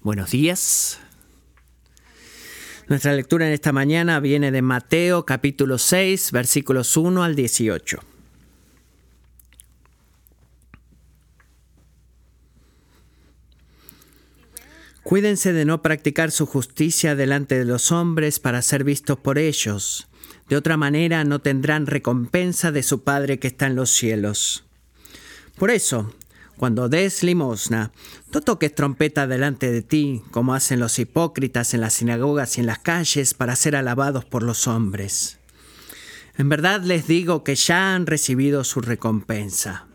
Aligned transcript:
Buenos 0.00 0.30
días. 0.30 1.00
Nuestra 2.86 3.12
lectura 3.14 3.48
en 3.48 3.52
esta 3.52 3.72
mañana 3.72 4.20
viene 4.20 4.52
de 4.52 4.62
Mateo 4.62 5.26
capítulo 5.26 5.76
6, 5.76 6.30
versículos 6.30 6.96
1 6.96 7.24
al 7.24 7.34
18. 7.34 7.98
Cuídense 15.02 15.52
de 15.52 15.64
no 15.64 15.82
practicar 15.82 16.30
su 16.30 16.46
justicia 16.46 17.16
delante 17.16 17.58
de 17.58 17.64
los 17.64 17.90
hombres 17.90 18.38
para 18.38 18.62
ser 18.62 18.84
vistos 18.84 19.18
por 19.18 19.36
ellos. 19.36 20.06
De 20.48 20.56
otra 20.56 20.76
manera 20.76 21.24
no 21.24 21.40
tendrán 21.40 21.86
recompensa 21.86 22.70
de 22.70 22.84
su 22.84 23.02
Padre 23.02 23.40
que 23.40 23.48
está 23.48 23.66
en 23.66 23.74
los 23.74 23.90
cielos. 23.90 24.64
Por 25.56 25.72
eso, 25.72 26.14
cuando 26.58 26.88
des 26.88 27.22
limosna, 27.22 27.92
no 28.34 28.40
toques 28.40 28.74
trompeta 28.74 29.28
delante 29.28 29.70
de 29.70 29.80
ti, 29.80 30.22
como 30.32 30.54
hacen 30.54 30.80
los 30.80 30.98
hipócritas 30.98 31.72
en 31.72 31.80
las 31.80 31.94
sinagogas 31.94 32.58
y 32.58 32.60
en 32.60 32.66
las 32.66 32.80
calles 32.80 33.32
para 33.32 33.56
ser 33.56 33.76
alabados 33.76 34.24
por 34.24 34.42
los 34.42 34.66
hombres. 34.66 35.38
En 36.36 36.48
verdad 36.48 36.82
les 36.82 37.06
digo 37.06 37.44
que 37.44 37.54
ya 37.54 37.94
han 37.94 38.06
recibido 38.06 38.64
su 38.64 38.80
recompensa. 38.80 39.86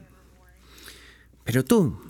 Pero 1.43 1.65
tú, 1.65 2.01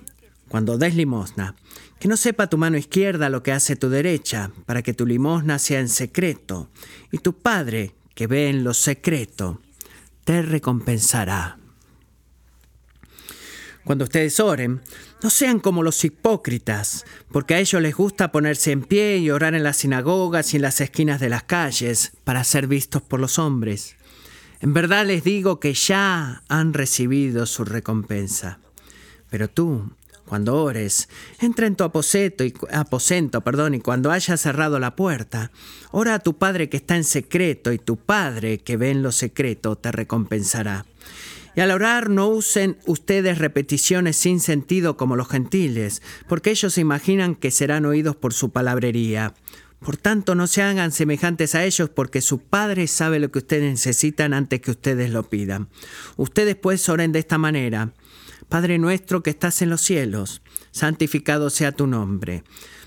cuando 0.50 0.78
des 0.78 0.96
limosna, 0.96 1.56
que 2.00 2.08
no 2.08 2.16
sepa 2.16 2.48
tu 2.48 2.58
mano 2.60 2.78
izquierda 2.78 3.30
lo 3.30 3.42
que 3.42 3.54
hace 3.54 3.76
tu 3.76 3.90
derecha, 3.90 4.52
para 4.68 4.84
que 4.84 4.94
tu 4.94 5.08
limosna 5.08 5.58
sea 5.58 5.80
en 5.80 5.90
secreto, 5.90 6.70
y 7.12 7.18
tu 7.18 7.34
Padre, 7.34 7.96
que 8.14 8.28
ve 8.28 8.50
en 8.50 8.64
lo 8.64 8.76
secreto, 8.76 9.62
te 10.26 10.44
recompensará. 10.44 11.58
Cuando 13.84 14.06
ustedes 14.06 14.40
oren, 14.40 14.82
no 15.22 15.30
sean 15.30 15.60
como 15.60 15.84
los 15.84 16.04
hipócritas, 16.06 17.06
porque 17.32 17.56
a 17.56 17.60
ellos 17.60 17.82
les 17.82 17.96
gusta 17.96 18.32
ponerse 18.32 18.72
en 18.72 18.84
pie 18.84 19.18
y 19.18 19.30
orar 19.30 19.56
en 19.56 19.64
las 19.64 19.78
sinagogas 19.78 20.54
y 20.54 20.56
en 20.56 20.62
las 20.62 20.80
esquinas 20.80 21.20
de 21.20 21.30
las 21.30 21.44
calles 21.44 22.14
para 22.24 22.44
ser 22.46 22.68
vistos 22.68 23.02
por 23.02 23.20
los 23.20 23.40
hombres. 23.40 23.98
En 24.62 24.74
verdad 24.74 25.06
les 25.06 25.26
digo 25.26 25.60
que 25.60 25.74
ya 25.74 26.44
han 26.48 26.74
recibido 26.74 27.46
su 27.46 27.66
recompensa. 27.66 28.60
Pero 29.30 29.50
tú, 29.50 29.92
cuando 30.26 30.64
ores, 30.64 31.10
entra 31.42 31.68
en 31.68 31.76
tu 31.76 31.84
aposento 31.84 32.46
y, 32.46 32.54
aposento, 32.72 33.42
perdón, 33.42 33.76
y 33.76 33.80
cuando 33.82 34.12
hayas 34.12 34.40
cerrado 34.40 34.80
la 34.80 34.96
puerta, 34.96 35.52
ora 35.92 36.14
a 36.14 36.20
tu 36.20 36.38
Padre 36.38 36.70
que 36.70 36.78
está 36.78 36.96
en 36.96 37.04
secreto, 37.04 37.74
y 37.74 37.80
tu 37.80 37.98
Padre 37.98 38.60
que 38.60 38.78
ve 38.78 38.92
en 38.92 39.04
lo 39.04 39.12
secreto 39.12 39.76
te 39.76 39.92
recompensará. 39.92 40.86
Y 41.56 41.62
al 41.62 41.72
orar 41.72 42.10
no 42.10 42.28
usen 42.28 42.78
ustedes 42.86 43.38
repeticiones 43.38 44.16
sin 44.16 44.40
sentido 44.40 44.98
como 44.98 45.16
los 45.16 45.30
gentiles, 45.30 46.02
porque 46.28 46.52
ellos 46.52 46.74
se 46.74 46.82
imaginan 46.82 47.36
que 47.36 47.52
serán 47.52 47.86
oídos 47.86 48.16
por 48.16 48.34
su 48.34 48.52
palabrería. 48.52 49.34
Por 49.80 49.98
tanto, 49.98 50.34
no 50.34 50.48
se 50.48 50.62
hagan 50.62 50.92
semejantes 50.92 51.56
a 51.56 51.66
ellos, 51.66 51.90
porque 51.90 52.22
su 52.22 52.40
Padre 52.40 52.88
sabe 52.88 53.20
lo 53.20 53.32
que 53.32 53.40
ustedes 53.40 53.70
necesitan 53.70 54.34
antes 54.34 54.62
que 54.62 54.72
ustedes 54.72 55.12
lo 55.12 55.24
pidan. 55.30 55.68
Ustedes 56.16 56.56
pues 56.56 56.88
oren 56.90 57.12
de 57.12 57.20
esta 57.20 57.38
manera. 57.38 57.94
Padre 58.48 58.78
nuestro 58.78 59.24
que 59.24 59.32
estás 59.32 59.62
en 59.62 59.70
los 59.70 59.82
cielos, 59.82 60.42
santificado 60.72 61.50
sea 61.50 61.72
tu 61.72 61.88
nombre. 61.88 62.44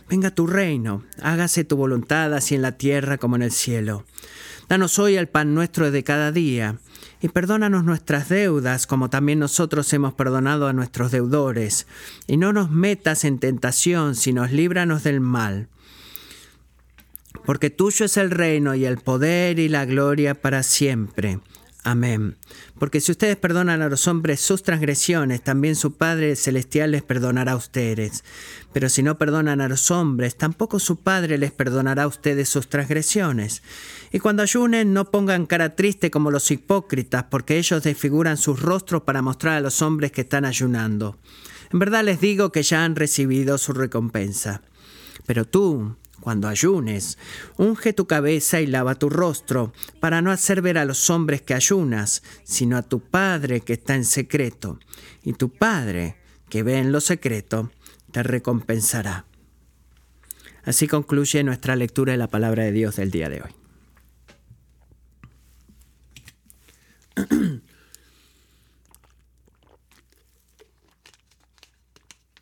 Venga 0.09 0.31
tu 0.31 0.47
reino, 0.47 1.03
hágase 1.21 1.65
tu 1.65 1.77
voluntad 1.77 2.33
así 2.33 2.55
en 2.55 2.63
la 2.63 2.79
tierra 2.79 3.19
como 3.19 3.37
en 3.37 3.43
el 3.43 3.53
cielo. 3.53 4.05
Danos 4.69 4.99
hoy 4.99 5.17
el 5.17 5.29
pan 5.29 5.55
nuestro 5.55 5.91
de 5.91 6.05
cada 6.05 6.31
día, 6.33 6.79
y 7.21 7.29
perdónanos 7.29 7.85
nuestras 7.85 8.29
deudas 8.29 8.87
como 8.87 9.11
también 9.11 9.39
nosotros 9.39 9.93
hemos 9.93 10.15
perdonado 10.15 10.69
a 10.69 10.73
nuestros 10.73 11.13
deudores. 11.13 11.87
Y 12.27 12.37
no 12.37 12.53
nos 12.53 12.71
metas 12.71 13.25
en 13.25 13.39
tentación, 13.39 14.15
sino 14.15 14.47
líbranos 14.47 15.03
del 15.03 15.21
mal. 15.21 15.69
Porque 17.45 17.71
tuyo 17.71 18.07
es 18.07 18.17
el 18.17 18.31
reino 18.31 18.75
y 18.75 18.85
el 18.85 18.99
poder 18.99 19.59
y 19.59 19.69
la 19.69 19.85
gloria 19.85 20.35
para 20.35 20.63
siempre. 20.63 21.41
Amén. 21.87 22.37
Porque 22.81 23.01
si 23.01 23.13
ustedes 23.13 23.37
perdonan 23.37 23.81
a 23.81 23.89
los 23.89 24.09
hombres 24.09 24.41
sus 24.41 24.65
transgresiones, 24.65 25.41
también 25.43 25.77
su 25.77 25.93
Padre 25.93 26.35
Celestial 26.35 26.91
les 26.91 27.03
perdonará 27.03 27.53
a 27.53 27.57
ustedes. 27.57 28.25
Pero 28.73 28.89
si 28.89 29.05
no 29.05 29.19
perdonan 29.19 29.61
a 29.61 29.69
los 29.69 29.93
hombres, 29.93 30.37
tampoco 30.37 30.81
su 30.81 30.97
Padre 30.97 31.39
les 31.39 31.53
perdonará 31.53 32.03
a 32.03 32.09
ustedes 32.09 32.49
sus 32.49 32.69
transgresiones. 32.69 33.63
Y 34.13 34.21
cuando 34.21 34.43
ayunen, 34.43 34.93
no 34.93 35.11
pongan 35.11 35.47
cara 35.47 35.75
triste 35.75 36.11
como 36.11 36.31
los 36.31 36.51
hipócritas, 36.51 37.25
porque 37.25 37.59
ellos 37.59 37.83
desfiguran 37.83 38.37
sus 38.37 38.61
rostros 38.61 39.03
para 39.03 39.23
mostrar 39.23 39.57
a 39.57 39.61
los 39.61 39.83
hombres 39.83 40.13
que 40.13 40.23
están 40.23 40.45
ayunando. 40.45 41.19
En 41.73 41.79
verdad 41.79 42.05
les 42.05 42.21
digo 42.21 42.53
que 42.53 42.63
ya 42.63 42.85
han 42.85 42.97
recibido 42.97 43.59
su 43.59 43.73
recompensa. 43.73 44.63
Pero 45.27 45.45
tú, 45.45 45.97
cuando 46.21 46.49
ayunes, 46.49 47.19
unge 47.57 47.93
tu 47.93 48.07
cabeza 48.07 48.61
y 48.61 48.67
lava 48.67 48.95
tu 48.95 49.11
rostro, 49.11 49.73
para 50.01 50.23
no 50.23 50.31
hacer 50.31 50.63
ver 50.63 50.79
a 50.79 50.85
los 50.85 51.11
hombres 51.11 51.43
que 51.43 51.55
ayunas, 51.55 52.23
sino 52.45 52.77
a 52.77 52.83
tu 52.83 53.01
Padre 53.01 53.61
que 53.61 53.75
está 53.75 53.95
en 53.95 54.05
secreto. 54.05 54.79
Y 55.23 55.33
tu 55.33 55.51
Padre, 55.51 56.17
que 56.49 56.63
ve 56.63 56.79
en 56.79 56.93
lo 56.93 57.01
secreto, 57.01 57.73
te 58.13 58.23
recompensará. 58.23 59.27
Así 60.65 60.89
concluye 60.89 61.45
nuestra 61.45 61.77
lectura 61.77 62.13
de 62.13 62.19
la 62.19 62.29
palabra 62.29 62.65
de 62.65 62.73
Dios 62.73 62.97
del 62.97 63.11
día 63.11 63.29
de 63.29 63.43
hoy. 63.43 63.66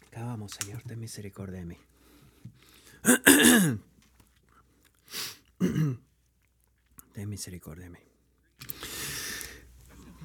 Acabamos, 0.09 0.53
Señor, 0.53 0.83
ten 0.83 0.99
misericordia 1.01 1.61
de 1.61 1.67
mí. 1.67 1.79
Ten 7.15 7.29
misericordia 7.29 7.85
de 7.85 7.91
mí. 7.91 8.14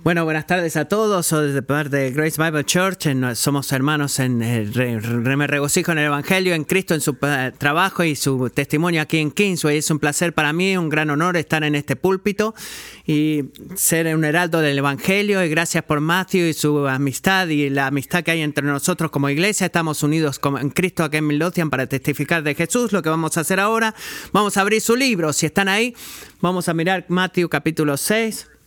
Bueno, 0.01 0.23
buenas 0.23 0.47
tardes 0.47 0.77
a 0.77 0.85
todos. 0.85 1.27
Soy 1.27 1.51
de 1.51 1.61
parte 1.61 1.97
de 1.97 2.11
Grace 2.11 2.41
Bible 2.41 2.63
Church. 2.63 3.05
somos 3.35 3.69
hermanos 3.73 4.19
en 4.19 4.41
el 4.41 4.71
me 5.37 5.45
regocijo 5.45 5.91
en 5.91 5.97
el 5.97 6.05
Evangelio, 6.05 6.55
en 6.55 6.63
Cristo, 6.63 6.93
en 6.93 7.01
su 7.01 7.17
eh, 7.21 7.51
trabajo 7.57 8.05
y 8.05 8.15
su 8.15 8.49
testimonio 8.49 9.01
aquí 9.01 9.17
en 9.17 9.29
Kingsway. 9.29 9.77
Es 9.77 9.91
un 9.91 9.99
placer 9.99 10.33
para 10.33 10.53
mí, 10.53 10.77
un 10.77 10.87
gran 10.87 11.09
honor 11.09 11.35
estar 11.35 11.65
en 11.65 11.75
este 11.75 11.97
púlpito 11.97 12.55
y 13.05 13.43
ser 13.75 14.15
un 14.15 14.23
heraldo 14.23 14.61
del 14.61 14.77
Evangelio. 14.77 15.43
Y 15.43 15.49
gracias 15.49 15.83
por 15.83 15.99
Matthew 15.99 16.47
y 16.47 16.53
su 16.53 16.87
amistad 16.87 17.49
y 17.49 17.69
la 17.69 17.87
amistad 17.87 18.23
que 18.23 18.31
hay 18.31 18.41
entre 18.41 18.65
nosotros 18.65 19.11
como 19.11 19.29
iglesia. 19.29 19.65
Estamos 19.65 20.01
unidos 20.01 20.39
en 20.61 20.69
Cristo 20.69 21.03
aquí 21.03 21.17
en 21.17 21.27
Midlothian 21.27 21.69
para 21.69 21.87
testificar 21.87 22.41
de 22.41 22.55
Jesús. 22.55 22.93
Lo 22.93 23.01
que 23.01 23.09
vamos 23.09 23.35
a 23.37 23.41
hacer 23.41 23.59
ahora, 23.59 23.93
vamos 24.31 24.55
a 24.55 24.61
abrir 24.61 24.79
su 24.79 24.95
libro. 24.95 25.33
Si 25.33 25.45
están 25.45 25.67
ahí, 25.67 25.93
vamos 26.39 26.69
a 26.69 26.73
mirar 26.73 27.05
Matthew 27.09 27.49
capítulo 27.49 27.97
6. 27.97 28.58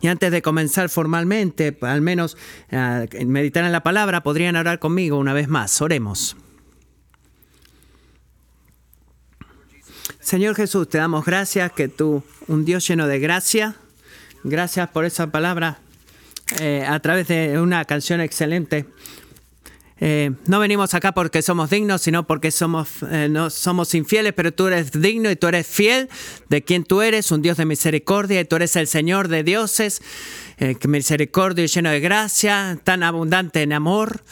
Y 0.00 0.08
antes 0.08 0.30
de 0.30 0.42
comenzar 0.42 0.88
formalmente, 0.88 1.76
al 1.80 2.00
menos 2.00 2.36
uh, 2.70 3.24
meditar 3.26 3.64
en 3.64 3.72
la 3.72 3.82
palabra, 3.82 4.22
podrían 4.22 4.56
orar 4.56 4.78
conmigo 4.78 5.18
una 5.18 5.32
vez 5.32 5.48
más. 5.48 5.80
Oremos. 5.80 6.36
Señor 10.20 10.54
Jesús, 10.54 10.88
te 10.88 10.98
damos 10.98 11.24
gracias 11.24 11.72
que 11.72 11.88
tú, 11.88 12.22
un 12.46 12.64
Dios 12.64 12.86
lleno 12.86 13.08
de 13.08 13.18
gracia, 13.18 13.74
gracias 14.44 14.88
por 14.90 15.04
esa 15.04 15.32
palabra 15.32 15.78
eh, 16.60 16.84
a 16.86 17.00
través 17.00 17.28
de 17.28 17.58
una 17.58 17.84
canción 17.84 18.20
excelente 18.20 18.86
eh, 20.04 20.32
no 20.48 20.58
venimos 20.58 20.94
acá 20.94 21.12
porque 21.12 21.42
somos 21.42 21.70
dignos, 21.70 22.02
sino 22.02 22.26
porque 22.26 22.50
somos, 22.50 22.88
eh, 23.08 23.28
no, 23.30 23.50
somos 23.50 23.94
infieles, 23.94 24.32
pero 24.32 24.52
tú 24.52 24.66
eres 24.66 24.90
digno 24.90 25.30
y 25.30 25.36
tú 25.36 25.46
eres 25.46 25.64
fiel 25.64 26.08
de 26.48 26.62
quien 26.62 26.82
tú 26.82 27.02
eres, 27.02 27.30
un 27.30 27.40
Dios 27.40 27.56
de 27.56 27.66
misericordia, 27.66 28.40
y 28.40 28.44
tú 28.44 28.56
eres 28.56 28.74
el 28.74 28.88
Señor 28.88 29.28
de 29.28 29.44
dioses, 29.44 30.02
eh, 30.58 30.74
misericordia 30.88 31.64
y 31.64 31.68
lleno 31.68 31.90
de 31.90 32.00
gracia, 32.00 32.80
tan 32.82 33.04
abundante 33.04 33.62
en 33.62 33.72
amor. 33.72 34.24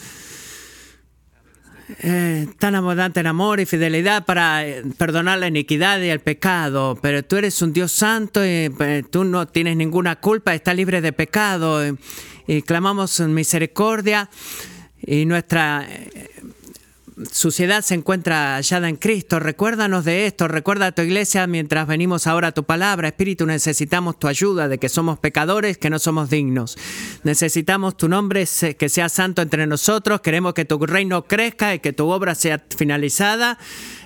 tan 2.59 2.75
abundante 2.75 3.21
en 3.21 3.27
amor 3.27 3.61
y 3.61 3.65
fidelidad 3.65 4.25
para 4.25 4.65
perdonar 4.97 5.39
la 5.39 5.47
iniquidad 5.47 6.01
y 6.01 6.09
el 6.09 6.19
pecado, 6.19 6.99
pero 7.01 7.23
tú 7.23 7.37
eres 7.37 7.61
un 7.61 7.71
Dios 7.71 7.93
santo 7.93 8.45
y 8.45 8.69
tú 9.09 9.23
no 9.23 9.47
tienes 9.47 9.77
ninguna 9.77 10.17
culpa, 10.17 10.53
estás 10.53 10.75
libre 10.75 10.99
de 10.99 11.13
pecado. 11.13 11.81
Y 12.47 12.61
clamamos 12.63 13.21
misericordia 13.21 14.29
y 15.05 15.25
nuestra 15.25 15.87
suciedad 17.31 17.81
se 17.81 17.95
encuentra 17.95 18.55
hallada 18.55 18.89
en 18.89 18.95
Cristo. 18.95 19.39
Recuérdanos 19.39 20.05
de 20.05 20.25
esto, 20.25 20.47
recuerda 20.47 20.87
a 20.87 20.91
tu 20.91 21.01
iglesia 21.01 21.45
mientras 21.47 21.87
venimos 21.87 22.27
ahora 22.27 22.49
a 22.49 22.51
tu 22.51 22.63
palabra. 22.63 23.09
Espíritu, 23.09 23.45
necesitamos 23.45 24.17
tu 24.17 24.27
ayuda 24.27 24.67
de 24.67 24.77
que 24.77 24.89
somos 24.89 25.19
pecadores, 25.19 25.77
que 25.77 25.89
no 25.89 25.99
somos 25.99 26.29
dignos. 26.29 26.77
Necesitamos 27.23 27.97
tu 27.97 28.09
nombre 28.09 28.47
que 28.77 28.89
sea 28.89 29.09
santo 29.09 29.41
entre 29.41 29.67
nosotros. 29.67 30.21
Queremos 30.21 30.53
que 30.53 30.65
tu 30.65 30.79
reino 30.79 31.25
crezca 31.25 31.75
y 31.75 31.79
que 31.79 31.93
tu 31.93 32.07
obra 32.09 32.35
sea 32.35 32.63
finalizada 32.75 33.57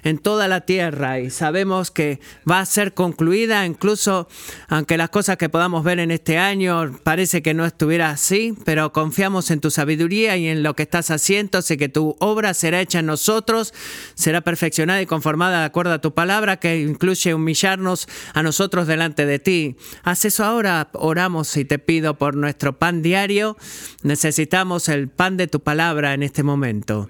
en 0.06 0.20
toda 0.20 0.48
la 0.48 0.62
tierra 0.62 1.20
y 1.20 1.32
sabemos 1.32 1.90
que 1.90 2.20
va 2.50 2.60
a 2.60 2.66
ser 2.66 2.94
concluida, 2.94 3.66
incluso 3.66 4.28
aunque 4.68 4.98
las 4.98 5.10
cosas 5.10 5.38
que 5.38 5.50
podamos 5.50 5.84
ver 5.84 6.00
en 6.00 6.12
este 6.12 6.38
año 6.38 7.00
parece 7.04 7.42
que 7.42 7.56
no 7.56 7.66
estuviera 7.66 8.12
así, 8.12 8.54
pero 8.66 8.94
confiamos 8.94 9.50
en 9.50 9.60
tu 9.60 9.72
sabiduría 9.72 10.38
y 10.38 10.48
en 10.48 10.62
lo 10.62 10.76
que 10.76 10.84
estás 10.84 11.10
haciendo, 11.10 11.64
sé 11.64 11.78
que 11.78 11.90
tu 11.90 12.16
obra 12.20 12.54
será 12.54 12.82
hecha 12.82 13.00
en 13.00 13.05
nosotros 13.06 13.74
será 14.16 14.42
perfeccionada 14.42 15.02
y 15.02 15.06
conformada 15.06 15.60
de 15.60 15.66
acuerdo 15.66 15.94
a 15.94 16.02
tu 16.02 16.13
palabra, 16.13 16.57
que 16.57 16.81
incluye 16.81 17.34
humillarnos 17.34 18.07
a 18.34 18.44
nosotros 18.44 18.88
delante 18.88 19.25
de 19.25 19.40
ti. 19.40 19.78
Haz 20.04 20.25
eso 20.25 20.44
ahora, 20.44 20.90
oramos 20.94 21.56
y 21.57 21.66
te 21.66 21.80
pido 21.80 22.18
por 22.18 22.36
nuestro 22.36 22.78
pan 22.78 23.02
diario. 23.02 23.57
Necesitamos 24.04 24.90
el 24.90 25.10
pan 25.10 25.38
de 25.38 25.48
tu 25.48 25.62
palabra 25.62 26.13
en 26.13 26.24
este 26.24 26.44
momento. 26.44 27.10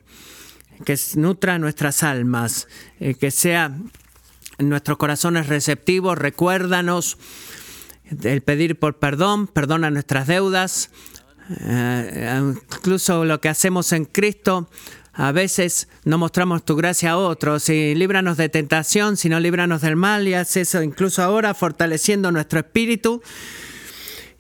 Que 0.86 1.00
nutra 1.15 1.57
nuestras 1.57 2.03
almas, 2.03 2.68
eh, 3.00 3.15
que 3.15 3.31
sea 3.31 3.71
nuestros 4.59 4.98
corazones 4.98 5.48
receptivos, 5.48 6.18
recuérdanos 6.18 7.18
el 8.24 8.41
pedir 8.41 8.77
por 8.77 8.98
perdón, 9.00 9.48
perdona 9.48 9.89
nuestras 9.89 10.27
deudas, 10.27 10.91
eh, 11.62 12.39
incluso 12.39 13.25
lo 13.25 13.41
que 13.41 13.50
hacemos 13.50 13.91
en 13.91 14.06
Cristo. 14.06 14.69
A 15.17 15.31
veces 15.31 15.88
no 16.03 16.17
mostramos 16.17 16.65
tu 16.65 16.75
gracia 16.75 17.12
a 17.12 17.17
otros 17.17 17.69
y 17.69 17.95
líbranos 17.95 18.35
de 18.35 18.50
tentación, 18.50 19.15
sino 19.15 19.39
líbranos 19.39 19.81
del 19.81 19.95
mal 19.95 20.27
y 20.27 20.33
haz 20.33 20.57
eso 20.57 20.83
incluso 20.83 21.23
ahora 21.23 21.53
fortaleciendo 21.53 22.31
nuestro 22.31 22.59
espíritu 22.59 23.21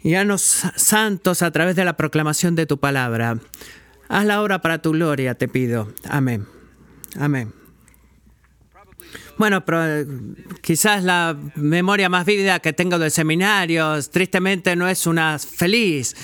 y 0.03 0.15
haznos 0.15 0.63
santos 0.75 1.41
a 1.41 1.51
través 1.51 1.77
de 1.77 1.85
la 1.85 1.95
proclamación 1.95 2.55
de 2.55 2.65
tu 2.65 2.77
palabra. 2.77 3.39
Haz 4.09 4.25
la 4.25 4.41
obra 4.41 4.61
para 4.61 4.81
tu 4.81 4.91
gloria, 4.91 5.35
te 5.35 5.47
pido. 5.47 5.93
Amén. 6.09 6.45
Amén. 7.17 7.53
Bueno, 9.37 9.63
eh, 9.67 10.05
quizás 10.61 11.03
la 11.03 11.37
memoria 11.55 12.09
más 12.09 12.25
vívida 12.25 12.59
que 12.59 12.73
tengo 12.73 12.99
del 12.99 13.11
seminario, 13.11 13.97
tristemente 14.11 14.75
no 14.75 14.87
es 14.87 15.07
una 15.07 15.39
feliz. 15.39 16.15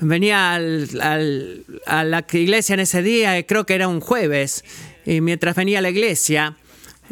Venía 0.00 0.54
a 0.54 2.04
la 2.04 2.26
iglesia 2.32 2.74
en 2.74 2.80
ese 2.80 3.02
día, 3.02 3.42
creo 3.46 3.64
que 3.64 3.74
era 3.74 3.88
un 3.88 4.00
jueves, 4.00 4.64
y 5.06 5.20
mientras 5.20 5.56
venía 5.56 5.78
a 5.78 5.82
la 5.82 5.90
iglesia, 5.90 6.56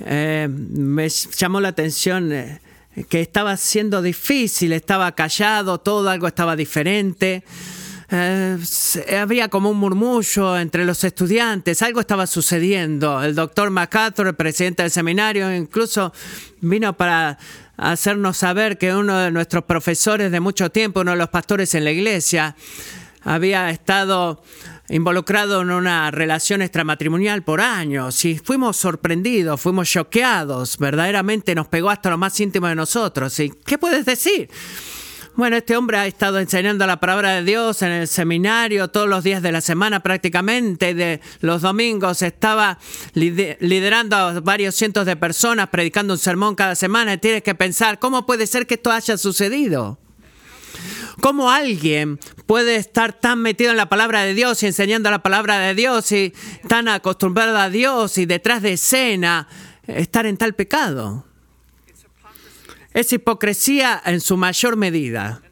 eh, 0.05 0.49
me 0.51 1.09
llamó 1.09 1.61
la 1.61 1.69
atención 1.69 2.33
eh, 2.33 2.61
que 3.09 3.21
estaba 3.21 3.57
siendo 3.57 4.03
difícil, 4.03 4.73
estaba 4.73 5.13
callado, 5.15 5.79
todo 5.79 6.11
algo 6.11 6.27
estaba 6.27 6.57
diferente. 6.57 7.45
Eh, 8.11 8.59
había 9.19 9.49
como 9.49 9.71
un 9.71 9.79
murmullo 9.79 10.59
entre 10.59 10.85
los 10.85 11.05
estudiantes, 11.05 11.83
algo 11.83 12.01
estaba 12.01 12.27
sucediendo. 12.27 13.23
El 13.23 13.35
doctor 13.35 13.71
MacArthur, 13.71 14.29
el 14.29 14.35
presidente 14.35 14.83
del 14.83 14.91
seminario, 14.91 15.55
incluso 15.55 16.13
vino 16.61 16.97
para 16.97 17.39
hacernos 17.77 18.37
saber 18.37 18.79
que 18.79 18.95
uno 18.95 19.19
de 19.19 19.31
nuestros 19.31 19.65
profesores 19.65 20.31
de 20.31 20.41
mucho 20.41 20.71
tiempo, 20.71 21.01
uno 21.01 21.13
de 21.13 21.17
los 21.17 21.29
pastores 21.29 21.75
en 21.75 21.85
la 21.85 21.91
iglesia, 21.91 22.55
había 23.23 23.71
estado 23.71 24.43
involucrado 24.89 25.63
en 25.63 25.71
una 25.71 26.11
relación 26.11 26.61
extramatrimonial 26.61 27.43
por 27.43 27.61
años 27.61 28.23
y 28.27 28.39
fuimos 28.39 28.77
sorprendidos, 28.77 29.61
fuimos 29.61 29.89
choqueados, 29.89 30.77
verdaderamente 30.77 31.55
nos 31.55 31.69
pegó 31.69 31.89
hasta 31.89 32.11
lo 32.11 32.19
más 32.19 32.39
íntimo 32.39 32.67
de 32.69 32.75
nosotros. 32.75 33.39
¿Y 33.41 33.51
qué 33.51 33.79
puedes 33.79 34.05
decir? 34.05 34.51
Bueno, 35.37 35.57
este 35.57 35.77
hombre 35.77 35.99
ha 35.99 36.07
estado 36.07 36.39
enseñando 36.39 36.87
la 36.87 37.01
palabra 37.01 37.33
de 37.33 37.43
Dios 37.43 37.83
en 37.83 37.91
el 37.91 38.07
seminario 38.07 38.87
todos 38.87 39.09
los 39.09 39.25
días 39.25 39.43
de 39.43 39.51
la 39.51 39.61
semana 39.61 39.99
prácticamente, 39.99 40.95
de 40.95 41.21
los 41.41 41.63
domingos 41.63 42.23
estaba 42.23 42.79
liderando 43.15 44.15
a 44.15 44.39
varios 44.39 44.77
cientos 44.77 45.07
de 45.07 45.17
personas, 45.17 45.71
predicando 45.71 46.15
un 46.15 46.21
sermón 46.21 46.55
cada 46.55 46.77
semana 46.77 47.15
y 47.15 47.19
tienes 47.19 47.43
que 47.43 47.57
pensar, 47.57 47.99
¿cómo 47.99 48.27
puede 48.27 48.47
ser 48.47 48.69
que 48.69 48.75
esto 48.75 48.93
haya 48.93 49.19
sucedido? 49.19 49.99
¿Cómo 51.21 51.51
alguien 51.51 52.21
puede 52.47 52.77
estar 52.77 53.13
tan 53.13 53.41
metido 53.41 53.73
en 53.73 53.77
la 53.77 53.89
palabra 53.89 54.23
de 54.23 54.35
Dios 54.35 54.63
y 54.63 54.67
enseñando 54.67 55.11
la 55.11 55.25
palabra 55.25 55.59
de 55.59 55.75
Dios 55.75 56.13
y 56.13 56.33
tan 56.69 56.87
acostumbrado 56.87 57.59
a 57.59 57.71
Dios 57.71 58.19
y 58.19 58.27
detrás 58.27 58.63
de 58.63 58.75
escena 58.75 59.49
estar 59.89 60.27
en 60.27 60.37
tal 60.37 60.55
pecado? 60.55 61.25
Es 62.95 63.13
hipocresía 63.13 64.01
en 64.07 64.21
su 64.21 64.37
mayor 64.37 64.77
medida. 64.77 65.43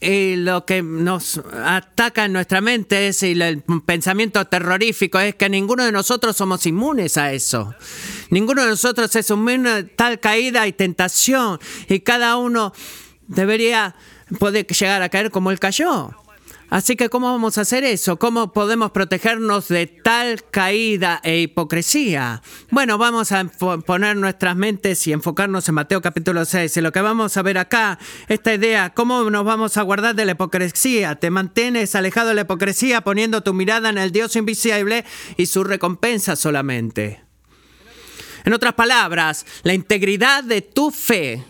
Y 0.00 0.36
lo 0.36 0.64
que 0.64 0.82
nos 0.82 1.38
ataca 1.62 2.24
en 2.24 2.32
nuestra 2.32 2.62
mente 2.62 3.08
es 3.08 3.22
el 3.22 3.62
pensamiento 3.84 4.42
terrorífico, 4.46 5.20
es 5.20 5.34
que 5.34 5.50
ninguno 5.50 5.84
de 5.84 5.92
nosotros 5.92 6.34
somos 6.34 6.64
inmunes 6.64 7.18
a 7.18 7.32
eso. 7.32 7.74
Ninguno 8.30 8.62
de 8.62 8.70
nosotros 8.70 9.14
es 9.14 9.28
inmune 9.28 9.68
a 9.68 9.86
tal 9.86 10.18
caída 10.18 10.66
y 10.66 10.72
tentación. 10.72 11.60
Y 11.86 12.00
cada 12.00 12.38
uno 12.38 12.72
debería 13.28 13.94
poder 14.38 14.66
llegar 14.66 15.02
a 15.02 15.10
caer 15.10 15.30
como 15.30 15.50
él 15.50 15.58
cayó. 15.58 16.10
Así 16.70 16.94
que, 16.94 17.08
¿cómo 17.08 17.32
vamos 17.32 17.58
a 17.58 17.62
hacer 17.62 17.82
eso? 17.82 18.16
¿Cómo 18.16 18.52
podemos 18.52 18.92
protegernos 18.92 19.66
de 19.66 19.88
tal 19.88 20.44
caída 20.52 21.20
e 21.24 21.40
hipocresía? 21.40 22.42
Bueno, 22.70 22.96
vamos 22.96 23.32
a 23.32 23.44
poner 23.84 24.16
nuestras 24.16 24.54
mentes 24.54 25.04
y 25.08 25.12
enfocarnos 25.12 25.68
en 25.68 25.74
Mateo 25.74 26.00
capítulo 26.00 26.44
6. 26.44 26.76
Y 26.76 26.80
lo 26.80 26.92
que 26.92 27.00
vamos 27.00 27.36
a 27.36 27.42
ver 27.42 27.58
acá, 27.58 27.98
esta 28.28 28.54
idea, 28.54 28.94
¿cómo 28.94 29.28
nos 29.30 29.44
vamos 29.44 29.76
a 29.76 29.82
guardar 29.82 30.14
de 30.14 30.24
la 30.24 30.32
hipocresía? 30.32 31.16
Te 31.16 31.30
mantienes 31.30 31.96
alejado 31.96 32.28
de 32.28 32.36
la 32.36 32.42
hipocresía 32.42 33.00
poniendo 33.00 33.42
tu 33.42 33.52
mirada 33.52 33.90
en 33.90 33.98
el 33.98 34.12
Dios 34.12 34.36
invisible 34.36 35.04
y 35.36 35.46
su 35.46 35.64
recompensa 35.64 36.36
solamente. 36.36 37.24
En 38.44 38.52
otras 38.52 38.74
palabras, 38.74 39.44
la 39.64 39.74
integridad 39.74 40.44
de 40.44 40.62
tu 40.62 40.92
fe 40.92 41.44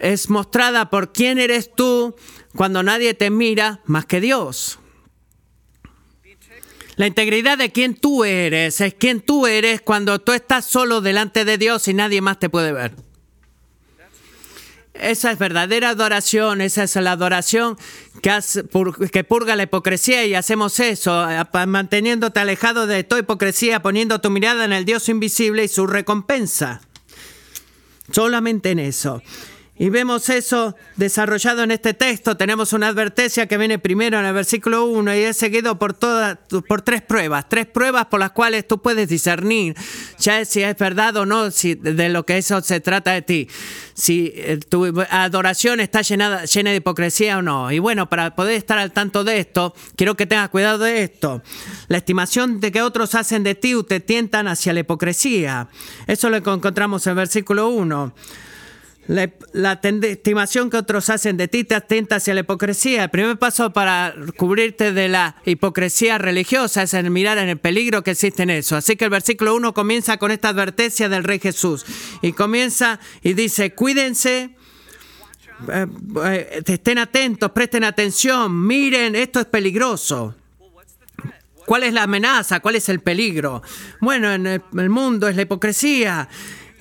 es 0.00 0.30
mostrada 0.30 0.88
por 0.88 1.12
quién 1.12 1.38
eres 1.38 1.74
tú 1.74 2.14
cuando 2.54 2.82
nadie 2.82 3.14
te 3.14 3.30
mira 3.30 3.80
más 3.86 4.06
que 4.06 4.20
Dios. 4.20 4.78
La 6.96 7.06
integridad 7.06 7.56
de 7.56 7.72
quién 7.72 7.94
tú 7.94 8.24
eres 8.24 8.80
es 8.80 8.92
quién 8.94 9.20
tú 9.22 9.46
eres 9.46 9.80
cuando 9.80 10.18
tú 10.18 10.32
estás 10.32 10.66
solo 10.66 11.00
delante 11.00 11.46
de 11.46 11.56
Dios 11.56 11.88
y 11.88 11.94
nadie 11.94 12.20
más 12.20 12.38
te 12.38 12.50
puede 12.50 12.72
ver. 12.72 12.94
Esa 14.92 15.30
es 15.30 15.38
verdadera 15.38 15.90
adoración, 15.90 16.60
esa 16.60 16.82
es 16.82 16.94
la 16.96 17.12
adoración 17.12 17.78
que, 18.22 18.38
que, 19.10 19.24
purga 19.24 19.56
la 19.56 19.62
hipocresía 19.62 20.26
y 20.26 20.34
hacemos 20.34 20.78
eso, 20.78 21.26
manteniéndote 21.66 22.38
alejado 22.38 22.86
de 22.86 23.02
toda 23.02 23.22
hipocresía, 23.22 23.80
poniendo 23.80 24.20
tu 24.20 24.28
mirada 24.28 24.66
en 24.66 24.74
el 24.74 24.84
Dios 24.84 25.08
invisible 25.08 25.64
y 25.64 25.68
su 25.68 25.86
recompensa. 25.86 26.82
Solamente 28.12 28.72
en 28.72 28.80
eso. 28.80 29.22
Y 29.80 29.88
vemos 29.88 30.28
eso 30.28 30.76
desarrollado 30.96 31.62
en 31.62 31.70
este 31.70 31.94
texto. 31.94 32.36
Tenemos 32.36 32.74
una 32.74 32.88
advertencia 32.88 33.46
que 33.46 33.56
viene 33.56 33.78
primero 33.78 34.20
en 34.20 34.26
el 34.26 34.34
versículo 34.34 34.84
1 34.84 35.14
y 35.14 35.20
es 35.20 35.38
seguido 35.38 35.78
por, 35.78 35.96
por 36.68 36.82
tres 36.82 37.00
pruebas. 37.00 37.48
Tres 37.48 37.64
pruebas 37.64 38.04
por 38.04 38.20
las 38.20 38.32
cuales 38.32 38.68
tú 38.68 38.82
puedes 38.82 39.08
discernir 39.08 39.74
ya 40.18 40.44
si 40.44 40.62
es 40.62 40.76
verdad 40.76 41.16
o 41.16 41.24
no 41.24 41.50
si 41.50 41.76
de 41.76 42.10
lo 42.10 42.26
que 42.26 42.36
eso 42.36 42.60
se 42.60 42.80
trata 42.80 43.12
de 43.12 43.22
ti. 43.22 43.48
Si 43.94 44.34
eh, 44.36 44.60
tu 44.68 45.02
adoración 45.08 45.80
está 45.80 46.02
llena, 46.02 46.44
llena 46.44 46.72
de 46.72 46.76
hipocresía 46.76 47.38
o 47.38 47.42
no. 47.42 47.72
Y 47.72 47.78
bueno, 47.78 48.10
para 48.10 48.36
poder 48.36 48.56
estar 48.56 48.76
al 48.76 48.92
tanto 48.92 49.24
de 49.24 49.40
esto, 49.40 49.74
quiero 49.96 50.14
que 50.14 50.26
tengas 50.26 50.50
cuidado 50.50 50.80
de 50.80 51.04
esto. 51.04 51.42
La 51.88 51.96
estimación 51.96 52.60
de 52.60 52.70
que 52.70 52.82
otros 52.82 53.14
hacen 53.14 53.44
de 53.44 53.54
ti 53.54 53.72
te 53.88 54.00
tientan 54.00 54.46
hacia 54.46 54.74
la 54.74 54.80
hipocresía. 54.80 55.68
Eso 56.06 56.28
lo 56.28 56.36
encontramos 56.36 57.06
en 57.06 57.12
el 57.12 57.16
versículo 57.16 57.70
1. 57.70 58.12
La, 59.10 59.80
estimación 59.82 60.70
que 60.70 60.76
otros 60.76 61.10
hacen 61.10 61.36
de 61.36 61.48
ti 61.48 61.64
te 61.64 61.74
atenta 61.74 62.16
hacia 62.16 62.32
la 62.32 62.40
hipocresía. 62.40 63.02
El 63.02 63.10
primer 63.10 63.40
paso 63.40 63.72
para 63.72 64.14
cubrirte 64.36 64.92
de 64.92 65.08
la 65.08 65.34
hipocresía 65.44 66.16
religiosa 66.16 66.84
es 66.84 67.10
mirar 67.10 67.36
en 67.38 67.48
el 67.48 67.58
peligro 67.58 68.04
que 68.04 68.12
existe 68.12 68.44
en 68.44 68.50
eso. 68.50 68.76
Así 68.76 68.94
que 68.94 69.06
el 69.06 69.10
versículo 69.10 69.56
1 69.56 69.74
comienza 69.74 70.16
con 70.18 70.30
esta 70.30 70.50
advertencia 70.50 71.08
del 71.08 71.24
Rey 71.24 71.40
Jesús. 71.40 71.84
Y 72.22 72.34
comienza 72.34 73.00
y 73.20 73.32
dice, 73.32 73.74
cuídense. 73.74 74.50
Eh, 75.72 75.86
eh, 76.26 76.62
estén 76.64 76.98
atentos, 76.98 77.50
presten 77.50 77.82
atención, 77.82 78.64
miren, 78.64 79.16
esto 79.16 79.40
es 79.40 79.46
peligroso. 79.46 80.36
¿Cuál 81.66 81.82
es 81.82 81.92
la 81.92 82.04
amenaza? 82.04 82.60
¿Cuál 82.60 82.76
es 82.76 82.88
el 82.88 83.00
peligro? 83.00 83.60
Bueno, 84.00 84.32
en 84.32 84.46
el 84.46 84.90
mundo 84.90 85.26
es 85.26 85.34
la 85.34 85.42
hipocresía. 85.42 86.28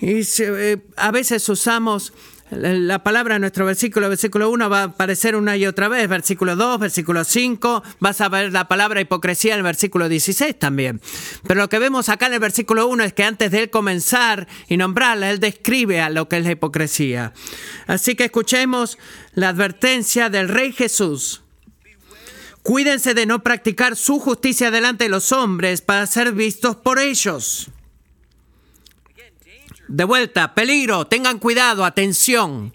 Y 0.01 0.21
eh, 0.39 0.77
a 0.95 1.11
veces 1.11 1.47
usamos 1.49 2.13
la 2.51 3.03
palabra 3.03 3.35
en 3.35 3.41
nuestro 3.41 3.65
versículo, 3.65 4.09
versículo 4.09 4.49
1 4.49 4.69
va 4.69 4.81
a 4.81 4.83
aparecer 4.85 5.35
una 5.35 5.55
y 5.55 5.67
otra 5.67 5.87
vez, 5.87 6.09
versículo 6.09 6.55
2, 6.55 6.79
versículo 6.79 7.23
5, 7.23 7.83
vas 7.99 8.21
a 8.21 8.29
ver 8.29 8.51
la 8.51 8.67
palabra 8.67 9.01
hipocresía 9.01 9.53
en 9.53 9.59
el 9.59 9.63
versículo 9.63 10.09
16 10.09 10.57
también. 10.57 10.99
Pero 11.45 11.61
lo 11.61 11.69
que 11.69 11.77
vemos 11.77 12.09
acá 12.09 12.25
en 12.25 12.33
el 12.33 12.39
versículo 12.39 12.87
1 12.87 13.03
es 13.03 13.13
que 13.13 13.23
antes 13.23 13.51
de 13.51 13.63
él 13.63 13.69
comenzar 13.69 14.47
y 14.67 14.77
nombrarla, 14.77 15.29
él 15.29 15.39
describe 15.39 16.01
a 16.01 16.09
lo 16.09 16.27
que 16.27 16.37
es 16.37 16.45
la 16.45 16.51
hipocresía. 16.51 17.33
Así 17.85 18.15
que 18.15 18.25
escuchemos 18.25 18.97
la 19.35 19.49
advertencia 19.49 20.29
del 20.29 20.49
Rey 20.49 20.71
Jesús. 20.71 21.43
Cuídense 22.63 23.13
de 23.13 23.27
no 23.27 23.43
practicar 23.43 23.95
su 23.95 24.19
justicia 24.19 24.71
delante 24.71 25.03
de 25.03 25.09
los 25.11 25.31
hombres 25.31 25.81
para 25.81 26.07
ser 26.07 26.33
vistos 26.33 26.75
por 26.75 26.99
ellos. 26.99 27.69
De 29.89 30.03
vuelta, 30.03 30.53
peligro, 30.53 31.07
tengan 31.07 31.39
cuidado, 31.39 31.83
atención. 31.83 32.71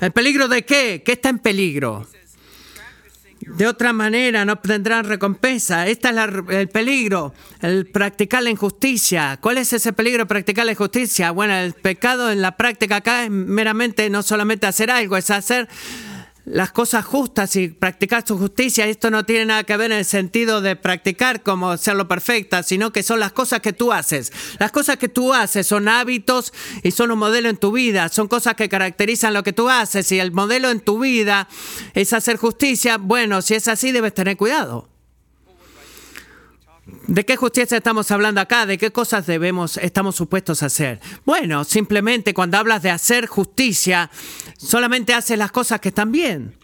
¿El 0.00 0.10
peligro 0.10 0.48
de 0.48 0.64
qué? 0.64 1.02
¿Qué 1.04 1.12
está 1.12 1.28
en 1.28 1.38
peligro? 1.38 2.06
De 3.40 3.66
otra 3.66 3.92
manera 3.92 4.46
no 4.46 4.56
tendrán 4.56 5.04
recompensa. 5.04 5.86
Este 5.86 6.08
es 6.08 6.16
el 6.48 6.68
peligro, 6.70 7.34
el 7.60 7.86
practicar 7.86 8.42
la 8.42 8.48
injusticia. 8.48 9.38
¿Cuál 9.38 9.58
es 9.58 9.74
ese 9.74 9.92
peligro 9.92 10.20
de 10.20 10.26
practicar 10.26 10.64
la 10.64 10.72
injusticia? 10.72 11.30
Bueno, 11.30 11.54
el 11.54 11.74
pecado 11.74 12.30
en 12.30 12.40
la 12.40 12.56
práctica 12.56 12.96
acá 12.96 13.24
es 13.24 13.30
meramente 13.30 14.08
no 14.08 14.22
solamente 14.22 14.66
hacer 14.66 14.90
algo, 14.90 15.18
es 15.18 15.30
hacer 15.30 15.68
las 16.52 16.72
cosas 16.72 17.04
justas 17.04 17.54
y 17.56 17.68
practicar 17.68 18.26
su 18.26 18.36
justicia. 18.36 18.86
Esto 18.86 19.10
no 19.10 19.24
tiene 19.24 19.46
nada 19.46 19.64
que 19.64 19.76
ver 19.76 19.92
en 19.92 19.98
el 19.98 20.04
sentido 20.04 20.60
de 20.60 20.76
practicar 20.76 21.42
como 21.42 21.76
serlo 21.76 22.08
perfecta, 22.08 22.62
sino 22.62 22.92
que 22.92 23.02
son 23.02 23.20
las 23.20 23.32
cosas 23.32 23.60
que 23.60 23.72
tú 23.72 23.92
haces. 23.92 24.32
Las 24.58 24.72
cosas 24.72 24.96
que 24.96 25.08
tú 25.08 25.32
haces 25.32 25.66
son 25.66 25.88
hábitos 25.88 26.52
y 26.82 26.90
son 26.90 27.10
un 27.10 27.18
modelo 27.18 27.48
en 27.48 27.56
tu 27.56 27.72
vida, 27.72 28.08
son 28.08 28.28
cosas 28.28 28.54
que 28.54 28.68
caracterizan 28.68 29.32
lo 29.32 29.42
que 29.42 29.52
tú 29.52 29.68
haces. 29.68 30.10
Y 30.12 30.18
el 30.18 30.32
modelo 30.32 30.70
en 30.70 30.80
tu 30.80 30.98
vida 30.98 31.48
es 31.94 32.12
hacer 32.12 32.36
justicia, 32.36 32.98
bueno, 32.98 33.42
si 33.42 33.54
es 33.54 33.68
así 33.68 33.92
debes 33.92 34.14
tener 34.14 34.36
cuidado. 34.36 34.89
¿De 37.10 37.26
qué 37.26 37.36
justicia 37.36 37.76
estamos 37.76 38.08
hablando 38.12 38.40
acá? 38.40 38.66
¿De 38.66 38.78
qué 38.78 38.92
cosas 38.92 39.26
debemos, 39.26 39.78
estamos 39.78 40.14
supuestos 40.14 40.62
a 40.62 40.66
hacer? 40.66 41.00
Bueno, 41.26 41.64
simplemente 41.64 42.32
cuando 42.32 42.56
hablas 42.56 42.84
de 42.84 42.90
hacer 42.90 43.26
justicia, 43.26 44.08
solamente 44.56 45.12
haces 45.12 45.36
las 45.36 45.50
cosas 45.50 45.80
que 45.80 45.88
están 45.88 46.12
bien. 46.12 46.54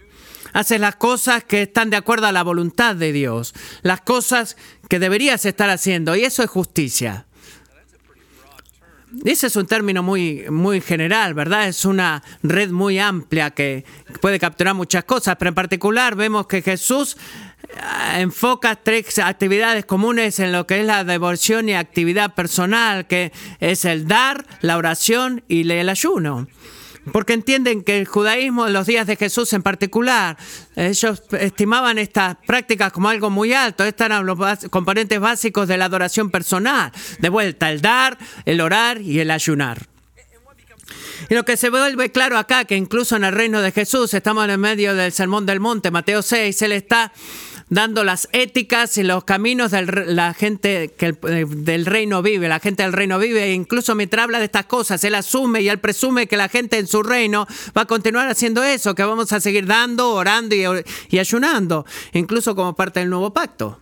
Haces 0.52 0.78
las 0.78 0.94
cosas 0.94 1.42
que 1.42 1.62
están 1.62 1.90
de 1.90 1.96
acuerdo 1.96 2.28
a 2.28 2.32
la 2.32 2.44
voluntad 2.44 2.94
de 2.94 3.10
Dios. 3.10 3.54
Las 3.82 4.02
cosas 4.02 4.56
que 4.88 5.00
deberías 5.00 5.44
estar 5.46 5.68
haciendo. 5.68 6.14
Y 6.14 6.22
eso 6.22 6.44
es 6.44 6.48
justicia. 6.48 7.26
Ese 9.24 9.48
es 9.48 9.56
un 9.56 9.66
término 9.66 10.04
muy, 10.04 10.44
muy 10.48 10.80
general, 10.80 11.34
¿verdad? 11.34 11.66
Es 11.66 11.84
una 11.84 12.22
red 12.44 12.70
muy 12.70 13.00
amplia 13.00 13.50
que 13.50 13.84
puede 14.20 14.38
capturar 14.38 14.74
muchas 14.74 15.02
cosas, 15.02 15.34
pero 15.38 15.48
en 15.48 15.54
particular 15.56 16.14
vemos 16.14 16.46
que 16.46 16.62
Jesús 16.62 17.16
enfoca 18.14 18.76
tres 18.76 19.18
actividades 19.18 19.84
comunes 19.84 20.38
en 20.40 20.52
lo 20.52 20.66
que 20.66 20.80
es 20.80 20.86
la 20.86 21.04
devoción 21.04 21.68
y 21.68 21.74
actividad 21.74 22.34
personal, 22.34 23.06
que 23.06 23.32
es 23.60 23.84
el 23.84 24.06
dar, 24.06 24.46
la 24.60 24.76
oración 24.76 25.42
y 25.48 25.70
el 25.70 25.88
ayuno. 25.88 26.46
Porque 27.12 27.34
entienden 27.34 27.84
que 27.84 27.98
el 27.98 28.06
judaísmo 28.06 28.66
en 28.66 28.72
los 28.72 28.86
días 28.86 29.06
de 29.06 29.14
Jesús 29.14 29.52
en 29.52 29.62
particular, 29.62 30.36
ellos 30.74 31.22
estimaban 31.38 31.98
estas 31.98 32.36
prácticas 32.46 32.92
como 32.92 33.08
algo 33.08 33.30
muy 33.30 33.52
alto. 33.52 33.84
Estos 33.84 34.06
eran 34.06 34.26
los 34.26 34.38
componentes 34.70 35.20
básicos 35.20 35.68
de 35.68 35.76
la 35.76 35.84
adoración 35.84 36.30
personal. 36.30 36.90
De 37.20 37.28
vuelta, 37.28 37.70
el 37.70 37.80
dar, 37.80 38.18
el 38.44 38.60
orar 38.60 39.00
y 39.00 39.20
el 39.20 39.30
ayunar. 39.30 39.86
Y 41.30 41.34
lo 41.34 41.44
que 41.44 41.56
se 41.56 41.70
vuelve 41.70 42.10
claro 42.10 42.38
acá, 42.38 42.64
que 42.64 42.76
incluso 42.76 43.16
en 43.16 43.24
el 43.24 43.32
reino 43.32 43.60
de 43.60 43.72
Jesús, 43.72 44.12
estamos 44.12 44.44
en 44.44 44.50
el 44.50 44.58
medio 44.58 44.94
del 44.94 45.12
Sermón 45.12 45.46
del 45.46 45.60
Monte, 45.60 45.90
Mateo 45.90 46.22
6, 46.22 46.60
Él 46.62 46.72
está 46.72 47.12
dando 47.68 48.04
las 48.04 48.28
éticas 48.32 48.96
y 48.96 49.02
los 49.02 49.24
caminos 49.24 49.72
de 49.72 49.82
la 50.06 50.34
gente 50.34 50.92
que 50.96 51.16
eh, 51.28 51.44
del 51.48 51.86
reino 51.86 52.22
vive. 52.22 52.48
La 52.48 52.60
gente 52.60 52.82
del 52.82 52.92
reino 52.92 53.18
vive, 53.18 53.44
e 53.44 53.52
incluso 53.52 53.94
mientras 53.94 54.24
habla 54.24 54.38
de 54.38 54.44
estas 54.44 54.66
cosas, 54.66 55.02
él 55.04 55.14
asume 55.14 55.62
y 55.62 55.68
él 55.68 55.78
presume 55.78 56.26
que 56.26 56.36
la 56.36 56.48
gente 56.48 56.78
en 56.78 56.86
su 56.86 57.02
reino 57.02 57.46
va 57.76 57.82
a 57.82 57.86
continuar 57.86 58.28
haciendo 58.28 58.62
eso, 58.62 58.94
que 58.94 59.02
vamos 59.02 59.32
a 59.32 59.40
seguir 59.40 59.66
dando, 59.66 60.12
orando 60.12 60.54
y, 60.54 60.64
y 61.10 61.18
ayunando, 61.18 61.84
incluso 62.12 62.54
como 62.54 62.74
parte 62.74 63.00
del 63.00 63.10
nuevo 63.10 63.32
pacto. 63.32 63.80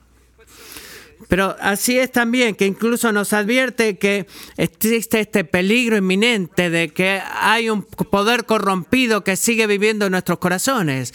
Pero 1.28 1.56
así 1.60 1.98
es 1.98 2.12
también 2.12 2.54
que 2.54 2.66
incluso 2.66 3.10
nos 3.10 3.32
advierte 3.32 3.96
que 3.96 4.26
existe 4.58 5.20
este 5.20 5.44
peligro 5.44 5.96
inminente 5.96 6.68
de 6.68 6.90
que 6.90 7.22
hay 7.40 7.70
un 7.70 7.82
poder 7.82 8.44
corrompido 8.44 9.24
que 9.24 9.36
sigue 9.36 9.66
viviendo 9.66 10.06
en 10.06 10.12
nuestros 10.12 10.38
corazones 10.38 11.14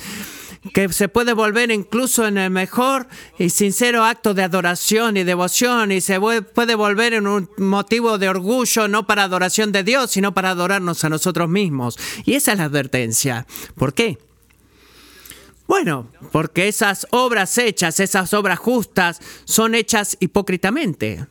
que 0.73 0.91
se 0.91 1.07
puede 1.07 1.33
volver 1.33 1.71
incluso 1.71 2.27
en 2.27 2.37
el 2.37 2.49
mejor 2.49 3.07
y 3.37 3.49
sincero 3.49 4.03
acto 4.03 4.33
de 4.33 4.43
adoración 4.43 5.17
y 5.17 5.23
devoción 5.23 5.91
y 5.91 6.01
se 6.01 6.19
puede 6.19 6.75
volver 6.75 7.13
en 7.13 7.27
un 7.27 7.49
motivo 7.57 8.17
de 8.17 8.29
orgullo 8.29 8.87
no 8.87 9.07
para 9.07 9.23
adoración 9.23 9.71
de 9.71 9.83
Dios, 9.83 10.11
sino 10.11 10.33
para 10.33 10.51
adorarnos 10.51 11.03
a 11.03 11.09
nosotros 11.09 11.49
mismos. 11.49 11.97
Y 12.25 12.33
esa 12.33 12.51
es 12.51 12.57
la 12.57 12.65
advertencia. 12.65 13.45
¿Por 13.75 13.93
qué? 13.93 14.17
Bueno, 15.67 16.11
porque 16.31 16.67
esas 16.67 17.07
obras 17.11 17.57
hechas, 17.57 17.99
esas 17.99 18.33
obras 18.33 18.59
justas, 18.59 19.19
son 19.45 19.75
hechas 19.75 20.17
hipócritamente 20.19 21.27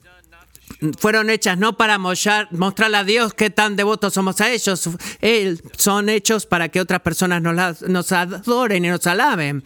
fueron 0.99 1.31
hechas 1.31 1.59
no 1.59 1.77
para 1.77 1.99
mostrar, 1.99 2.49
mostrarle 2.53 2.99
a 2.99 3.05
Dios 3.05 3.35
qué 3.35 3.51
tan 3.51 3.77
devotos 3.77 4.15
somos 4.15 4.41
a 4.41 4.51
ellos, 4.51 4.89
son 5.77 6.09
hechos 6.09 6.47
para 6.47 6.69
que 6.69 6.81
otras 6.81 7.01
personas 7.01 7.43
nos, 7.43 7.83
nos 7.83 8.13
adoren 8.13 8.85
y 8.85 8.89
nos 8.89 9.07
alaben. 9.07 9.65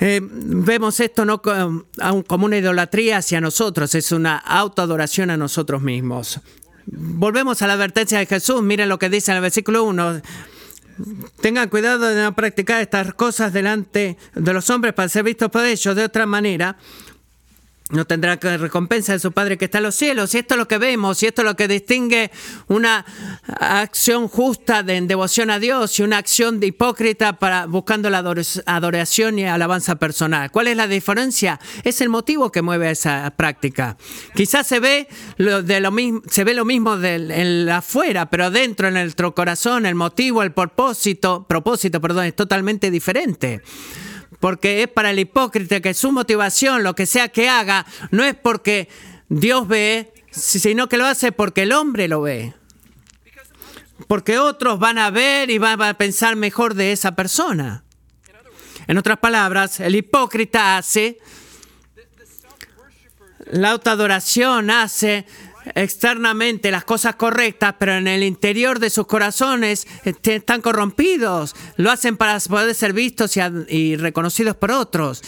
Eh, 0.00 0.20
vemos 0.22 0.98
esto 1.00 1.24
no 1.24 1.40
como 1.40 2.44
una 2.44 2.58
idolatría 2.58 3.18
hacia 3.18 3.40
nosotros, 3.40 3.94
es 3.94 4.10
una 4.12 4.36
autoadoración 4.36 5.30
a 5.30 5.36
nosotros 5.36 5.80
mismos. 5.80 6.40
Volvemos 6.86 7.62
a 7.62 7.68
la 7.68 7.74
advertencia 7.74 8.18
de 8.18 8.26
Jesús, 8.26 8.62
miren 8.62 8.88
lo 8.88 8.98
que 8.98 9.08
dice 9.08 9.30
en 9.30 9.36
el 9.36 9.42
versículo 9.42 9.84
1. 9.84 10.20
Tengan 11.40 11.68
cuidado 11.68 12.08
de 12.08 12.22
no 12.22 12.34
practicar 12.34 12.82
estas 12.82 13.14
cosas 13.14 13.52
delante 13.52 14.18
de 14.34 14.52
los 14.52 14.68
hombres 14.70 14.92
para 14.92 15.08
ser 15.08 15.22
vistos 15.22 15.50
por 15.50 15.64
ellos 15.64 15.96
de 15.96 16.04
otra 16.04 16.26
manera 16.26 16.76
no 17.92 18.04
tendrá 18.06 18.38
que 18.38 18.56
recompensa 18.56 19.12
de 19.12 19.18
su 19.18 19.32
Padre 19.32 19.58
que 19.58 19.66
está 19.66 19.78
en 19.78 19.84
los 19.84 19.94
cielos. 19.94 20.34
Y 20.34 20.38
esto 20.38 20.54
es 20.54 20.58
lo 20.58 20.66
que 20.66 20.78
vemos, 20.78 21.22
y 21.22 21.26
esto 21.26 21.42
es 21.42 21.46
lo 21.46 21.56
que 21.56 21.68
distingue 21.68 22.30
una 22.68 23.04
acción 23.60 24.28
justa 24.28 24.82
de 24.82 25.00
devoción 25.02 25.50
a 25.50 25.58
Dios 25.58 25.98
y 25.98 26.02
una 26.02 26.18
acción 26.18 26.60
de 26.60 26.68
hipócrita 26.68 27.38
para 27.38 27.66
buscando 27.66 28.10
la 28.10 28.18
adoración 28.66 29.38
y 29.38 29.44
alabanza 29.44 29.96
personal. 29.96 30.50
¿Cuál 30.50 30.68
es 30.68 30.76
la 30.76 30.86
diferencia? 30.86 31.60
Es 31.84 32.00
el 32.00 32.08
motivo 32.08 32.50
que 32.50 32.62
mueve 32.62 32.90
esa 32.90 33.32
práctica. 33.36 33.96
Quizás 34.34 34.66
se 34.66 34.80
ve 34.80 35.08
lo, 35.36 35.62
de 35.62 35.80
lo 35.80 35.90
mismo, 35.90 36.22
se 36.28 36.44
ve 36.44 36.54
lo 36.54 36.64
mismo 36.64 36.96
en 37.02 37.68
afuera, 37.68 38.30
pero 38.30 38.50
dentro, 38.50 38.88
en 38.88 38.94
nuestro 38.94 39.34
corazón, 39.34 39.86
el 39.86 39.94
motivo, 39.94 40.42
el 40.42 40.52
propósito, 40.52 41.46
propósito, 41.48 42.00
perdón, 42.00 42.26
es 42.26 42.36
totalmente 42.36 42.90
diferente 42.90 43.62
porque 44.42 44.82
es 44.82 44.88
para 44.88 45.10
el 45.10 45.20
hipócrita 45.20 45.78
que 45.78 45.94
su 45.94 46.10
motivación, 46.10 46.82
lo 46.82 46.96
que 46.96 47.06
sea 47.06 47.28
que 47.28 47.48
haga, 47.48 47.86
no 48.10 48.24
es 48.24 48.34
porque 48.34 48.88
Dios 49.28 49.68
ve, 49.68 50.12
sino 50.32 50.88
que 50.88 50.96
lo 50.96 51.06
hace 51.06 51.30
porque 51.30 51.62
el 51.62 51.70
hombre 51.70 52.08
lo 52.08 52.22
ve. 52.22 52.52
Porque 54.08 54.40
otros 54.40 54.80
van 54.80 54.98
a 54.98 55.10
ver 55.10 55.48
y 55.48 55.58
van 55.58 55.80
a 55.80 55.94
pensar 55.94 56.34
mejor 56.34 56.74
de 56.74 56.90
esa 56.90 57.14
persona. 57.14 57.84
En 58.88 58.98
otras 58.98 59.18
palabras, 59.18 59.78
el 59.78 59.94
hipócrita 59.94 60.76
hace, 60.76 61.18
la 63.46 63.70
autoadoración 63.70 64.72
hace 64.72 65.24
externamente 65.74 66.70
las 66.70 66.84
cosas 66.84 67.16
correctas, 67.16 67.74
pero 67.78 67.94
en 67.94 68.08
el 68.08 68.22
interior 68.22 68.78
de 68.78 68.90
sus 68.90 69.06
corazones 69.06 69.86
este, 70.04 70.36
están 70.36 70.60
corrompidos. 70.60 71.54
Lo 71.76 71.90
hacen 71.90 72.16
para 72.16 72.38
poder 72.40 72.74
ser 72.74 72.92
vistos 72.92 73.36
y, 73.68 73.96
reconocidos 73.96 74.56
por 74.56 74.72
otros. 74.72 75.22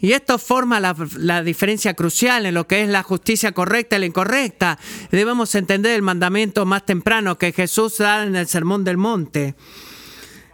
Y 0.00 0.12
esto 0.12 0.38
forma 0.38 0.80
la, 0.80 1.42
diferencia 1.42 1.92
crucial 1.94 2.46
en 2.46 2.54
lo 2.54 2.66
que 2.66 2.82
es 2.82 2.88
la 2.88 3.02
justicia 3.02 3.52
correcta 3.52 3.96
y 3.96 4.00
la 4.00 4.06
incorrecta. 4.06 4.78
Debemos 5.10 5.54
entender 5.54 5.92
el 5.92 6.02
mandamiento 6.02 6.64
más 6.64 6.86
temprano 6.86 7.36
que 7.36 7.52
Jesús 7.52 7.98
da 7.98 8.24
en 8.24 8.34
el 8.34 8.46
Sermón 8.46 8.82
del 8.84 8.96
Monte. 8.96 9.54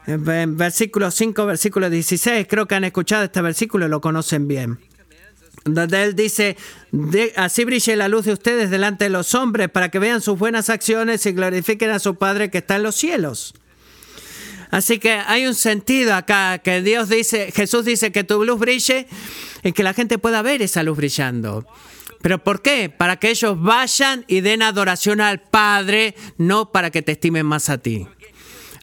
En 0.08 0.56
versículo 0.56 1.10
5, 1.10 1.46
versículo 1.46 1.90
16, 1.90 2.46
creo 2.48 2.66
que 2.66 2.76
han 2.76 2.84
escuchado 2.84 3.24
este 3.24 3.40
versículo 3.40 3.86
y 3.86 3.88
lo 3.88 4.00
conocen 4.00 4.46
bien 4.46 4.78
donde 5.66 6.02
él 6.02 6.14
dice, 6.14 6.56
así 7.36 7.64
brille 7.64 7.96
la 7.96 8.08
luz 8.08 8.24
de 8.24 8.32
ustedes 8.32 8.70
delante 8.70 9.04
de 9.04 9.10
los 9.10 9.34
hombres 9.34 9.68
para 9.68 9.90
que 9.90 9.98
vean 9.98 10.20
sus 10.20 10.38
buenas 10.38 10.70
acciones 10.70 11.26
y 11.26 11.32
glorifiquen 11.32 11.90
a 11.90 11.98
su 11.98 12.14
Padre 12.14 12.50
que 12.50 12.58
está 12.58 12.76
en 12.76 12.84
los 12.84 12.94
cielos. 12.94 13.54
Así 14.70 14.98
que 14.98 15.12
hay 15.12 15.46
un 15.46 15.54
sentido 15.54 16.14
acá 16.14 16.58
que 16.58 16.82
Dios 16.82 17.08
dice, 17.08 17.52
Jesús 17.52 17.84
dice 17.84 18.12
que 18.12 18.24
tu 18.24 18.44
luz 18.44 18.58
brille 18.58 19.06
y 19.62 19.72
que 19.72 19.82
la 19.82 19.94
gente 19.94 20.18
pueda 20.18 20.42
ver 20.42 20.62
esa 20.62 20.82
luz 20.82 20.96
brillando. 20.96 21.66
¿Pero 22.22 22.42
por 22.42 22.62
qué? 22.62 22.88
Para 22.88 23.16
que 23.16 23.30
ellos 23.30 23.60
vayan 23.60 24.24
y 24.26 24.40
den 24.40 24.62
adoración 24.62 25.20
al 25.20 25.40
Padre, 25.40 26.14
no 26.38 26.72
para 26.72 26.90
que 26.90 27.02
te 27.02 27.12
estimen 27.12 27.46
más 27.46 27.68
a 27.68 27.78
ti. 27.78 28.08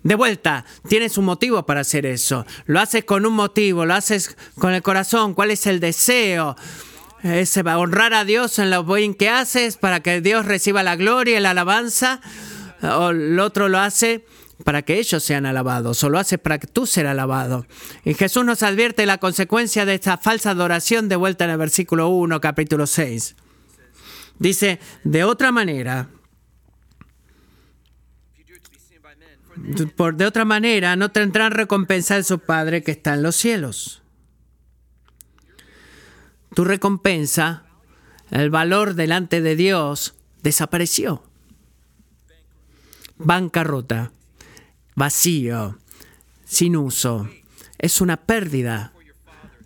De 0.04 0.16
vuelta, 0.16 0.66
tienes 0.88 1.18
un 1.18 1.26
motivo 1.26 1.66
para 1.66 1.82
hacer 1.82 2.06
eso. 2.06 2.46
Lo 2.66 2.80
haces 2.80 3.06
con 3.06 3.26
un 3.26 3.34
motivo, 3.34 3.86
lo 3.86 3.94
haces 3.94 4.36
con 4.60 4.74
el 4.74 4.82
corazón. 4.82 5.34
¿Cuál 5.34 5.52
es 5.52 5.66
el 5.66 5.80
deseo? 5.80 6.58
Es 7.24 7.56
honrar 7.58 8.14
a 8.14 8.26
Dios 8.26 8.60
en 8.60 8.70
lo 8.70 8.84
bien 8.84 9.14
que 9.14 9.30
haces 9.30 9.78
para 9.78 10.02
que 10.02 10.20
Dios 10.20 10.46
reciba 10.46 10.84
la 10.84 10.98
gloria 10.98 11.38
y 11.38 11.42
la 11.42 11.52
alabanza. 11.52 12.20
O 12.82 13.12
el 13.12 13.40
otro 13.40 13.70
lo 13.70 13.80
hace 13.80 14.26
para 14.66 14.82
que 14.82 15.00
ellos 15.00 15.24
sean 15.24 15.46
alabados, 15.46 16.04
o 16.04 16.10
lo 16.10 16.20
hace 16.20 16.38
para 16.38 16.60
que 16.60 16.68
tú 16.68 16.86
seas 16.86 17.08
alabado. 17.08 17.66
Y 18.04 18.14
Jesús 18.14 18.46
nos 18.46 18.62
advierte 18.62 19.06
la 19.06 19.18
consecuencia 19.18 19.86
de 19.86 19.96
esta 19.96 20.18
falsa 20.18 20.52
adoración 20.52 21.10
de 21.10 21.16
vuelta 21.16 21.46
en 21.46 21.52
el 21.52 21.58
versículo 21.58 22.10
1, 22.10 22.42
capítulo 22.42 22.88
6. 22.88 23.36
Dice, 24.40 24.80
de 25.04 25.24
otra 25.24 25.52
manera, 25.52 26.10
por 29.96 30.16
de 30.16 30.26
otra 30.26 30.46
manera 30.46 30.96
no 30.96 31.12
tendrán 31.12 31.52
recompensa 31.52 32.16
de 32.16 32.24
su 32.24 32.40
Padre 32.40 32.84
que 32.84 32.92
está 32.92 33.14
en 33.14 33.24
los 33.24 33.36
cielos. 33.36 34.02
tu 36.54 36.64
recompensa, 36.64 37.66
el 38.30 38.52
valor 38.52 38.94
delante 38.94 39.42
de 39.42 39.56
Dios, 39.56 40.16
desapareció. 40.44 41.24
Bancarrota, 43.18 44.12
vacío, 44.96 45.80
sin 46.46 46.76
uso. 46.76 47.28
Es 47.80 48.02
una 48.02 48.18
pérdida 48.18 48.94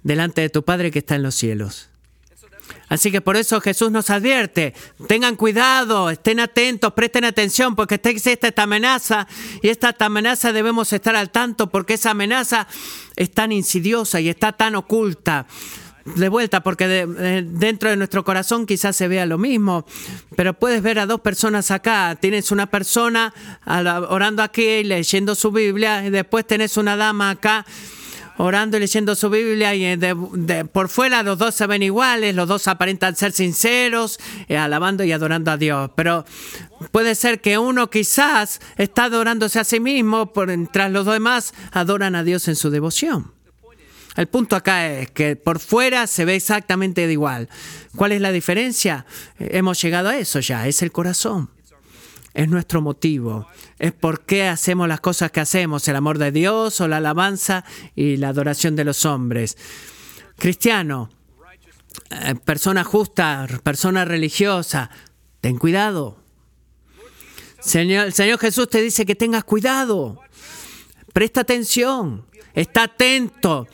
delante 0.03 0.41
de 0.41 0.49
tu 0.49 0.63
Padre 0.63 0.91
que 0.91 0.99
está 0.99 1.15
en 1.15 1.23
los 1.23 1.35
cielos. 1.35 1.89
Así 2.89 3.11
que 3.11 3.19
por 3.19 3.35
eso 3.35 3.59
Jesús 3.59 3.91
nos 3.91 4.09
advierte, 4.09 4.73
tengan 5.07 5.35
cuidado, 5.35 6.09
estén 6.09 6.39
atentos, 6.39 6.93
presten 6.93 7.25
atención, 7.25 7.75
porque 7.75 7.99
existe 8.01 8.47
esta 8.47 8.63
amenaza 8.63 9.27
y 9.61 9.67
esta 9.67 9.93
amenaza 9.99 10.53
debemos 10.53 10.93
estar 10.93 11.15
al 11.15 11.29
tanto 11.29 11.67
porque 11.69 11.95
esa 11.95 12.11
amenaza 12.11 12.67
es 13.15 13.31
tan 13.31 13.51
insidiosa 13.51 14.21
y 14.21 14.29
está 14.29 14.53
tan 14.53 14.75
oculta. 14.75 15.47
De 16.15 16.29
vuelta, 16.29 16.63
porque 16.63 16.87
dentro 16.87 17.89
de 17.89 17.97
nuestro 17.97 18.23
corazón 18.23 18.65
quizás 18.65 18.95
se 18.95 19.09
vea 19.09 19.25
lo 19.25 19.37
mismo, 19.37 19.85
pero 20.37 20.53
puedes 20.53 20.81
ver 20.81 20.99
a 20.99 21.05
dos 21.05 21.19
personas 21.19 21.69
acá. 21.69 22.17
Tienes 22.17 22.49
una 22.49 22.67
persona 22.67 23.33
orando 23.65 24.41
aquí, 24.41 24.85
leyendo 24.85 25.35
su 25.35 25.51
Biblia, 25.51 26.05
y 26.05 26.09
después 26.09 26.47
tenés 26.47 26.77
una 26.77 26.95
dama 26.95 27.31
acá 27.31 27.65
orando 28.37 28.77
y 28.77 28.79
leyendo 28.79 29.15
su 29.15 29.29
Biblia 29.29 29.75
y 29.75 29.85
eh, 29.85 30.65
por 30.71 30.89
fuera 30.89 31.23
los 31.23 31.37
dos 31.37 31.55
se 31.55 31.67
ven 31.67 31.83
iguales, 31.83 32.35
los 32.35 32.47
dos 32.47 32.67
aparentan 32.67 33.15
ser 33.15 33.31
sinceros, 33.31 34.19
eh, 34.47 34.57
alabando 34.57 35.03
y 35.03 35.11
adorando 35.11 35.51
a 35.51 35.57
Dios. 35.57 35.91
Pero 35.95 36.25
puede 36.91 37.15
ser 37.15 37.41
que 37.41 37.57
uno 37.57 37.89
quizás 37.89 38.61
está 38.77 39.05
adorándose 39.05 39.59
a 39.59 39.63
sí 39.63 39.79
mismo, 39.79 40.31
mientras 40.35 40.91
los 40.91 41.05
demás 41.05 41.53
adoran 41.71 42.15
a 42.15 42.23
Dios 42.23 42.47
en 42.47 42.55
su 42.55 42.69
devoción. 42.69 43.31
El 44.15 44.27
punto 44.27 44.55
acá 44.55 44.91
es 44.91 45.11
que 45.11 45.35
por 45.35 45.59
fuera 45.59 46.07
se 46.07 46.25
ve 46.25 46.35
exactamente 46.35 47.09
igual. 47.11 47.49
¿Cuál 47.95 48.13
es 48.13 48.21
la 48.21 48.31
diferencia? 48.31 49.05
Eh, 49.39 49.49
hemos 49.53 49.81
llegado 49.81 50.09
a 50.09 50.17
eso 50.17 50.39
ya, 50.39 50.67
es 50.67 50.81
el 50.81 50.91
corazón 50.91 51.56
es 52.37 52.47
nuestro 52.47 52.83
motivo, 52.83 53.47
es 53.79 53.93
por 53.93 54.23
qué 54.23 54.47
hacemos 54.47 54.87
las 54.87 54.99
cosas 54.99 55.31
que 55.31 55.39
hacemos, 55.39 55.87
el 55.87 55.95
amor 55.95 56.19
de 56.19 56.31
Dios 56.31 56.79
o 56.79 56.87
la 56.87 56.97
alabanza 56.97 57.65
y 57.95 58.17
la 58.17 58.29
adoración 58.29 58.75
de 58.75 58.83
los 58.83 59.05
hombres. 59.05 59.57
Cristiano, 60.37 61.09
eh, 62.11 62.35
persona 62.35 62.83
justa, 62.83 63.47
persona 63.63 64.05
religiosa, 64.05 64.91
ten 65.41 65.57
cuidado. 65.57 66.19
Señor, 67.59 68.05
el 68.05 68.13
Señor 68.13 68.37
Jesús 68.37 68.69
te 68.69 68.83
dice 68.83 69.03
que 69.03 69.15
tengas 69.15 69.43
cuidado, 69.43 70.21
presta 71.13 71.41
atención, 71.41 72.27
está 72.53 72.83
atento 72.83 73.67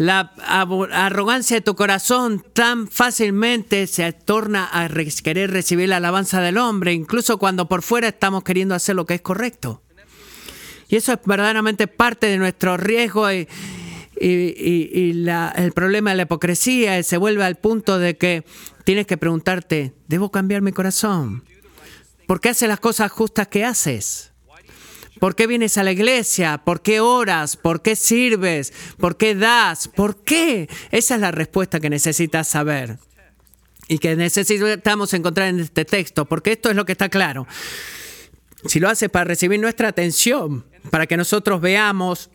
la 0.00 0.32
arrogancia 0.40 1.58
de 1.58 1.60
tu 1.60 1.76
corazón 1.76 2.42
tan 2.54 2.88
fácilmente 2.88 3.86
se 3.86 4.10
torna 4.14 4.66
a 4.72 4.88
querer 4.88 5.50
recibir 5.50 5.90
la 5.90 5.98
alabanza 5.98 6.40
del 6.40 6.56
hombre, 6.56 6.94
incluso 6.94 7.36
cuando 7.36 7.68
por 7.68 7.82
fuera 7.82 8.08
estamos 8.08 8.42
queriendo 8.42 8.74
hacer 8.74 8.96
lo 8.96 9.04
que 9.04 9.16
es 9.16 9.20
correcto. 9.20 9.82
Y 10.88 10.96
eso 10.96 11.12
es 11.12 11.18
verdaderamente 11.26 11.86
parte 11.86 12.28
de 12.28 12.38
nuestro 12.38 12.78
riesgo 12.78 13.30
y, 13.30 13.46
el 14.16 15.72
problema 15.74 16.10
de 16.10 16.16
la 16.16 16.22
hipocresía 16.22 17.02
se 17.02 17.18
vuelve 17.18 17.44
al 17.44 17.56
punto 17.56 17.98
de 17.98 18.16
que 18.16 18.44
tienes 18.84 19.06
que 19.06 19.18
preguntarte, 19.18 19.92
¿debo 20.08 20.30
cambiar 20.30 20.62
mi 20.62 20.72
corazón? 20.72 21.44
¿Por 22.26 22.40
qué 22.40 22.48
haces 22.48 22.70
las 22.70 22.80
cosas 22.80 23.12
justas 23.12 23.48
que 23.48 23.66
haces? 23.66 24.29
¿Por 25.20 25.36
qué 25.36 25.46
vienes 25.46 25.76
a 25.76 25.82
la 25.82 25.92
iglesia? 25.92 26.62
¿Por 26.64 26.80
qué 26.80 26.98
oras? 26.98 27.56
¿Por 27.56 27.82
qué 27.82 27.94
sirves? 27.94 28.72
¿Por 28.96 29.18
qué 29.18 29.34
das? 29.34 29.86
¿Por 29.86 30.16
qué? 30.16 30.68
Esa 30.90 31.14
es 31.14 31.20
la 31.20 31.30
respuesta 31.30 31.78
que 31.78 31.90
necesitas 31.90 32.48
saber 32.48 32.98
y 33.86 33.98
que 33.98 34.16
necesitamos 34.16 35.12
encontrar 35.12 35.48
en 35.48 35.60
este 35.60 35.84
texto, 35.84 36.24
porque 36.24 36.52
esto 36.52 36.70
es 36.70 36.76
lo 36.76 36.86
que 36.86 36.92
está 36.92 37.10
claro. 37.10 37.46
Si 38.64 38.80
lo 38.80 38.88
haces 38.88 39.10
para 39.10 39.24
recibir 39.24 39.60
nuestra 39.60 39.88
atención, 39.88 40.64
para 40.90 41.06
que 41.06 41.18
nosotros 41.18 41.60
veamos 41.60 42.30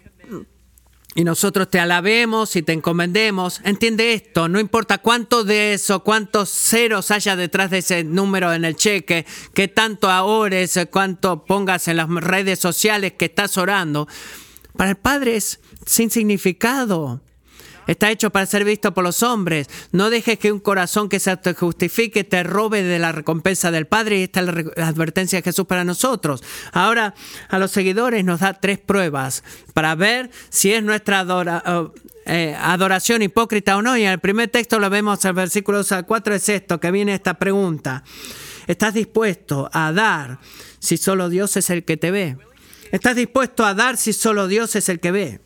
y 1.18 1.24
nosotros 1.24 1.70
te 1.70 1.80
alabemos 1.80 2.58
y 2.58 2.62
te 2.62 2.74
encomendemos, 2.74 3.62
entiende 3.64 4.14
esto, 4.14 4.50
no 4.50 4.60
importa 4.60 4.98
cuánto 4.98 5.46
de 5.46 5.74
eso, 5.74 6.04
cuántos 6.04 6.50
ceros 6.50 7.10
haya 7.10 7.38
detrás 7.38 7.72
de 7.72 7.78
ese 7.78 8.04
número 8.04 8.54
en 8.54 8.66
el 8.66 8.76
cheque, 8.76 9.26
que 9.54 9.70
tanto 9.70 10.12
ahores, 10.12 10.78
cuánto 10.92 11.46
pongas 11.46 11.88
en 11.88 11.98
las 11.98 12.10
redes 12.10 12.60
sociales 12.60 13.14
que 13.14 13.26
estás 13.26 13.58
orando, 13.58 14.10
para 14.76 14.90
el 14.90 14.98
Padre 14.98 15.38
es 15.38 15.62
sin 15.86 16.12
significado. 16.12 17.22
Está 17.88 18.12
hecho 18.12 18.30
para 18.30 18.46
ser 18.46 18.64
visto 18.64 18.94
por 18.94 19.04
los 19.04 19.24
hombres. 19.24 19.70
No 19.92 20.10
dejes 20.10 20.40
que 20.40 20.52
un 20.52 20.60
corazón 20.60 21.10
que 21.10 21.20
se 21.20 21.36
justifique 21.54 22.24
te 22.24 22.44
robe 22.44 22.84
de 22.84 23.00
la 23.00 23.12
recompensa 23.12 23.72
del 23.72 23.88
Padre. 23.88 24.20
Y 24.20 24.24
esta 24.24 24.42
es 24.42 24.48
la 24.76 24.88
advertencia 24.88 25.40
de 25.40 25.44
Jesús 25.44 25.66
para 25.66 25.84
nosotros. 25.84 26.44
Ahora, 26.72 27.14
a 27.50 27.60
los 27.60 27.72
seguidores 27.72 28.24
nos 28.26 28.40
da 28.40 28.54
tres 28.54 28.80
pruebas 28.80 29.44
para 29.74 29.96
ver 29.96 30.32
si 30.50 30.74
es 30.74 30.84
nuestra 30.84 31.26
eh, 32.26 32.56
adoración 32.60 33.22
hipócrita 33.22 33.78
o 33.78 33.82
no. 33.82 33.98
Y 33.98 34.04
en 34.04 34.12
el 34.12 34.20
primer 34.20 34.50
texto 34.50 34.80
lo 34.80 34.90
vemos, 34.90 35.24
el 35.26 35.34
versículo 35.34 35.82
4 36.06 36.36
es 36.36 36.50
esto, 36.50 36.80
que 36.80 36.92
viene 36.92 37.14
esta 37.14 37.36
pregunta. 37.36 38.04
¿Estás 38.68 38.96
dispuesto 38.96 39.70
a 39.72 39.92
dar 39.92 40.40
si 40.80 40.98
solo 40.98 41.30
Dios 41.30 41.56
es 41.58 41.70
el 41.70 41.86
que 41.86 41.98
te 41.98 42.12
ve? 42.12 42.38
¿Estás 42.92 43.16
dispuesto 43.16 43.66
a 43.66 43.74
dar 43.74 43.98
si 43.98 44.14
solo 44.14 44.48
Dios 44.48 44.76
es 44.76 44.90
el 44.90 45.00
que 45.00 45.12
ve? 45.12 45.45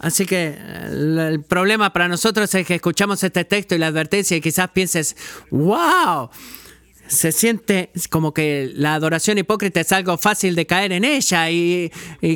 Así 0.00 0.24
que 0.24 0.56
el 0.88 1.44
problema 1.46 1.92
para 1.92 2.08
nosotros 2.08 2.54
es 2.54 2.66
que 2.66 2.76
escuchamos 2.76 3.22
este 3.22 3.44
texto 3.44 3.74
y 3.74 3.78
la 3.78 3.88
advertencia 3.88 4.34
y 4.34 4.40
quizás 4.40 4.70
pienses, 4.70 5.14
wow, 5.50 6.30
se 7.06 7.32
siente 7.32 7.90
como 8.08 8.32
que 8.32 8.70
la 8.74 8.94
adoración 8.94 9.36
hipócrita 9.36 9.80
es 9.80 9.92
algo 9.92 10.16
fácil 10.16 10.54
de 10.54 10.66
caer 10.66 10.92
en 10.92 11.04
ella 11.04 11.50
y, 11.50 11.90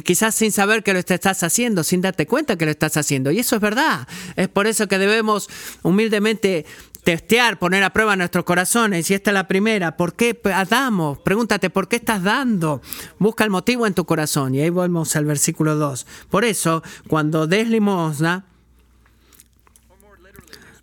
quizás 0.04 0.34
sin 0.34 0.52
saber 0.52 0.82
que 0.82 0.92
lo 0.92 0.98
estás 0.98 1.42
haciendo, 1.42 1.84
sin 1.84 2.02
darte 2.02 2.26
cuenta 2.26 2.56
que 2.56 2.66
lo 2.66 2.70
estás 2.70 2.98
haciendo. 2.98 3.30
Y 3.30 3.38
eso 3.38 3.56
es 3.56 3.62
verdad. 3.62 4.06
Es 4.36 4.48
por 4.48 4.66
eso 4.66 4.86
que 4.86 4.98
debemos 4.98 5.48
humildemente 5.82 6.66
testear, 7.04 7.58
poner 7.58 7.84
a 7.84 7.90
prueba 7.90 8.16
nuestros 8.16 8.44
corazones. 8.44 9.10
Y 9.10 9.14
esta 9.14 9.30
es 9.30 9.34
la 9.34 9.46
primera. 9.46 9.96
¿Por 9.96 10.14
qué 10.14 10.40
damos? 10.68 11.18
Pregúntate, 11.18 11.70
¿por 11.70 11.86
qué 11.86 11.96
estás 11.96 12.22
dando? 12.22 12.82
Busca 13.18 13.44
el 13.44 13.50
motivo 13.50 13.86
en 13.86 13.94
tu 13.94 14.04
corazón. 14.04 14.54
Y 14.54 14.60
ahí 14.60 14.70
volvemos 14.70 15.14
al 15.14 15.26
versículo 15.26 15.76
2. 15.76 16.06
Por 16.30 16.44
eso, 16.44 16.82
cuando 17.06 17.46
des 17.46 17.68
limosna, 17.68 18.46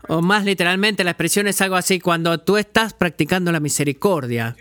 o 0.07 0.21
más 0.21 0.45
literalmente 0.45 1.03
la 1.03 1.11
expresión 1.11 1.47
es 1.47 1.61
algo 1.61 1.75
así, 1.75 1.99
cuando 1.99 2.37
tú 2.37 2.57
estás 2.57 2.93
practicando 2.93 3.51
la 3.51 3.59
misericordia. 3.59 4.55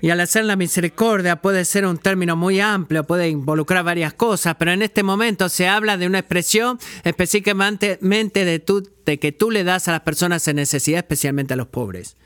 Y 0.00 0.10
al 0.10 0.20
hacer 0.20 0.44
la 0.44 0.56
misericordia 0.56 1.36
puede 1.36 1.64
ser 1.64 1.86
un 1.86 1.96
término 1.96 2.36
muy 2.36 2.60
amplio, 2.60 3.04
puede 3.04 3.28
involucrar 3.28 3.82
varias 3.82 4.12
cosas, 4.12 4.56
pero 4.58 4.72
en 4.72 4.82
este 4.82 5.02
momento 5.02 5.48
se 5.48 5.68
habla 5.68 5.96
de 5.96 6.06
una 6.06 6.18
expresión 6.18 6.78
específicamente 7.02 7.98
de, 8.00 8.62
de 9.06 9.18
que 9.18 9.32
tú 9.32 9.50
le 9.50 9.64
das 9.64 9.88
a 9.88 9.92
las 9.92 10.02
personas 10.02 10.46
en 10.48 10.56
necesidad, 10.56 10.98
especialmente 10.98 11.54
a 11.54 11.56
los 11.56 11.68
pobres. 11.68 12.16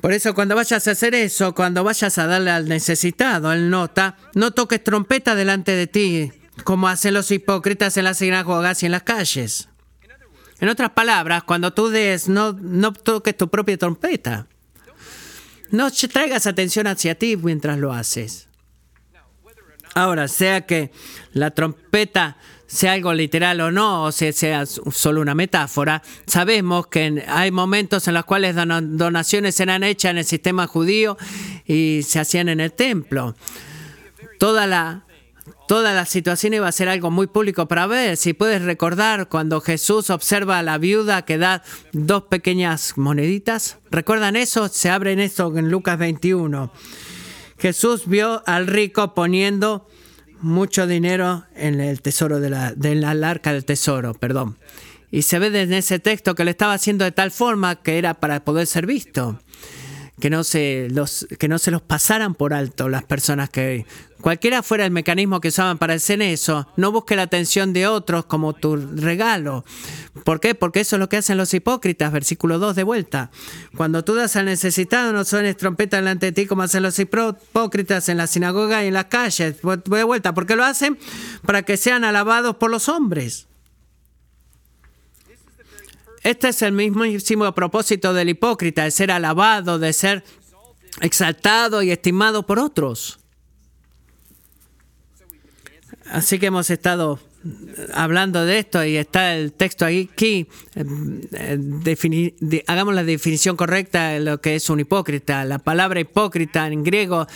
Por 0.00 0.12
eso 0.12 0.34
cuando 0.34 0.54
vayas 0.54 0.86
a 0.86 0.92
hacer 0.92 1.14
eso, 1.14 1.54
cuando 1.54 1.84
vayas 1.84 2.16
a 2.16 2.26
darle 2.26 2.50
al 2.50 2.68
necesitado 2.68 3.52
el 3.52 3.68
nota, 3.68 4.16
no 4.34 4.52
toques 4.52 4.82
trompeta 4.82 5.34
delante 5.34 5.72
de 5.72 5.86
ti, 5.88 6.32
como 6.64 6.88
hacen 6.88 7.12
los 7.12 7.30
hipócritas 7.30 7.96
en 7.96 8.04
las 8.04 8.18
sinagogas 8.18 8.82
y 8.82 8.86
en 8.86 8.92
las 8.92 9.02
calles. 9.02 9.68
En 10.60 10.68
otras 10.68 10.90
palabras, 10.90 11.42
cuando 11.42 11.72
tú 11.72 11.88
des, 11.88 12.28
no, 12.28 12.52
no 12.52 12.92
toques 12.92 13.36
tu 13.36 13.48
propia 13.48 13.76
trompeta. 13.76 14.46
No 15.70 15.90
traigas 15.90 16.46
atención 16.46 16.86
hacia 16.86 17.14
ti 17.14 17.36
mientras 17.36 17.78
lo 17.78 17.92
haces. 17.92 18.48
Ahora, 19.94 20.28
sea 20.28 20.66
que 20.66 20.90
la 21.32 21.50
trompeta 21.50 22.36
sea 22.66 22.92
algo 22.92 23.12
literal 23.12 23.60
o 23.60 23.72
no, 23.72 24.04
o 24.04 24.12
sea, 24.12 24.32
sea 24.32 24.64
solo 24.64 25.20
una 25.20 25.34
metáfora, 25.34 26.02
sabemos 26.26 26.86
que 26.86 27.24
hay 27.26 27.50
momentos 27.50 28.06
en 28.06 28.14
los 28.14 28.24
cuales 28.24 28.54
donaciones 28.54 29.58
eran 29.58 29.82
hechas 29.82 30.12
en 30.12 30.18
el 30.18 30.24
sistema 30.24 30.68
judío 30.68 31.18
y 31.66 32.02
se 32.04 32.20
hacían 32.20 32.48
en 32.48 32.60
el 32.60 32.72
templo. 32.72 33.34
Toda 34.38 34.68
la 34.68 35.04
toda 35.70 35.94
la 35.94 36.04
situación 36.04 36.54
iba 36.54 36.66
a 36.66 36.72
ser 36.72 36.88
algo 36.88 37.12
muy 37.12 37.28
público 37.28 37.68
para 37.68 37.86
ver. 37.86 38.16
Si 38.16 38.32
puedes 38.32 38.60
recordar 38.60 39.28
cuando 39.28 39.60
Jesús 39.60 40.10
observa 40.10 40.58
a 40.58 40.64
la 40.64 40.78
viuda 40.78 41.24
que 41.24 41.38
da 41.38 41.62
dos 41.92 42.24
pequeñas 42.24 42.94
moneditas, 42.96 43.78
¿recuerdan 43.88 44.34
eso? 44.34 44.66
Se 44.66 44.90
abre 44.90 45.12
en 45.12 45.20
eso 45.20 45.56
en 45.56 45.70
Lucas 45.70 45.96
21. 45.96 46.72
Jesús 47.56 48.08
vio 48.08 48.42
al 48.46 48.66
rico 48.66 49.14
poniendo 49.14 49.86
mucho 50.40 50.88
dinero 50.88 51.44
en 51.54 51.80
el 51.80 52.02
tesoro 52.02 52.40
de 52.40 52.50
la, 52.50 52.72
de 52.72 52.96
la 52.96 53.30
arca 53.30 53.52
del 53.52 53.64
tesoro, 53.64 54.14
perdón. 54.14 54.58
Y 55.12 55.22
se 55.22 55.38
ve 55.38 55.50
desde 55.50 55.78
ese 55.78 56.00
texto 56.00 56.34
que 56.34 56.42
lo 56.42 56.50
estaba 56.50 56.72
haciendo 56.72 57.04
de 57.04 57.12
tal 57.12 57.30
forma 57.30 57.80
que 57.80 57.96
era 57.96 58.14
para 58.14 58.44
poder 58.44 58.66
ser 58.66 58.86
visto 58.86 59.38
que 60.20 60.30
no 60.30 60.44
se 60.44 60.88
los, 60.90 61.26
que 61.38 61.48
no 61.48 61.58
se 61.58 61.70
los 61.70 61.82
pasaran 61.82 62.34
por 62.34 62.54
alto 62.54 62.88
las 62.88 63.02
personas 63.04 63.50
que 63.50 63.86
cualquiera 64.20 64.62
fuera 64.62 64.84
el 64.84 64.90
mecanismo 64.90 65.40
que 65.40 65.48
usaban 65.48 65.78
para 65.78 65.94
hacer 65.94 66.22
eso, 66.22 66.68
no 66.76 66.92
busque 66.92 67.16
la 67.16 67.22
atención 67.22 67.72
de 67.72 67.86
otros 67.86 68.26
como 68.26 68.52
tu 68.52 68.76
regalo. 68.76 69.64
¿Por 70.24 70.40
qué? 70.40 70.54
Porque 70.54 70.80
eso 70.80 70.96
es 70.96 71.00
lo 71.00 71.08
que 71.08 71.16
hacen 71.16 71.38
los 71.38 71.54
hipócritas, 71.54 72.12
versículo 72.12 72.58
2 72.58 72.76
de 72.76 72.82
vuelta. 72.82 73.30
Cuando 73.76 74.04
tú 74.04 74.14
das 74.14 74.36
al 74.36 74.44
necesitado, 74.44 75.12
no 75.12 75.24
suenes 75.24 75.56
trompeta 75.56 75.96
delante 75.96 76.26
de 76.26 76.32
ti 76.32 76.46
como 76.46 76.62
hacen 76.62 76.82
los 76.82 76.98
hipócritas 76.98 78.08
en 78.08 78.18
la 78.18 78.26
sinagoga 78.26 78.84
y 78.84 78.88
en 78.88 78.94
las 78.94 79.06
calles. 79.06 79.56
De 79.62 80.04
vuelta, 80.04 80.34
¿por 80.34 80.46
qué 80.46 80.56
lo 80.56 80.64
hacen? 80.64 80.98
Para 81.46 81.62
que 81.62 81.76
sean 81.76 82.04
alabados 82.04 82.56
por 82.56 82.70
los 82.70 82.88
hombres. 82.88 83.49
Este 86.22 86.48
es 86.48 86.62
el 86.62 86.72
mismísimo 86.72 87.52
propósito 87.54 88.12
del 88.12 88.28
hipócrita, 88.28 88.84
de 88.84 88.90
ser 88.90 89.10
alabado, 89.10 89.78
de 89.78 89.92
ser 89.92 90.22
exaltado 91.00 91.82
y 91.82 91.90
estimado 91.90 92.44
por 92.46 92.58
otros. 92.58 93.20
Así 96.10 96.38
que 96.38 96.46
hemos 96.46 96.70
estado 96.70 97.20
hablando 97.94 98.44
de 98.44 98.58
esto 98.58 98.84
y 98.84 98.96
está 98.96 99.34
el 99.34 99.52
texto 99.52 99.86
aquí. 99.86 100.48
Eh, 100.74 102.64
hagamos 102.66 102.94
la 102.94 103.04
definición 103.04 103.56
correcta 103.56 104.08
de 104.10 104.20
lo 104.20 104.40
que 104.40 104.56
es 104.56 104.68
un 104.68 104.80
hipócrita. 104.80 105.44
La 105.44 105.58
palabra 105.58 106.00
hipócrita 106.00 106.66
en 106.66 106.82
griego 106.84 107.26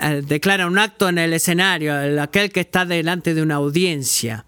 eh, 0.00 0.22
declara 0.26 0.66
un 0.66 0.78
acto 0.78 1.08
en 1.08 1.18
el 1.18 1.32
escenario, 1.32 1.94
aquel 2.20 2.50
que 2.50 2.60
está 2.60 2.84
delante 2.84 3.34
de 3.34 3.42
una 3.42 3.56
audiencia. 3.56 4.44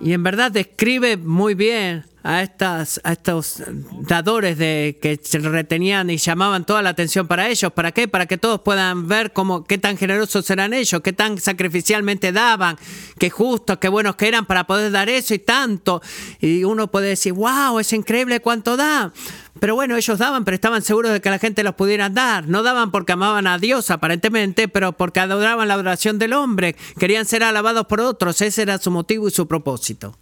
Y 0.00 0.12
en 0.12 0.22
verdad 0.22 0.52
describe 0.52 1.16
muy 1.16 1.54
bien 1.54 2.04
a, 2.26 2.42
estas, 2.42 3.00
a 3.04 3.12
estos 3.12 3.62
dadores 4.00 4.58
de, 4.58 4.98
que 5.00 5.20
se 5.22 5.38
retenían 5.38 6.10
y 6.10 6.16
llamaban 6.16 6.66
toda 6.66 6.82
la 6.82 6.90
atención 6.90 7.28
para 7.28 7.48
ellos. 7.48 7.72
¿Para 7.72 7.92
qué? 7.92 8.08
Para 8.08 8.26
que 8.26 8.36
todos 8.36 8.62
puedan 8.62 9.06
ver 9.06 9.32
cómo, 9.32 9.62
qué 9.62 9.78
tan 9.78 9.96
generosos 9.96 10.50
eran 10.50 10.74
ellos, 10.74 11.00
qué 11.02 11.12
tan 11.12 11.38
sacrificialmente 11.38 12.32
daban, 12.32 12.76
qué 13.20 13.30
justos, 13.30 13.78
qué 13.78 13.88
buenos 13.88 14.16
que 14.16 14.26
eran 14.26 14.44
para 14.44 14.66
poder 14.66 14.90
dar 14.90 15.08
eso 15.08 15.34
y 15.34 15.38
tanto. 15.38 16.02
Y 16.40 16.64
uno 16.64 16.90
puede 16.90 17.10
decir, 17.10 17.32
wow, 17.32 17.78
es 17.78 17.92
increíble 17.92 18.40
cuánto 18.40 18.76
da. 18.76 19.12
Pero 19.60 19.76
bueno, 19.76 19.96
ellos 19.96 20.18
daban, 20.18 20.44
pero 20.44 20.56
estaban 20.56 20.82
seguros 20.82 21.12
de 21.12 21.20
que 21.20 21.30
la 21.30 21.38
gente 21.38 21.62
los 21.62 21.76
pudiera 21.76 22.08
dar. 22.08 22.48
No 22.48 22.64
daban 22.64 22.90
porque 22.90 23.12
amaban 23.12 23.46
a 23.46 23.58
Dios, 23.58 23.92
aparentemente, 23.92 24.66
pero 24.66 24.92
porque 24.92 25.20
adoraban 25.20 25.68
la 25.68 25.74
adoración 25.74 26.18
del 26.18 26.32
hombre. 26.32 26.74
Querían 26.98 27.24
ser 27.24 27.44
alabados 27.44 27.86
por 27.86 28.00
otros. 28.00 28.42
Ese 28.42 28.62
era 28.62 28.78
su 28.78 28.90
motivo 28.90 29.28
y 29.28 29.30
su 29.30 29.46
propósito. 29.46 30.18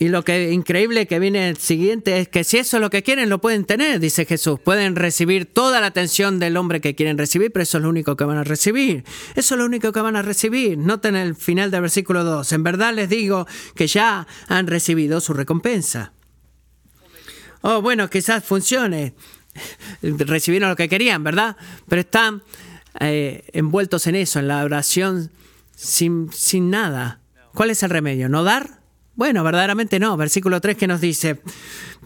Y 0.00 0.08
lo 0.08 0.24
que 0.24 0.52
increíble 0.52 1.08
que 1.08 1.18
viene 1.18 1.48
el 1.48 1.56
siguiente 1.56 2.20
es 2.20 2.28
que 2.28 2.44
si 2.44 2.58
eso 2.58 2.76
es 2.76 2.80
lo 2.80 2.88
que 2.88 3.02
quieren, 3.02 3.28
lo 3.28 3.40
pueden 3.40 3.64
tener, 3.64 3.98
dice 3.98 4.26
Jesús. 4.26 4.60
Pueden 4.60 4.94
recibir 4.94 5.46
toda 5.46 5.80
la 5.80 5.88
atención 5.88 6.38
del 6.38 6.56
hombre 6.56 6.80
que 6.80 6.94
quieren 6.94 7.18
recibir, 7.18 7.50
pero 7.50 7.64
eso 7.64 7.78
es 7.78 7.82
lo 7.82 7.90
único 7.90 8.16
que 8.16 8.22
van 8.22 8.38
a 8.38 8.44
recibir. 8.44 9.04
Eso 9.34 9.54
es 9.54 9.58
lo 9.58 9.64
único 9.64 9.92
que 9.92 10.00
van 10.00 10.14
a 10.14 10.22
recibir. 10.22 10.78
Noten 10.78 11.16
el 11.16 11.34
final 11.34 11.72
del 11.72 11.80
versículo 11.80 12.22
2. 12.22 12.52
En 12.52 12.62
verdad 12.62 12.94
les 12.94 13.08
digo 13.08 13.48
que 13.74 13.88
ya 13.88 14.28
han 14.46 14.68
recibido 14.68 15.20
su 15.20 15.32
recompensa. 15.32 16.12
Oh, 17.62 17.82
bueno, 17.82 18.08
quizás 18.08 18.44
funcione. 18.44 19.14
Recibieron 20.02 20.68
lo 20.70 20.76
que 20.76 20.88
querían, 20.88 21.24
¿verdad? 21.24 21.56
Pero 21.88 22.02
están 22.02 22.44
eh, 23.00 23.48
envueltos 23.52 24.06
en 24.06 24.14
eso, 24.14 24.38
en 24.38 24.46
la 24.46 24.62
oración 24.62 25.32
sin, 25.74 26.32
sin 26.32 26.70
nada. 26.70 27.20
¿Cuál 27.52 27.70
es 27.70 27.82
el 27.82 27.90
remedio? 27.90 28.28
¿No 28.28 28.44
dar? 28.44 28.77
Bueno, 29.18 29.42
verdaderamente 29.42 29.98
no. 29.98 30.16
Versículo 30.16 30.60
3 30.60 30.76
que 30.76 30.86
nos 30.86 31.00
dice, 31.00 31.40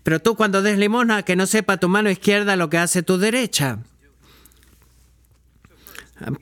pero 0.03 0.21
tú 0.21 0.35
cuando 0.35 0.63
des 0.63 0.79
limosna, 0.79 1.25
que 1.25 1.37
no 1.37 1.47
sepa 1.47 1.77
tu 1.77 1.91
mano 1.91 2.09
izquierda 2.09 2.57
lo 2.57 2.71
que 2.71 2.79
hace 2.79 3.03
tu 3.03 3.19
derecha. 3.19 3.81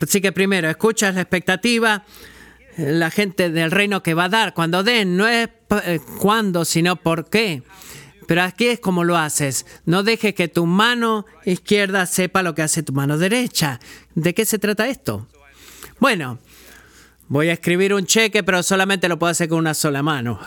Así 0.00 0.20
que 0.20 0.30
primero, 0.30 0.70
escuchas 0.70 1.16
la 1.16 1.22
expectativa, 1.22 2.04
la 2.76 3.10
gente 3.10 3.50
del 3.50 3.72
reino 3.72 4.04
que 4.04 4.14
va 4.14 4.26
a 4.26 4.28
dar. 4.28 4.54
Cuando 4.54 4.84
den, 4.84 5.16
no 5.16 5.26
es 5.26 5.48
eh, 5.82 5.98
cuándo, 6.20 6.64
sino 6.64 6.94
por 6.94 7.28
qué. 7.28 7.64
Pero 8.28 8.42
aquí 8.42 8.68
es 8.68 8.78
como 8.78 9.02
lo 9.02 9.16
haces. 9.16 9.66
No 9.86 10.04
dejes 10.04 10.36
que 10.36 10.46
tu 10.46 10.66
mano 10.66 11.26
izquierda 11.44 12.06
sepa 12.06 12.44
lo 12.44 12.54
que 12.54 12.62
hace 12.62 12.84
tu 12.84 12.92
mano 12.92 13.18
derecha. 13.18 13.80
¿De 14.14 14.34
qué 14.34 14.44
se 14.44 14.60
trata 14.60 14.88
esto? 14.88 15.26
Bueno, 15.98 16.38
Voy 17.30 17.48
a 17.48 17.52
escribir 17.52 17.94
un 17.94 18.06
cheque, 18.06 18.42
pero 18.42 18.60
solamente 18.60 19.08
lo 19.08 19.16
puedo 19.16 19.30
hacer 19.30 19.48
con 19.48 19.58
una 19.58 19.72
sola 19.72 20.02
mano. 20.02 20.40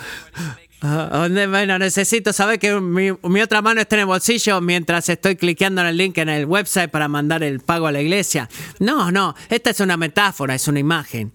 Ah, 0.82 1.30
bueno, 1.30 1.80
necesito 1.80 2.34
saber 2.34 2.60
que 2.60 2.78
mi, 2.78 3.10
otra 3.42 3.62
mano 3.62 3.80
está 3.80 3.96
en 3.96 4.02
el 4.02 4.06
bolsillo 4.06 4.60
mientras 4.60 5.08
estoy 5.08 5.38
cliqueando 5.38 5.80
en 5.80 5.88
el 5.88 5.96
link 5.96 6.18
en 6.18 6.28
el 6.28 6.46
website 6.46 6.92
para 6.92 7.08
mandar 7.08 7.42
el 7.42 7.62
pago 7.62 7.88
a 7.88 7.94
la 7.94 8.02
iglesia. 8.02 8.50
No, 8.80 9.14
no, 9.14 9.34
esta 9.48 9.70
es 9.70 9.80
una 9.80 9.96
metáfora, 9.96 10.56
es 10.56 10.68
una 10.68 10.82
imagen. 10.82 11.32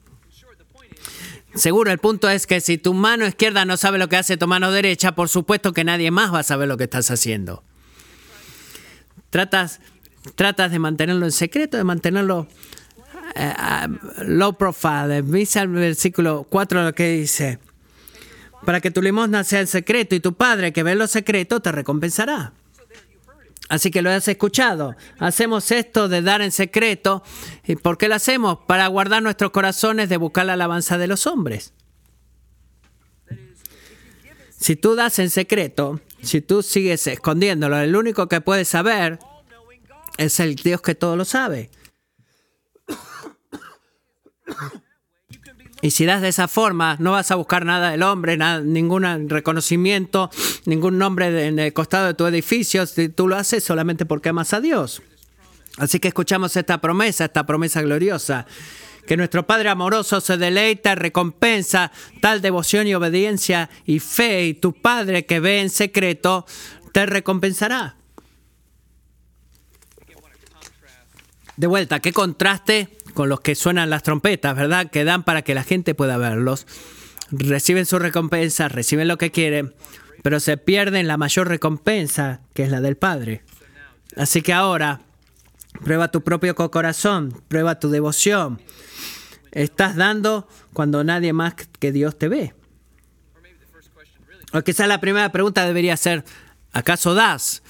Seguro, 1.54 1.90
el 1.90 1.98
punto 1.98 2.28
es 2.28 2.46
que 2.46 2.60
si 2.60 2.76
tu 2.76 2.92
mano 2.92 3.26
izquierda 3.26 3.64
no 3.64 3.78
sabe 3.78 3.96
lo 3.96 4.10
que 4.10 4.16
hace 4.18 4.36
tu 4.36 4.46
mano 4.46 4.70
derecha, 4.70 5.12
por 5.12 5.30
supuesto 5.30 5.72
que 5.72 5.82
nadie 5.82 6.10
más 6.10 6.30
va 6.30 6.40
a 6.40 6.42
saber 6.42 6.68
lo 6.68 6.76
que 6.76 6.84
estás 6.84 7.10
haciendo. 7.10 7.64
Tratas, 9.30 9.80
tratas 10.34 10.72
de 10.72 10.78
mantenerlo 10.78 11.24
en 11.24 11.32
secreto, 11.32 11.78
de 11.78 11.84
mantenerlo 11.84 12.48
low 14.24 14.56
profile. 14.56 15.16
El 15.16 15.68
versículo 15.68 16.46
4 16.48 16.84
lo 16.84 16.94
que 16.94 17.10
dice. 17.12 17.58
Para 18.64 18.80
que 18.80 18.90
tu 18.90 19.00
limosna 19.00 19.44
sea 19.44 19.60
el 19.60 19.68
secreto 19.68 20.14
y 20.14 20.20
tu 20.20 20.34
Padre 20.34 20.72
que 20.72 20.82
ve 20.82 20.94
lo 20.94 21.06
secreto 21.06 21.60
te 21.60 21.72
recompensará. 21.72 22.52
Así 23.68 23.90
que 23.90 24.02
lo 24.02 24.10
has 24.10 24.26
escuchado. 24.28 24.96
Hacemos 25.18 25.70
esto 25.70 26.08
de 26.08 26.22
dar 26.22 26.40
en 26.40 26.52
secreto. 26.52 27.22
¿Y 27.66 27.76
por 27.76 27.98
qué 27.98 28.08
lo 28.08 28.14
hacemos? 28.14 28.58
Para 28.66 28.86
guardar 28.86 29.22
nuestros 29.22 29.50
corazones 29.50 30.08
de 30.08 30.16
buscar 30.16 30.46
la 30.46 30.54
alabanza 30.54 30.96
de 30.96 31.06
los 31.06 31.26
hombres. 31.26 31.74
Si 34.58 34.74
tú 34.74 34.96
das 34.96 35.18
en 35.18 35.30
secreto, 35.30 36.00
si 36.22 36.40
tú 36.40 36.62
sigues 36.62 37.06
escondiéndolo, 37.06 37.78
el 37.78 37.94
único 37.94 38.26
que 38.26 38.40
puede 38.40 38.64
saber 38.64 39.18
es 40.16 40.40
el 40.40 40.56
Dios 40.56 40.80
que 40.80 40.94
todo 40.94 41.14
lo 41.16 41.24
sabe. 41.24 41.70
Y 45.80 45.92
si 45.92 46.06
das 46.06 46.22
de 46.22 46.28
esa 46.28 46.48
forma, 46.48 46.96
no 46.98 47.12
vas 47.12 47.30
a 47.30 47.36
buscar 47.36 47.64
nada 47.64 47.90
del 47.92 48.02
hombre, 48.02 48.36
nada, 48.36 48.60
ningún 48.60 49.28
reconocimiento, 49.28 50.28
ningún 50.64 50.98
nombre 50.98 51.46
en 51.46 51.58
el 51.60 51.72
costado 51.72 52.08
de 52.08 52.14
tu 52.14 52.26
edificio. 52.26 52.84
Tú 53.14 53.28
lo 53.28 53.36
haces 53.36 53.62
solamente 53.62 54.04
porque 54.04 54.30
amas 54.30 54.52
a 54.54 54.60
Dios. 54.60 55.02
Así 55.76 56.00
que 56.00 56.08
escuchamos 56.08 56.56
esta 56.56 56.80
promesa, 56.80 57.26
esta 57.26 57.46
promesa 57.46 57.80
gloriosa. 57.82 58.46
Que 59.06 59.16
nuestro 59.16 59.46
Padre 59.46 59.68
amoroso 59.68 60.20
se 60.20 60.36
deleita, 60.36 60.96
recompensa 60.96 61.92
tal 62.20 62.42
devoción 62.42 62.88
y 62.88 62.94
obediencia 62.94 63.70
y 63.86 64.00
fe. 64.00 64.46
Y 64.46 64.54
tu 64.54 64.72
Padre 64.72 65.26
que 65.26 65.38
ve 65.38 65.60
en 65.60 65.70
secreto 65.70 66.44
te 66.92 67.06
recompensará. 67.06 67.96
De 71.56 71.66
vuelta, 71.66 72.00
qué 72.00 72.12
contraste 72.12 72.97
con 73.18 73.28
los 73.28 73.40
que 73.40 73.56
suenan 73.56 73.90
las 73.90 74.04
trompetas, 74.04 74.54
¿verdad? 74.54 74.92
Que 74.92 75.02
dan 75.02 75.24
para 75.24 75.42
que 75.42 75.52
la 75.52 75.64
gente 75.64 75.96
pueda 75.96 76.18
verlos. 76.18 76.68
Reciben 77.32 77.84
su 77.84 77.98
recompensa, 77.98 78.68
reciben 78.68 79.08
lo 79.08 79.18
que 79.18 79.32
quieren, 79.32 79.74
pero 80.22 80.38
se 80.38 80.56
pierden 80.56 81.08
la 81.08 81.16
mayor 81.16 81.48
recompensa, 81.48 82.42
que 82.54 82.62
es 82.62 82.70
la 82.70 82.80
del 82.80 82.96
Padre. 82.96 83.42
Así 84.16 84.40
que 84.40 84.52
ahora, 84.52 85.00
prueba 85.82 86.12
tu 86.12 86.22
propio 86.22 86.54
corazón, 86.54 87.42
prueba 87.48 87.80
tu 87.80 87.90
devoción. 87.90 88.60
Estás 89.50 89.96
dando 89.96 90.46
cuando 90.72 91.02
nadie 91.02 91.32
más 91.32 91.54
que 91.56 91.90
Dios 91.90 92.16
te 92.18 92.28
ve. 92.28 92.54
O 94.52 94.62
quizás 94.62 94.86
la 94.86 95.00
primera 95.00 95.32
pregunta 95.32 95.66
debería 95.66 95.96
ser, 95.96 96.24
¿acaso 96.72 97.14
das? 97.14 97.64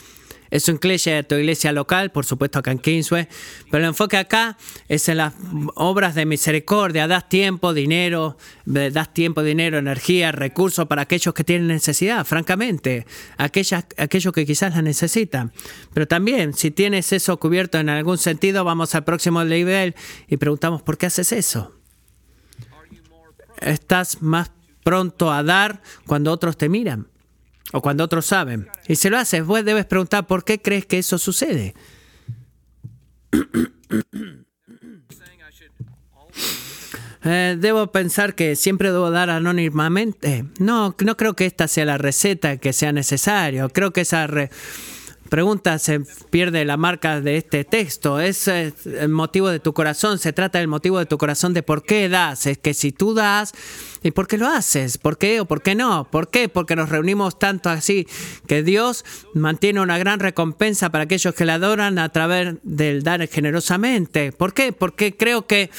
Es 0.51 0.69
cliché 0.79 1.11
de 1.11 1.23
tu 1.25 1.35
iglesia 1.35 1.73
local, 1.73 2.11
por 2.11 2.25
supuesto 2.25 2.59
acá 2.59 2.71
en 2.71 2.79
Kingsway, 2.79 3.29
pero 3.71 3.85
el 3.85 3.89
enfoque 3.89 4.17
acá 4.17 4.57
es 4.89 5.09
en 5.09 5.19
las 5.19 5.35
obras 5.75 6.15
de 6.15 6.25
misericordia. 6.27 7.07
Das 7.07 7.29
tiempo, 7.29 7.75
dinero, 7.75 8.37
das 8.65 9.13
tiempo, 9.13 9.43
dinero, 9.43 9.79
energía, 9.79 10.33
recursos 10.33 10.87
para 10.87 11.03
aquellos 11.03 11.35
que 11.35 11.45
tienen 11.45 11.69
necesidad, 11.69 12.25
francamente, 12.25 13.07
aquellas, 13.37 13.85
aquellos 13.97 14.33
que 14.33 14.47
quizás 14.47 14.75
la 14.75 14.83
necesitan. 14.83 15.53
Pero 15.93 16.07
también, 16.07 16.55
si 16.55 16.71
tienes 16.71 17.13
eso 17.13 17.39
cubierto 17.39 17.79
en 17.79 17.89
algún 17.89 18.19
sentido, 18.19 18.65
vamos 18.65 18.95
al 18.95 19.05
próximo 19.05 19.45
nivel 19.45 19.95
y 20.29 20.37
preguntamos, 20.37 20.83
¿por 20.83 20.97
qué 20.97 21.07
haces 21.07 21.33
eso? 21.33 21.75
¿Estás 23.61 24.23
más 24.23 24.53
pronto 24.85 25.33
a 25.33 25.43
dar 25.43 25.83
cuando 26.07 26.33
otros 26.33 26.57
te 26.57 26.69
miran? 26.69 27.09
O 27.73 27.83
cuando 27.83 28.05
otros 28.05 28.27
saben. 28.27 28.69
Y 28.87 28.97
si 28.97 29.11
lo 29.11 29.19
haces, 29.19 29.45
vos 29.45 29.65
debes 29.65 29.87
preguntar 29.87 30.27
por 30.27 30.45
qué 30.45 30.61
crees 30.61 30.87
que 30.87 30.99
eso 30.99 31.19
sucede. 31.19 31.75
Eh, 37.25 37.57
debo 37.59 37.89
pensar 37.89 38.35
que 38.37 38.55
siempre 38.55 38.93
debo 38.93 39.11
dar 39.11 39.29
anónimamente. 39.29 40.45
No, 40.61 40.95
no 41.05 41.17
creo 41.17 41.35
que 41.35 41.47
esta 41.47 41.67
sea 41.69 41.85
la 41.85 41.99
receta 41.99 42.59
que 42.59 42.73
sea 42.73 42.93
necesario. 42.93 43.69
Creo 43.71 43.93
que 43.93 44.03
esa 44.03 44.29
pregunta 45.29 45.79
se 45.79 46.01
pierde 46.31 46.65
la 46.65 46.77
marca 46.77 47.21
de 47.21 47.37
este 47.37 47.65
texto. 47.65 48.21
Es 48.21 48.49
el 48.49 48.75
motivo 49.09 49.49
de 49.49 49.61
tu 49.61 49.73
corazón. 49.73 50.19
Se 50.19 50.33
trata 50.33 50.59
del 50.59 50.69
motivo 50.69 50.99
de 50.99 51.07
tu 51.07 51.19
corazón 51.19 51.55
de 51.55 51.63
por 51.63 51.85
qué 51.85 52.09
das. 52.09 52.47
Es 52.47 52.59
que 52.59 52.75
si 52.75 52.93
tú 52.93 53.15
das, 53.15 53.53
¿y 54.03 54.11
por 54.11 54.27
qué 54.27 54.39
lo 54.39 54.49
haces? 54.49 54.99
¿Por 54.99 55.19
qué 55.19 55.41
o 55.41 55.45
por 55.45 55.63
qué 55.63 55.75
no? 55.75 56.09
¿Por 56.11 56.29
qué? 56.29 56.49
Porque 56.49 56.77
nos 56.77 56.89
reunimos 56.89 57.39
tanto 57.39 57.71
así 57.71 58.07
que 58.47 58.63
Dios 58.63 59.05
mantiene 59.35 59.81
una 59.81 59.99
gran 59.99 60.21
recompensa 60.21 60.91
para 60.91 61.05
aquellos 61.05 61.35
que 61.35 61.45
le 61.45 61.53
adoran 61.53 61.99
a 61.99 62.09
través 62.09 62.57
del 62.63 63.03
dar 63.03 63.27
generosamente. 63.29 64.33
¿Por 64.33 64.55
qué? 64.55 64.73
Porque 64.73 65.17
creo 65.17 65.47
que 65.47 65.71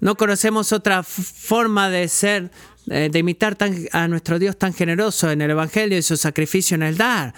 no 0.00 0.16
conocemos 0.16 0.72
otra 0.72 1.02
forma 1.02 1.90
de 1.90 2.08
ser 2.08 2.50
eh, 2.88 3.08
de 3.12 3.18
imitar 3.20 3.56
a 3.92 4.08
nuestro 4.08 4.38
Dios 4.38 4.58
tan 4.58 4.72
generoso 4.72 5.30
en 5.30 5.42
el 5.42 5.50
Evangelio 5.50 5.98
y 5.98 6.02
su 6.02 6.16
sacrificio 6.16 6.74
en 6.74 6.82
el 6.82 6.96
dar. 6.96 7.34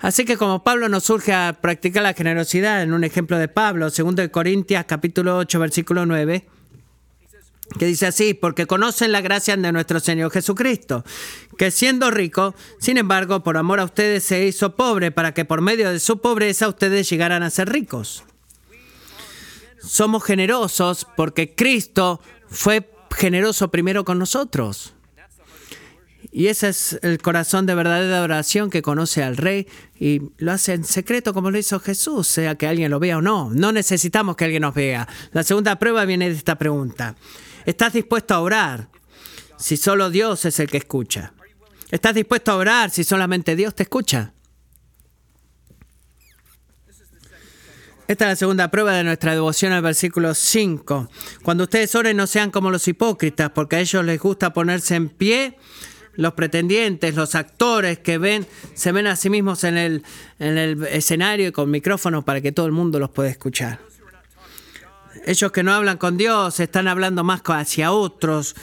Así 0.00 0.24
que 0.24 0.36
como 0.36 0.64
Pablo 0.64 0.88
nos 0.88 1.04
surge 1.04 1.32
a 1.32 1.56
practicar 1.62 2.02
la 2.02 2.14
generosidad, 2.14 2.82
en 2.82 2.92
un 2.92 3.04
ejemplo 3.04 3.38
de 3.38 3.48
Pablo, 3.48 3.88
segundo 3.90 4.20
de 4.20 4.30
Corintias 4.30 4.84
capítulo 4.86 5.38
8 5.38 5.58
versículo 5.60 6.04
9, 6.04 6.46
que 7.78 7.86
dice 7.86 8.06
así, 8.06 8.34
porque 8.34 8.66
conocen 8.66 9.12
la 9.12 9.20
gracia 9.20 9.56
de 9.56 9.72
nuestro 9.72 10.00
Señor 10.00 10.30
Jesucristo, 10.30 11.04
que 11.56 11.70
siendo 11.70 12.10
rico, 12.10 12.54
sin 12.78 12.98
embargo, 12.98 13.42
por 13.42 13.56
amor 13.56 13.80
a 13.80 13.84
ustedes 13.84 14.24
se 14.24 14.44
hizo 14.44 14.76
pobre, 14.76 15.10
para 15.10 15.32
que 15.32 15.44
por 15.44 15.60
medio 15.62 15.90
de 15.90 16.00
su 16.00 16.20
pobreza 16.20 16.68
ustedes 16.68 17.08
llegaran 17.08 17.42
a 17.42 17.50
ser 17.50 17.70
ricos. 17.70 18.24
Somos 19.82 20.24
generosos 20.24 21.06
porque 21.16 21.54
Cristo 21.54 22.20
fue 22.48 22.88
generoso 23.14 23.70
primero 23.70 24.04
con 24.04 24.18
nosotros. 24.18 24.94
Y 26.30 26.46
ese 26.46 26.68
es 26.68 26.98
el 27.02 27.18
corazón 27.18 27.66
de 27.66 27.74
verdadera 27.74 28.22
oración 28.22 28.70
que 28.70 28.80
conoce 28.80 29.22
al 29.22 29.36
Rey 29.36 29.66
y 29.98 30.22
lo 30.38 30.52
hace 30.52 30.72
en 30.72 30.84
secreto 30.84 31.34
como 31.34 31.50
lo 31.50 31.58
hizo 31.58 31.78
Jesús, 31.78 32.26
sea 32.26 32.54
que 32.54 32.66
alguien 32.66 32.90
lo 32.90 33.00
vea 33.00 33.18
o 33.18 33.22
no. 33.22 33.50
No 33.50 33.70
necesitamos 33.70 34.36
que 34.36 34.44
alguien 34.44 34.62
nos 34.62 34.74
vea. 34.74 35.06
La 35.32 35.42
segunda 35.42 35.78
prueba 35.78 36.06
viene 36.06 36.30
de 36.30 36.36
esta 36.36 36.56
pregunta. 36.56 37.16
¿Estás 37.66 37.92
dispuesto 37.92 38.34
a 38.34 38.40
orar 38.40 38.88
si 39.58 39.76
solo 39.76 40.08
Dios 40.08 40.44
es 40.46 40.58
el 40.58 40.68
que 40.68 40.78
escucha? 40.78 41.34
¿Estás 41.90 42.14
dispuesto 42.14 42.52
a 42.52 42.56
orar 42.56 42.90
si 42.90 43.04
solamente 43.04 43.54
Dios 43.54 43.74
te 43.74 43.82
escucha? 43.82 44.32
Esta 48.08 48.24
es 48.24 48.30
la 48.30 48.36
segunda 48.36 48.70
prueba 48.70 48.92
de 48.92 49.04
nuestra 49.04 49.32
devoción 49.32 49.72
al 49.72 49.82
versículo 49.82 50.34
5. 50.34 51.08
Cuando 51.42 51.64
ustedes 51.64 51.94
oren 51.94 52.16
no 52.16 52.26
sean 52.26 52.50
como 52.50 52.70
los 52.70 52.86
hipócritas, 52.88 53.50
porque 53.50 53.76
a 53.76 53.80
ellos 53.80 54.04
les 54.04 54.20
gusta 54.20 54.52
ponerse 54.52 54.96
en 54.96 55.08
pie 55.08 55.56
los 56.14 56.34
pretendientes, 56.34 57.14
los 57.14 57.34
actores 57.34 58.00
que 58.00 58.18
ven, 58.18 58.46
se 58.74 58.92
ven 58.92 59.06
a 59.06 59.16
sí 59.16 59.30
mismos 59.30 59.64
en 59.64 59.78
el, 59.78 60.02
en 60.38 60.58
el 60.58 60.82
escenario 60.84 61.48
y 61.48 61.52
con 61.52 61.70
micrófonos 61.70 62.24
para 62.24 62.40
que 62.40 62.52
todo 62.52 62.66
el 62.66 62.72
mundo 62.72 62.98
los 62.98 63.10
pueda 63.10 63.30
escuchar. 63.30 63.80
Ellos 65.24 65.52
que 65.52 65.62
no 65.62 65.72
hablan 65.72 65.98
con 65.98 66.16
Dios 66.16 66.58
están 66.60 66.88
hablando 66.88 67.22
más 67.24 67.42
hacia 67.44 67.92
otros 67.92 68.56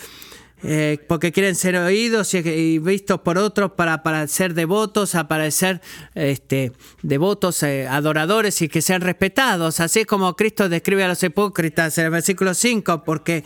eh, 0.63 0.99
porque 1.07 1.31
quieren 1.31 1.55
ser 1.55 1.77
oídos 1.77 2.33
y, 2.33 2.79
vistos 2.79 3.21
por 3.21 3.37
otros 3.37 3.71
para, 3.71 4.03
para 4.03 4.27
ser 4.27 4.53
devotos, 4.53 5.15
aparecer 5.15 5.81
este, 6.15 6.73
devotos, 7.01 7.63
eh, 7.63 7.87
adoradores 7.87 8.61
y 8.61 8.67
que 8.67 8.81
sean 8.81 9.01
respetados. 9.01 9.79
Así 9.79 10.01
es 10.01 10.05
como 10.05 10.35
Cristo 10.35 10.67
describe 10.67 11.03
a 11.03 11.07
los 11.07 11.23
hipócritas 11.23 11.97
en 11.97 12.05
el 12.05 12.11
versículo 12.11 12.53
5, 12.53 13.03
porque 13.05 13.43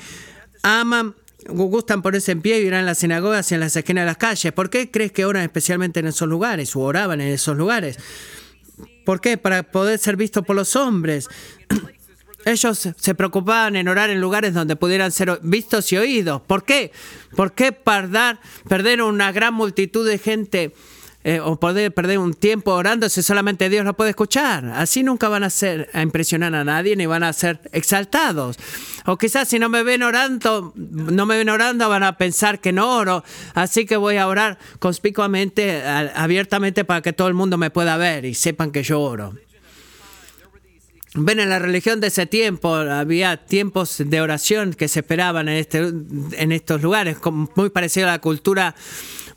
aman, 0.63 1.15
gustan 1.47 2.01
ponerse 2.01 2.31
en 2.31 2.41
pie 2.41 2.61
y 2.61 2.65
irán 2.65 2.81
en 2.81 2.85
las 2.87 2.97
sinagogas 2.97 3.51
y 3.51 3.55
en 3.55 3.59
las 3.59 3.75
esquinas 3.75 4.03
de 4.03 4.05
las 4.07 4.17
calles. 4.17 4.51
¿Por 4.51 4.69
qué 4.69 4.89
crees 4.89 5.11
que 5.11 5.25
oran 5.25 5.43
especialmente 5.43 5.99
en 5.99 6.07
esos 6.07 6.27
lugares 6.27 6.75
o 6.75 6.79
oraban 6.79 7.21
en 7.21 7.27
esos 7.27 7.55
lugares? 7.55 7.99
¿Por 9.05 9.21
qué? 9.21 9.37
Para 9.37 9.63
poder 9.63 9.99
ser 9.99 10.15
vistos 10.15 10.45
por 10.45 10.55
los 10.55 10.75
hombres. 10.75 11.29
Ellos 12.45 12.89
se 12.95 13.15
preocupaban 13.15 13.75
en 13.75 13.87
orar 13.87 14.09
en 14.09 14.19
lugares 14.19 14.53
donde 14.53 14.75
pudieran 14.75 15.11
ser 15.11 15.39
vistos 15.43 15.91
y 15.91 15.97
oídos. 15.97 16.41
¿Por 16.41 16.65
qué? 16.65 16.91
¿Por 17.35 17.53
qué 17.53 17.71
perder, 17.71 19.01
una 19.01 19.31
gran 19.31 19.53
multitud 19.53 20.07
de 20.07 20.17
gente 20.17 20.73
eh, 21.23 21.39
o 21.39 21.57
poder 21.57 21.93
perder 21.93 22.19
un 22.19 22.33
tiempo 22.33 22.73
orando 22.73 23.07
si 23.07 23.23
solamente 23.23 23.69
Dios 23.69 23.85
lo 23.85 23.93
puede 23.93 24.09
escuchar? 24.09 24.65
Así 24.75 25.03
nunca 25.03 25.29
van 25.29 25.43
a 25.43 25.49
ser 25.49 25.89
a 25.93 26.01
impresionar 26.01 26.53
a 26.53 26.65
nadie 26.65 26.97
ni 26.97 27.05
van 27.05 27.23
a 27.23 27.31
ser 27.31 27.61
exaltados. 27.71 28.57
O 29.05 29.17
quizás 29.17 29.47
si 29.47 29.57
no 29.57 29.69
me 29.69 29.83
ven 29.83 30.03
orando, 30.03 30.73
no 30.75 31.25
me 31.25 31.37
ven 31.37 31.49
orando, 31.49 31.87
van 31.87 32.03
a 32.03 32.17
pensar 32.17 32.59
que 32.59 32.73
no 32.73 32.97
oro. 32.97 33.23
Así 33.53 33.85
que 33.85 33.95
voy 33.95 34.17
a 34.17 34.27
orar 34.27 34.57
conspicuamente, 34.79 35.81
abiertamente 35.85 36.83
para 36.83 37.01
que 37.01 37.13
todo 37.13 37.29
el 37.29 37.33
mundo 37.35 37.57
me 37.57 37.69
pueda 37.69 37.95
ver 37.95 38.25
y 38.25 38.33
sepan 38.33 38.71
que 38.71 38.83
yo 38.83 38.99
oro. 38.99 39.33
Ven, 41.15 41.39
en 41.39 41.49
la 41.49 41.59
religión 41.59 41.99
de 41.99 42.07
ese 42.07 42.25
tiempo 42.25 42.73
había 42.73 43.37
tiempos 43.37 44.01
de 44.03 44.19
oración 44.19 44.73
que 44.73 44.87
se 44.87 45.01
esperaban 45.01 45.47
en, 45.47 45.57
este, 45.57 45.77
en 45.79 46.51
estos 46.51 46.81
lugares, 46.81 47.17
muy 47.55 47.69
parecido 47.69 48.07
a 48.07 48.11
la 48.13 48.19
cultura 48.19 48.73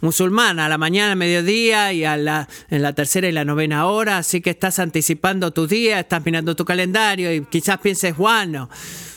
musulmana, 0.00 0.66
a 0.66 0.68
la 0.70 0.78
mañana, 0.78 1.12
al 1.12 1.18
mediodía 1.18 1.92
y 1.92 2.04
a 2.04 2.16
la, 2.16 2.48
en 2.70 2.80
la 2.80 2.94
tercera 2.94 3.28
y 3.28 3.32
la 3.32 3.44
novena 3.44 3.86
hora, 3.86 4.16
así 4.16 4.40
que 4.40 4.50
estás 4.50 4.78
anticipando 4.78 5.50
tu 5.50 5.66
día, 5.66 6.00
estás 6.00 6.24
mirando 6.24 6.56
tu 6.56 6.64
calendario 6.64 7.30
y 7.34 7.44
quizás 7.44 7.78
pienses, 7.78 8.16
bueno, 8.16 8.70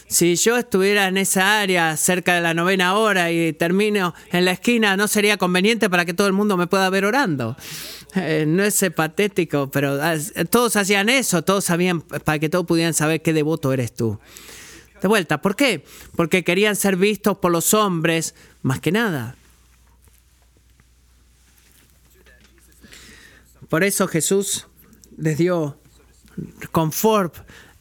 si 0.10 0.36
yo 0.36 0.58
estuviera 0.58 1.08
en 1.08 1.17
esa 1.17 1.62
área 1.62 1.95
cerca 1.95 2.34
de 2.34 2.41
la 2.41 2.54
novena 2.54 2.95
hora 2.95 3.32
y 3.32 3.54
termino 3.54 4.13
en 4.32 4.43
la 4.43 4.52
esquina, 4.52 4.98
¿no 4.98 5.08
sería 5.08 5.38
conveniente 5.38 5.89
para 5.89 6.04
que 6.04 6.13
todo 6.13 6.28
el 6.28 6.34
mundo 6.34 6.58
me 6.58 6.67
pueda 6.67 6.89
ver 6.89 7.06
orando? 7.06 7.56
Eh, 8.15 8.45
no 8.48 8.63
es 8.63 8.84
patético, 8.95 9.69
pero 9.69 10.00
todos 10.50 10.76
hacían 10.76 11.10
eso, 11.10 11.43
todos 11.43 11.65
sabían, 11.65 12.02
para 12.02 12.39
que 12.39 12.50
todos 12.50 12.65
pudieran 12.65 12.93
saber 12.93 13.22
qué 13.22 13.34
devoto 13.34 13.72
eres 13.72 13.93
tú. 13.93 14.19
De 15.02 15.08
vuelta, 15.08 15.41
¿por 15.41 15.56
qué? 15.56 15.84
Porque 16.15 16.43
querían 16.43 16.76
ser 16.76 16.95
vistos 16.95 17.38
por 17.38 17.52
los 17.52 17.74
hombres 17.74 18.36
más 18.62 18.80
que 18.80 18.91
nada. 18.91 19.36
Por 23.69 23.84
eso 23.84 24.08
Jesús 24.08 24.67
les 25.17 25.38
dio 25.38 25.80
confort 26.72 27.36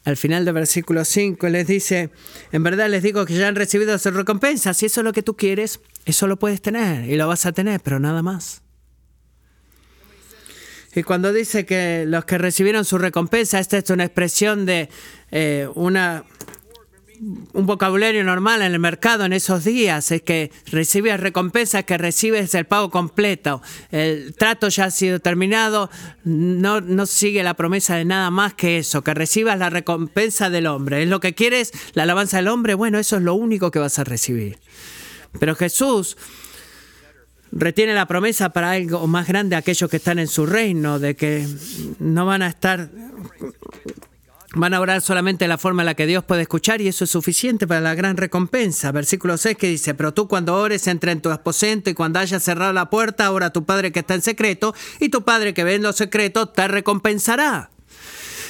al 0.08 0.16
final 0.16 0.44
del 0.44 0.54
versículo 0.54 1.04
5 1.04 1.48
les 1.48 1.66
dice, 1.66 2.10
en 2.50 2.62
verdad 2.62 2.88
les 2.88 3.02
digo 3.02 3.26
que 3.26 3.34
ya 3.34 3.46
han 3.46 3.54
recibido 3.54 3.98
su 3.98 4.10
recompensa, 4.10 4.72
si 4.72 4.86
eso 4.86 5.00
es 5.00 5.04
lo 5.04 5.12
que 5.12 5.22
tú 5.22 5.36
quieres, 5.36 5.80
eso 6.06 6.26
lo 6.26 6.38
puedes 6.38 6.62
tener 6.62 7.08
y 7.10 7.16
lo 7.16 7.28
vas 7.28 7.44
a 7.44 7.52
tener, 7.52 7.80
pero 7.80 8.00
nada 8.00 8.22
más. 8.22 8.62
Y 10.94 11.02
cuando 11.02 11.32
dice 11.32 11.66
que 11.66 12.04
los 12.06 12.24
que 12.24 12.38
recibieron 12.38 12.84
su 12.84 12.98
recompensa, 12.98 13.58
esta 13.58 13.78
es 13.78 13.90
una 13.90 14.04
expresión 14.04 14.66
de 14.66 14.88
eh, 15.30 15.68
una 15.74 16.24
un 17.20 17.66
vocabulario 17.66 18.22
normal 18.22 18.62
en 18.62 18.72
el 18.72 18.78
mercado 18.78 19.24
en 19.24 19.32
esos 19.32 19.64
días 19.64 20.10
es 20.12 20.22
que 20.22 20.52
recibes 20.66 21.18
recompensa, 21.18 21.82
que 21.82 21.98
recibes 21.98 22.54
el 22.54 22.64
pago 22.64 22.90
completo. 22.90 23.60
El 23.90 24.34
trato 24.34 24.68
ya 24.68 24.84
ha 24.84 24.90
sido 24.90 25.18
terminado, 25.20 25.90
no, 26.24 26.80
no 26.80 27.06
sigue 27.06 27.42
la 27.42 27.54
promesa 27.54 27.96
de 27.96 28.04
nada 28.04 28.30
más 28.30 28.54
que 28.54 28.78
eso, 28.78 29.02
que 29.02 29.14
recibas 29.14 29.58
la 29.58 29.70
recompensa 29.70 30.50
del 30.50 30.66
hombre. 30.66 31.02
¿Es 31.02 31.08
lo 31.08 31.20
que 31.20 31.34
quieres? 31.34 31.72
La 31.94 32.04
alabanza 32.04 32.36
del 32.38 32.48
hombre, 32.48 32.74
bueno, 32.74 32.98
eso 32.98 33.16
es 33.16 33.22
lo 33.22 33.34
único 33.34 33.70
que 33.70 33.78
vas 33.78 33.98
a 33.98 34.04
recibir. 34.04 34.58
Pero 35.38 35.54
Jesús 35.54 36.16
retiene 37.52 37.94
la 37.94 38.06
promesa 38.06 38.50
para 38.50 38.72
algo 38.72 39.06
más 39.06 39.26
grande 39.26 39.56
aquellos 39.56 39.90
que 39.90 39.96
están 39.96 40.18
en 40.18 40.28
su 40.28 40.46
reino, 40.46 40.98
de 40.98 41.16
que 41.16 41.46
no 41.98 42.26
van 42.26 42.42
a 42.42 42.48
estar, 42.48 42.90
van 44.54 44.74
a 44.74 44.80
orar 44.80 45.00
solamente 45.00 45.48
la 45.48 45.58
forma 45.58 45.82
en 45.82 45.86
la 45.86 45.94
que 45.94 46.06
Dios 46.06 46.24
puede 46.24 46.42
escuchar 46.42 46.80
y 46.80 46.88
eso 46.88 47.04
es 47.04 47.10
suficiente 47.10 47.66
para 47.66 47.80
la 47.80 47.94
gran 47.94 48.16
recompensa. 48.16 48.92
Versículo 48.92 49.36
6 49.36 49.56
que 49.56 49.68
dice, 49.68 49.94
pero 49.94 50.12
tú 50.12 50.28
cuando 50.28 50.54
ores 50.56 50.86
entra 50.86 51.12
en 51.12 51.20
tu 51.20 51.30
aposento 51.30 51.90
y 51.90 51.94
cuando 51.94 52.18
hayas 52.18 52.42
cerrado 52.42 52.72
la 52.72 52.90
puerta, 52.90 53.30
ora 53.32 53.46
a 53.46 53.52
tu 53.52 53.64
Padre 53.64 53.92
que 53.92 54.00
está 54.00 54.14
en 54.14 54.22
secreto 54.22 54.74
y 55.00 55.08
tu 55.08 55.24
Padre 55.24 55.54
que 55.54 55.64
ve 55.64 55.74
en 55.76 55.82
lo 55.82 55.92
secreto 55.92 56.48
te 56.48 56.68
recompensará. 56.68 57.70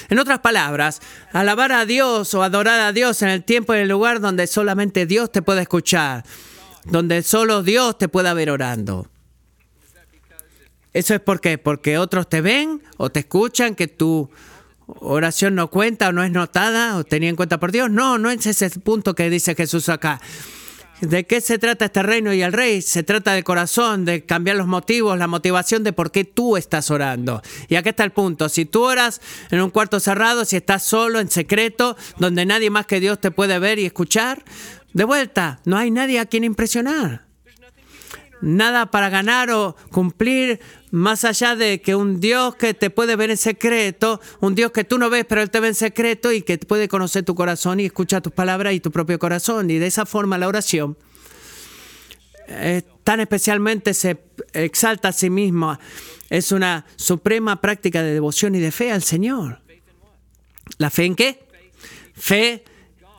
En 0.09 0.17
otras 0.17 0.39
palabras, 0.39 1.01
alabar 1.33 1.71
a 1.71 1.85
Dios 1.85 2.33
o 2.33 2.41
adorar 2.41 2.79
a 2.79 2.91
Dios 2.91 3.21
en 3.21 3.29
el 3.29 3.43
tiempo 3.43 3.73
y 3.73 3.77
en 3.77 3.83
el 3.83 3.89
lugar 3.89 4.19
donde 4.19 4.47
solamente 4.47 5.05
Dios 5.05 5.31
te 5.31 5.43
puede 5.43 5.61
escuchar 5.61 6.23
donde 6.85 7.23
solo 7.23 7.63
Dios 7.63 7.97
te 7.97 8.07
pueda 8.07 8.33
ver 8.33 8.49
orando. 8.49 9.07
¿Eso 10.93 11.13
es 11.13 11.19
por 11.19 11.39
qué? 11.39 11.57
Porque 11.57 11.97
otros 11.97 12.27
te 12.27 12.41
ven 12.41 12.81
o 12.97 13.09
te 13.09 13.19
escuchan 13.19 13.75
que 13.75 13.87
tu 13.87 14.29
oración 14.87 15.55
no 15.55 15.69
cuenta 15.69 16.09
o 16.09 16.11
no 16.11 16.23
es 16.23 16.31
notada 16.31 16.97
o 16.97 17.03
tenía 17.03 17.29
en 17.29 17.35
cuenta 17.35 17.59
por 17.59 17.71
Dios. 17.71 17.91
No, 17.91 18.17
no 18.17 18.31
es 18.31 18.45
ese 18.45 18.69
punto 18.79 19.13
que 19.13 19.29
dice 19.29 19.55
Jesús 19.55 19.89
acá. 19.89 20.19
¿De 21.01 21.25
qué 21.25 21.39
se 21.39 21.57
trata 21.57 21.85
este 21.85 22.03
reino 22.03 22.33
y 22.33 22.41
el 22.41 22.51
rey? 22.51 22.81
Se 22.81 23.03
trata 23.03 23.31
del 23.31 23.45
corazón, 23.45 24.03
de 24.03 24.25
cambiar 24.25 24.57
los 24.57 24.67
motivos, 24.67 25.17
la 25.17 25.27
motivación 25.27 25.81
de 25.81 25.93
por 25.93 26.11
qué 26.11 26.25
tú 26.25 26.57
estás 26.57 26.91
orando. 26.91 27.41
Y 27.69 27.75
aquí 27.75 27.89
está 27.89 28.03
el 28.03 28.11
punto. 28.11 28.49
Si 28.49 28.65
tú 28.65 28.83
oras 28.83 29.21
en 29.49 29.61
un 29.61 29.69
cuarto 29.69 30.01
cerrado, 30.01 30.43
si 30.43 30.57
estás 30.57 30.83
solo, 30.83 31.21
en 31.21 31.29
secreto, 31.29 31.95
donde 32.17 32.45
nadie 32.45 32.69
más 32.69 32.85
que 32.85 32.99
Dios 32.99 33.21
te 33.21 33.31
puede 33.31 33.59
ver 33.59 33.79
y 33.79 33.85
escuchar, 33.85 34.43
De 34.93 35.03
vuelta, 35.03 35.59
no 35.65 35.77
hay 35.77 35.91
nadie 35.91 36.19
a 36.19 36.25
quien 36.25 36.43
impresionar. 36.43 37.25
Nada 38.41 38.89
para 38.89 39.09
ganar 39.09 39.51
o 39.51 39.75
cumplir 39.91 40.61
más 40.91 41.25
allá 41.25 41.55
de 41.55 41.81
que 41.81 41.93
un 41.93 42.19
Dios 42.21 42.55
que 42.55 42.73
te 42.73 42.89
puede 42.89 43.15
ver 43.15 43.29
en 43.29 43.37
secreto, 43.37 44.21
un 44.39 44.55
Dios 44.55 44.71
que 44.71 44.85
tú 44.85 44.97
no 44.97 45.09
ves, 45.09 45.25
pero 45.27 45.41
Él 45.41 45.49
te 45.49 45.59
ve 45.59 45.67
en 45.67 45.75
secreto 45.75 46.31
y 46.31 46.41
que 46.41 46.57
puede 46.57 46.87
conocer 46.87 47.23
tu 47.23 47.35
corazón 47.35 47.79
y 47.79 47.85
escucha 47.85 48.21
tus 48.21 48.31
palabras 48.31 48.73
y 48.73 48.79
tu 48.79 48.91
propio 48.91 49.19
corazón. 49.19 49.69
Y 49.69 49.77
de 49.77 49.87
esa 49.87 50.05
forma 50.05 50.37
la 50.37 50.47
oración 50.47 50.97
eh, 52.47 52.81
tan 53.03 53.19
especialmente 53.19 53.93
se 53.93 54.17
exalta 54.53 55.09
a 55.09 55.13
sí 55.13 55.29
misma. 55.29 55.79
Es 56.29 56.51
una 56.51 56.85
suprema 56.95 57.61
práctica 57.61 58.01
de 58.01 58.13
devoción 58.13 58.55
y 58.55 58.59
de 58.59 58.71
fe 58.71 58.91
al 58.91 59.03
Señor. 59.03 59.61
¿La 60.77 60.89
fe 60.89 61.05
en 61.05 61.15
qué? 61.15 61.47
Fe 62.15 62.63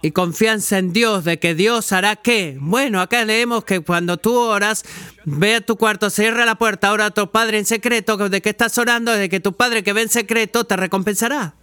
y 0.03 0.13
confianza 0.13 0.79
en 0.79 0.93
Dios, 0.93 1.25
de 1.25 1.39
que 1.39 1.55
Dios 1.55 1.93
hará 1.93 2.17
qué. 2.17 2.57
Bueno, 2.61 3.01
acá 3.01 3.25
leemos 3.25 3.65
que 3.65 3.81
cuando 3.81 4.17
tú 4.17 4.35
oras, 4.37 4.85
ve 5.25 5.57
a 5.57 5.61
tu 5.61 5.77
cuarto, 5.77 6.09
cierra 6.11 6.47
la 6.47 6.55
puerta, 6.55 6.93
ora 6.93 7.07
a 7.07 7.11
tu 7.11 7.31
Padre 7.31 7.59
en 7.59 7.67
secreto, 7.67 8.17
de 8.17 8.41
que 8.41 8.51
estás 8.51 8.79
orando, 8.79 9.13
de 9.13 9.29
que 9.29 9.41
tu 9.41 9.55
Padre 9.55 9.83
que 9.83 9.93
ve 9.93 10.03
en 10.03 10.09
secreto 10.09 10.65
te 10.65 10.77
recompensará. 10.77 11.55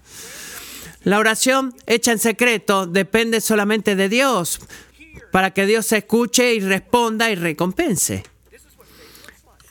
La 1.03 1.19
oración 1.19 1.75
hecha 1.85 2.11
en 2.11 2.19
secreto 2.19 2.85
depende 2.85 3.41
solamente 3.41 3.95
de 3.95 4.09
Dios, 4.09 4.59
para 5.31 5.51
que 5.51 5.65
Dios 5.65 5.87
se 5.87 5.97
escuche 5.97 6.53
y 6.53 6.59
responda 6.59 7.31
y 7.31 7.35
recompense. 7.35 8.23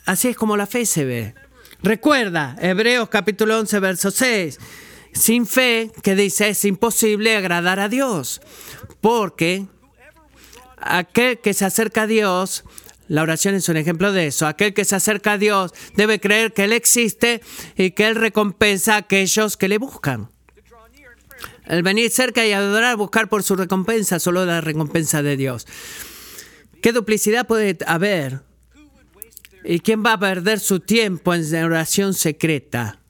Así 0.05 0.29
es 0.29 0.35
como 0.35 0.57
la 0.57 0.67
fe 0.67 0.85
se 0.85 1.05
ve. 1.05 1.35
Recuerda, 1.83 2.57
Hebreos 2.59 3.07
capítulo 3.09 3.59
11, 3.59 3.79
verso 3.79 4.11
6 4.11 4.59
sin 5.17 5.45
fe 5.45 5.91
que 6.03 6.15
dice 6.15 6.49
es 6.49 6.63
imposible 6.65 7.35
agradar 7.35 7.79
a 7.79 7.89
Dios, 7.89 8.41
porque 9.01 9.65
aquel 10.77 11.39
que 11.39 11.53
se 11.53 11.65
acerca 11.65 12.03
a 12.03 12.07
Dios, 12.07 12.63
la 13.07 13.23
oración 13.23 13.55
es 13.55 13.67
un 13.69 13.77
ejemplo 13.77 14.11
de 14.11 14.27
eso, 14.27 14.47
aquel 14.47 14.73
que 14.73 14.85
se 14.85 14.95
acerca 14.95 15.33
a 15.33 15.37
Dios 15.37 15.73
debe 15.95 16.19
creer 16.19 16.53
que 16.53 16.65
Él 16.65 16.73
existe 16.73 17.41
y 17.75 17.91
que 17.91 18.07
Él 18.07 18.15
recompensa 18.15 18.95
a 18.95 18.97
aquellos 18.97 19.57
que 19.57 19.67
le 19.67 19.77
buscan. 19.77 20.29
El 21.65 21.83
venir 21.83 22.09
cerca 22.11 22.45
y 22.45 22.53
adorar, 22.53 22.95
buscar 22.95 23.27
por 23.27 23.43
su 23.43 23.55
recompensa, 23.55 24.19
solo 24.19 24.45
la 24.45 24.61
recompensa 24.61 25.21
de 25.21 25.35
Dios. 25.35 25.67
¿Qué 26.81 26.93
duplicidad 26.93 27.45
puede 27.45 27.77
haber? 27.85 28.41
¿Y 29.65 29.79
quién 29.79 30.03
va 30.05 30.13
a 30.13 30.19
perder 30.19 30.61
su 30.61 30.79
tiempo 30.79 31.33
en 31.33 31.63
oración 31.63 32.13
secreta? 32.13 33.01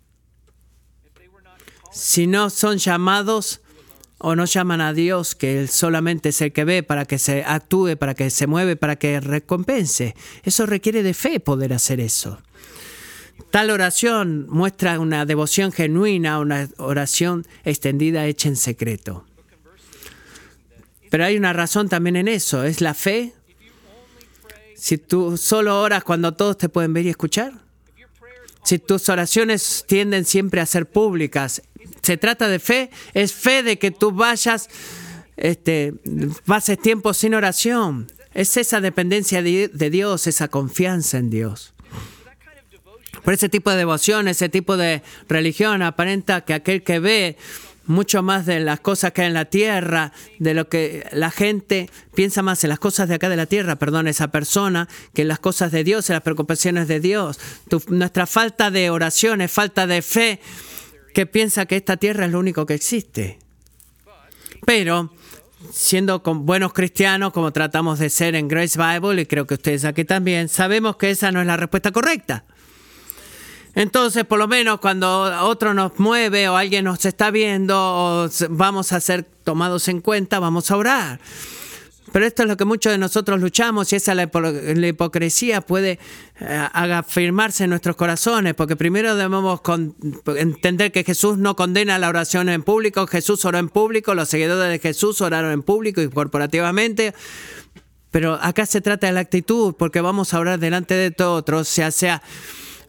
Si 1.98 2.28
no 2.28 2.50
son 2.50 2.78
llamados 2.78 3.62
o 4.20 4.36
no 4.36 4.46
llaman 4.46 4.82
a 4.82 4.94
Dios, 4.94 5.36
que 5.36 5.60
Él 5.60 5.70
solamente 5.70 6.30
es 6.30 6.42
el 6.42 6.52
que 6.52 6.64
ve 6.64 6.84
para 6.84 7.06
que 7.06 7.18
se 7.18 7.44
actúe, 7.44 7.98
para 7.98 8.14
que 8.14 8.30
se 8.30 8.48
mueve, 8.48 8.76
para 8.76 8.98
que 8.98 9.20
recompense. 9.20 10.16
Eso 10.44 10.66
requiere 10.66 11.04
de 11.04 11.14
fe 11.14 11.40
poder 11.40 11.74
hacer 11.74 12.00
eso. 12.00 12.40
Tal 13.52 13.70
oración 13.70 14.48
muestra 14.50 15.00
una 15.00 15.26
devoción 15.26 15.72
genuina, 15.72 16.40
una 16.40 16.70
oración 16.78 17.46
extendida 17.64 18.26
hecha 18.26 18.50
en 18.50 18.56
secreto. 18.56 19.26
Pero 21.10 21.26
hay 21.26 21.38
una 21.38 21.54
razón 21.54 21.90
también 21.90 22.16
en 22.16 22.28
eso, 22.28 22.64
es 22.64 22.82
la 22.82 22.94
fe. 22.94 23.34
Si 24.76 24.98
tú 24.98 25.38
solo 25.38 25.82
oras 25.82 26.04
cuando 26.04 26.34
todos 26.34 26.58
te 26.58 26.70
pueden 26.70 26.94
ver 26.94 27.06
y 27.06 27.10
escuchar, 27.10 27.54
si 28.64 28.80
tus 28.80 29.08
oraciones 29.08 29.86
tienden 29.88 30.26
siempre 30.26 30.60
a 30.60 30.66
ser 30.66 30.88
públicas, 30.88 31.62
se 32.02 32.18
trata 32.18 32.48
de 32.48 32.60
fe, 32.60 32.90
es 33.14 33.34
fe 33.34 33.64
de 33.64 33.78
que 33.78 33.92
tú 33.92 34.12
vayas, 34.12 34.70
este, 35.36 35.94
pases 36.46 36.80
tiempo 36.80 37.14
sin 37.14 37.34
oración. 37.34 38.08
Es 38.34 38.56
esa 38.56 38.82
dependencia 38.82 39.42
de, 39.42 39.90
Dios, 39.92 40.28
esa 40.28 40.48
confianza 40.48 41.18
en 41.18 41.30
Dios. 41.30 41.74
Por 43.24 43.34
ese 43.34 43.50
tipo 43.50 43.72
de 43.72 43.78
devoción, 43.78 44.28
ese 44.28 44.48
tipo 44.48 44.78
de 44.78 45.02
religión 45.28 45.82
aparenta 45.82 46.42
que 46.42 46.54
aquel 46.54 46.84
que 46.84 47.00
ve 47.00 47.38
mucho 47.88 48.22
más 48.22 48.46
de 48.46 48.60
las 48.60 48.80
cosas 48.80 49.12
que 49.12 49.22
hay 49.22 49.28
en 49.28 49.34
la 49.34 49.46
tierra, 49.46 50.12
de 50.40 50.54
lo 50.54 50.70
que 50.70 51.08
la 51.12 51.32
gente 51.32 51.90
piensa 52.14 52.42
más 52.42 52.64
en 52.64 52.70
las 52.70 52.80
cosas 52.80 53.10
de 53.10 53.16
acá 53.16 53.30
de 53.30 53.38
la 53.38 53.48
tierra, 53.48 53.78
perdón, 53.78 54.08
esa 54.08 54.28
persona, 54.28 54.88
que 55.14 55.24
en 55.24 55.30
las 55.30 55.40
cosas 55.40 55.72
de 55.72 55.84
Dios, 55.84 56.10
en 56.10 56.14
las 56.14 56.24
preocupaciones 56.24 56.88
de 56.88 57.00
Dios. 57.00 57.40
nuestra 57.88 58.28
falta 58.28 58.72
de 58.72 58.90
oración 58.90 59.48
falta 59.50 59.88
de 59.88 60.02
fe 60.02 60.40
que 61.18 61.26
piensa 61.26 61.66
que 61.66 61.78
esta 61.78 61.98
tierra 61.98 62.28
es 62.28 62.32
lo 62.32 62.38
único 62.38 62.68
que 62.68 62.76
existe. 62.76 63.40
Pero 64.68 65.12
siendo 65.72 66.22
con 66.22 66.46
buenos 66.46 66.74
cristianos, 66.74 67.34
como 67.34 67.52
tratamos 67.52 67.98
de 67.98 68.12
ser 68.12 68.36
en 68.36 68.48
Grace 68.48 68.78
Bible, 68.78 69.24
y 69.24 69.26
creo 69.26 69.48
que 69.48 69.56
ustedes 69.56 69.84
aquí 69.84 70.06
también, 70.06 70.48
sabemos 70.48 70.98
que 70.98 71.10
esa 71.10 71.32
no 71.32 71.42
es 71.42 71.48
la 71.48 71.58
respuesta 71.58 71.92
correcta. 71.92 72.46
Entonces, 73.74 74.26
por 74.26 74.38
lo 74.38 74.48
menos 74.48 74.80
cuando 74.80 75.24
otro 75.48 75.74
nos 75.74 75.98
mueve 75.98 76.50
o 76.50 76.56
alguien 76.56 76.86
nos 76.86 77.04
está 77.04 77.32
viendo 77.32 77.76
o 77.76 78.30
vamos 78.52 78.94
a 78.94 79.00
ser 79.00 79.24
tomados 79.24 79.88
en 79.88 80.02
cuenta, 80.02 80.38
vamos 80.38 80.70
a 80.70 80.78
orar. 80.78 81.20
Pero 82.12 82.26
esto 82.26 82.44
es 82.44 82.48
lo 82.48 82.58
que 82.58 82.66
muchos 82.66 82.92
de 82.92 82.98
nosotros 82.98 83.40
luchamos 83.40 83.92
y 83.92 83.98
esa 83.98 84.16
la, 84.16 84.24
hipocresía 84.24 85.62
puede 85.62 86.00
eh, 86.40 86.68
afirmarse 86.74 87.66
en 87.66 87.72
nuestros 87.72 87.96
corazones, 87.96 88.54
porque 88.54 88.76
primero 88.76 89.16
debemos 89.16 89.62
entender 90.38 90.92
que 90.92 91.04
Jesús 91.04 91.38
no 91.38 91.56
condena 91.56 92.00
la 92.00 92.10
oración 92.10 92.50
en 92.50 92.64
público, 92.64 93.08
Jesús 93.08 93.44
oró 93.46 93.58
en 93.58 93.70
público, 93.70 94.16
los 94.16 94.30
seguidores 94.30 94.70
de 94.70 94.80
Jesús 94.80 95.22
oraron 95.22 95.52
en 95.52 95.64
público 95.64 96.02
y 96.02 96.10
corporativamente, 96.10 97.14
pero 98.12 98.36
acá 98.42 98.66
se 98.66 98.82
trata 98.82 99.08
de 99.08 99.14
la 99.14 99.20
actitud, 99.20 99.76
porque 99.78 100.00
vamos 100.00 100.34
a 100.34 100.40
orar 100.40 100.60
delante 100.60 100.94
de 100.94 101.12
todos, 101.12 101.68
sea 101.68 101.92
sea 101.92 102.22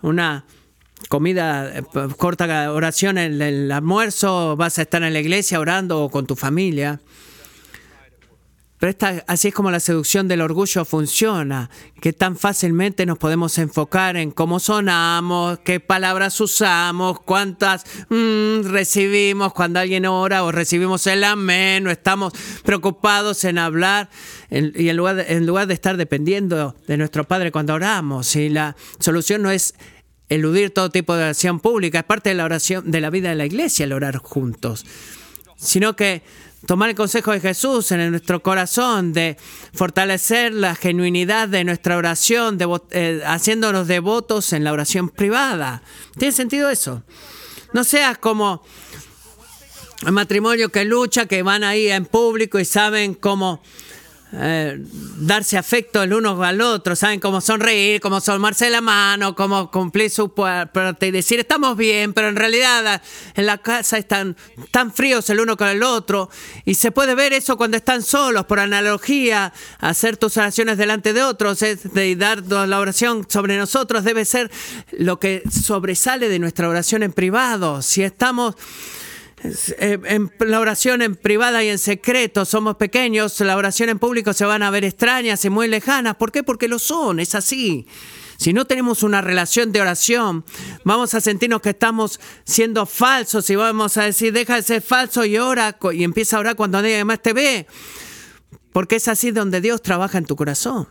una 0.00 0.44
comida, 1.08 1.78
eh, 1.78 1.82
corta 2.16 2.72
oración 2.72 3.18
en 3.18 3.40
el 3.40 3.72
almuerzo, 3.72 4.56
vas 4.56 4.78
a 4.78 4.82
estar 4.82 5.02
en 5.02 5.12
la 5.12 5.20
iglesia 5.20 5.58
orando 5.58 6.02
o 6.02 6.10
con 6.10 6.26
tu 6.26 6.36
familia. 6.36 7.00
Pero 8.78 8.96
así 9.26 9.48
es 9.48 9.54
como 9.54 9.72
la 9.72 9.80
seducción 9.80 10.28
del 10.28 10.40
orgullo 10.40 10.84
funciona, 10.84 11.68
que 12.00 12.12
tan 12.12 12.36
fácilmente 12.36 13.06
nos 13.06 13.18
podemos 13.18 13.58
enfocar 13.58 14.16
en 14.16 14.30
cómo 14.30 14.60
sonamos, 14.60 15.58
qué 15.64 15.80
palabras 15.80 16.40
usamos, 16.40 17.18
cuántas 17.20 17.84
mm, 18.08 18.62
recibimos 18.68 19.52
cuando 19.52 19.80
alguien 19.80 20.06
ora 20.06 20.44
o 20.44 20.52
recibimos 20.52 21.08
el 21.08 21.24
amén, 21.24 21.88
o 21.88 21.90
estamos 21.90 22.32
preocupados 22.62 23.42
en 23.44 23.58
hablar 23.58 24.10
y 24.50 24.88
en 24.88 24.96
lugar, 24.96 25.16
de, 25.16 25.32
en 25.34 25.44
lugar 25.44 25.66
de 25.66 25.74
estar 25.74 25.96
dependiendo 25.96 26.76
de 26.86 26.96
nuestro 26.96 27.24
Padre 27.24 27.50
cuando 27.50 27.74
oramos. 27.74 28.36
Y 28.36 28.48
la 28.48 28.76
solución 29.00 29.42
no 29.42 29.50
es 29.50 29.74
eludir 30.28 30.70
todo 30.70 30.90
tipo 30.90 31.16
de 31.16 31.24
oración 31.24 31.58
pública, 31.58 32.00
es 32.00 32.04
parte 32.04 32.28
de 32.30 32.36
la 32.36 32.44
oración 32.44 32.90
de 32.90 33.00
la 33.00 33.10
vida 33.10 33.30
de 33.30 33.34
la 33.34 33.46
iglesia 33.46 33.84
el 33.84 33.92
orar 33.92 34.18
juntos, 34.18 34.86
sino 35.56 35.96
que 35.96 36.22
tomar 36.66 36.90
el 36.90 36.94
consejo 36.96 37.32
de 37.32 37.40
Jesús 37.40 37.90
en 37.92 38.10
nuestro 38.10 38.42
corazón, 38.42 39.12
de 39.12 39.36
fortalecer 39.72 40.52
la 40.52 40.74
genuinidad 40.74 41.48
de 41.48 41.64
nuestra 41.64 41.96
oración, 41.96 42.58
eh, 42.90 43.22
haciéndonos 43.24 43.86
devotos 43.86 44.52
en 44.52 44.64
la 44.64 44.72
oración 44.72 45.08
privada. 45.08 45.82
¿Tiene 46.18 46.32
sentido 46.32 46.70
eso? 46.70 47.02
No 47.72 47.84
seas 47.84 48.18
como 48.18 48.62
el 50.06 50.12
matrimonio 50.12 50.70
que 50.70 50.84
lucha, 50.84 51.26
que 51.26 51.42
van 51.42 51.64
ahí 51.64 51.88
en 51.88 52.06
público 52.06 52.58
y 52.58 52.64
saben 52.64 53.14
cómo 53.14 53.62
eh, 54.32 54.78
darse 55.20 55.56
afecto 55.56 56.02
el 56.02 56.12
uno 56.12 56.42
al 56.42 56.60
otro, 56.60 56.94
saben 56.94 57.18
cómo 57.18 57.40
sonreír, 57.40 58.00
cómo 58.00 58.20
tomarse 58.20 58.68
la 58.68 58.82
mano, 58.82 59.34
cómo 59.34 59.70
cumplir 59.70 60.10
su 60.10 60.34
parte 60.34 61.06
y 61.06 61.10
decir 61.10 61.40
estamos 61.40 61.76
bien, 61.76 62.12
pero 62.12 62.28
en 62.28 62.36
realidad 62.36 63.00
en 63.34 63.46
la 63.46 63.58
casa 63.58 63.96
están 63.96 64.36
tan 64.70 64.92
fríos 64.92 65.30
el 65.30 65.40
uno 65.40 65.56
con 65.56 65.68
el 65.68 65.82
otro 65.82 66.28
y 66.66 66.74
se 66.74 66.90
puede 66.90 67.14
ver 67.14 67.32
eso 67.32 67.56
cuando 67.56 67.78
están 67.78 68.02
solos, 68.02 68.44
por 68.44 68.60
analogía, 68.60 69.52
hacer 69.78 70.18
tus 70.18 70.36
oraciones 70.36 70.76
delante 70.76 71.14
de 71.14 71.22
otros, 71.22 71.62
es 71.62 71.92
de 71.94 72.14
dar 72.14 72.42
la 72.44 72.80
oración 72.80 73.26
sobre 73.28 73.56
nosotros 73.56 74.04
debe 74.04 74.24
ser 74.24 74.50
lo 74.92 75.18
que 75.18 75.42
sobresale 75.50 76.28
de 76.28 76.38
nuestra 76.38 76.68
oración 76.68 77.02
en 77.02 77.12
privado. 77.12 77.80
Si 77.80 78.02
estamos 78.02 78.56
eh, 78.56 78.97
en 79.42 80.32
la 80.40 80.60
oración 80.60 81.02
en 81.02 81.14
privada 81.14 81.62
y 81.62 81.68
en 81.68 81.78
secreto 81.78 82.44
somos 82.44 82.76
pequeños, 82.76 83.38
la 83.40 83.56
oración 83.56 83.88
en 83.88 83.98
público 83.98 84.32
se 84.32 84.44
van 84.44 84.62
a 84.62 84.70
ver 84.70 84.84
extrañas 84.84 85.44
y 85.44 85.50
muy 85.50 85.68
lejanas. 85.68 86.16
¿Por 86.16 86.32
qué? 86.32 86.42
Porque 86.42 86.68
lo 86.68 86.78
son, 86.78 87.20
es 87.20 87.34
así. 87.34 87.86
Si 88.36 88.52
no 88.52 88.66
tenemos 88.66 89.02
una 89.02 89.20
relación 89.20 89.72
de 89.72 89.80
oración, 89.80 90.44
vamos 90.84 91.14
a 91.14 91.20
sentirnos 91.20 91.60
que 91.60 91.70
estamos 91.70 92.20
siendo 92.44 92.86
falsos 92.86 93.50
y 93.50 93.56
vamos 93.56 93.96
a 93.96 94.04
decir, 94.04 94.32
deja 94.32 94.56
de 94.56 94.62
ser 94.62 94.82
falso 94.82 95.24
y 95.24 95.38
ora 95.38 95.76
y 95.92 96.04
empieza 96.04 96.36
a 96.36 96.40
orar 96.40 96.56
cuando 96.56 96.80
nadie 96.80 97.04
más 97.04 97.20
te 97.20 97.32
ve. 97.32 97.66
Porque 98.72 98.96
es 98.96 99.08
así 99.08 99.32
donde 99.32 99.60
Dios 99.60 99.82
trabaja 99.82 100.18
en 100.18 100.24
tu 100.24 100.36
corazón. 100.36 100.88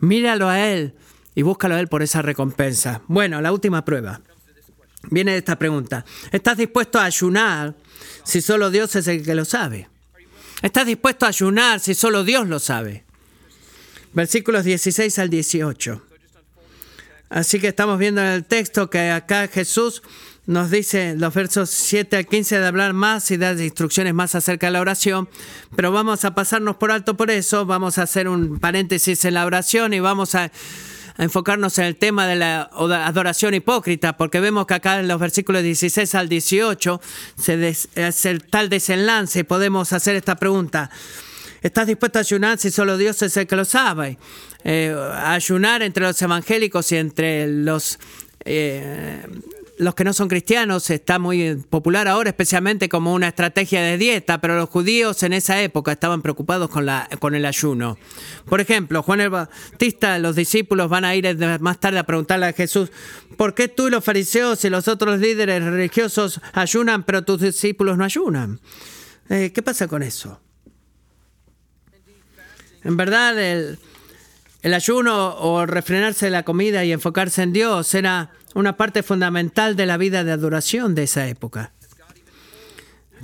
Míralo 0.00 0.48
a 0.48 0.60
Él 0.60 0.96
y 1.36 1.42
búscalo 1.42 1.76
a 1.76 1.80
Él 1.80 1.86
por 1.86 2.02
esa 2.02 2.20
recompensa. 2.20 3.02
Bueno, 3.06 3.40
la 3.40 3.52
última 3.52 3.84
prueba 3.84 4.20
viene 5.10 5.36
esta 5.36 5.58
pregunta. 5.58 6.04
¿Estás 6.30 6.56
dispuesto 6.56 6.98
a 6.98 7.04
ayunar 7.04 7.74
si 8.24 8.40
solo 8.40 8.70
Dios 8.70 8.94
es 8.96 9.06
el 9.08 9.24
que 9.24 9.34
lo 9.34 9.44
sabe? 9.44 9.88
¿Estás 10.62 10.86
dispuesto 10.86 11.26
a 11.26 11.30
ayunar 11.30 11.80
si 11.80 11.94
solo 11.94 12.24
Dios 12.24 12.48
lo 12.48 12.58
sabe? 12.58 13.04
Versículos 14.12 14.64
16 14.64 15.18
al 15.18 15.30
18. 15.30 16.02
Así 17.30 17.60
que 17.60 17.68
estamos 17.68 17.98
viendo 17.98 18.20
en 18.20 18.28
el 18.28 18.44
texto 18.44 18.90
que 18.90 19.10
acá 19.10 19.48
Jesús 19.48 20.02
nos 20.46 20.70
dice 20.70 21.14
los 21.16 21.32
versos 21.32 21.70
7 21.70 22.16
al 22.16 22.26
15 22.26 22.58
de 22.58 22.66
hablar 22.66 22.92
más 22.92 23.30
y 23.30 23.36
dar 23.36 23.58
instrucciones 23.58 24.12
más 24.12 24.34
acerca 24.34 24.66
de 24.66 24.72
la 24.72 24.80
oración, 24.80 25.28
pero 25.76 25.92
vamos 25.92 26.24
a 26.24 26.34
pasarnos 26.34 26.76
por 26.76 26.90
alto 26.90 27.16
por 27.16 27.30
eso, 27.30 27.64
vamos 27.64 27.98
a 27.98 28.02
hacer 28.02 28.28
un 28.28 28.58
paréntesis 28.58 29.24
en 29.24 29.34
la 29.34 29.46
oración 29.46 29.94
y 29.94 30.00
vamos 30.00 30.34
a, 30.34 30.50
enfocarnos 31.18 31.78
en 31.78 31.84
el 31.84 31.96
tema 31.96 32.26
de 32.26 32.36
la 32.36 32.70
adoración 32.72 33.54
hipócrita, 33.54 34.16
porque 34.16 34.40
vemos 34.40 34.66
que 34.66 34.74
acá 34.74 35.00
en 35.00 35.08
los 35.08 35.20
versículos 35.20 35.62
16 35.62 36.14
al 36.14 36.28
18 36.28 37.00
se 37.36 37.74
el 38.24 38.44
tal 38.44 38.68
desenlace 38.68 39.40
y 39.40 39.42
podemos 39.44 39.92
hacer 39.92 40.16
esta 40.16 40.36
pregunta. 40.36 40.90
¿Estás 41.62 41.86
dispuesto 41.86 42.18
a 42.18 42.22
ayunar 42.22 42.58
si 42.58 42.70
solo 42.70 42.96
Dios 42.96 43.22
es 43.22 43.36
el 43.36 43.46
que 43.46 43.54
lo 43.54 43.64
sabe? 43.64 44.18
Eh, 44.64 44.94
ayunar 45.24 45.82
entre 45.82 46.04
los 46.04 46.20
evangélicos 46.20 46.90
y 46.90 46.96
entre 46.96 47.46
los 47.46 48.00
eh, 48.44 49.24
los 49.82 49.94
que 49.94 50.04
no 50.04 50.12
son 50.12 50.28
cristianos 50.28 50.88
está 50.90 51.18
muy 51.18 51.56
popular 51.68 52.06
ahora, 52.08 52.30
especialmente 52.30 52.88
como 52.88 53.12
una 53.12 53.28
estrategia 53.28 53.82
de 53.82 53.98
dieta, 53.98 54.40
pero 54.40 54.56
los 54.56 54.68
judíos 54.68 55.22
en 55.22 55.32
esa 55.32 55.60
época 55.60 55.92
estaban 55.92 56.22
preocupados 56.22 56.70
con, 56.70 56.86
la, 56.86 57.08
con 57.18 57.34
el 57.34 57.44
ayuno. 57.44 57.98
Por 58.46 58.60
ejemplo, 58.60 59.02
Juan 59.02 59.20
el 59.20 59.30
Bautista, 59.30 60.18
los 60.18 60.36
discípulos 60.36 60.88
van 60.88 61.04
a 61.04 61.14
ir 61.14 61.36
más 61.60 61.80
tarde 61.80 61.98
a 61.98 62.04
preguntarle 62.04 62.46
a 62.46 62.52
Jesús, 62.52 62.90
¿por 63.36 63.54
qué 63.54 63.68
tú 63.68 63.88
y 63.88 63.90
los 63.90 64.04
fariseos 64.04 64.64
y 64.64 64.70
los 64.70 64.86
otros 64.88 65.18
líderes 65.18 65.62
religiosos 65.62 66.40
ayunan, 66.52 67.02
pero 67.02 67.22
tus 67.22 67.40
discípulos 67.40 67.98
no 67.98 68.04
ayunan? 68.04 68.60
Eh, 69.28 69.50
¿Qué 69.52 69.62
pasa 69.62 69.88
con 69.88 70.02
eso? 70.02 70.40
En 72.84 72.96
verdad, 72.96 73.38
el, 73.38 73.78
el 74.62 74.74
ayuno 74.74 75.36
o 75.36 75.66
refrenarse 75.66 76.26
de 76.26 76.32
la 76.32 76.44
comida 76.44 76.84
y 76.84 76.92
enfocarse 76.92 77.42
en 77.42 77.52
Dios 77.52 77.94
era 77.94 78.30
una 78.54 78.76
parte 78.76 79.02
fundamental 79.02 79.76
de 79.76 79.86
la 79.86 79.96
vida 79.96 80.24
de 80.24 80.32
adoración 80.32 80.94
de 80.94 81.04
esa 81.04 81.28
época. 81.28 81.72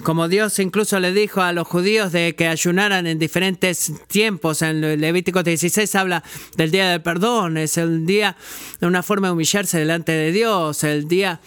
Como 0.03 0.29
Dios 0.29 0.59
incluso 0.61 1.01
le 1.01 1.13
dijo 1.13 1.43
a 1.43 1.53
los 1.53 1.67
judíos 1.67 2.13
de 2.13 2.35
que 2.37 2.47
ayunaran 2.47 3.07
en 3.07 3.19
diferentes 3.19 3.93
tiempos, 4.07 4.63
en 4.63 4.81
Levítico 5.01 5.43
16 5.43 5.93
habla 5.97 6.23
del 6.57 6.71
día 6.71 6.91
del 6.91 7.03
perdón, 7.03 7.57
es 7.57 7.79
el 7.79 8.07
día 8.07 8.37
de 8.81 8.87
una 8.87 9.03
forma 9.03 9.29
de 9.29 9.33
humillarse 9.33 9.79
delante 9.79 10.13
de 10.13 10.31
Dios, 10.31 10.85
el 10.85 11.09
día 11.09 11.41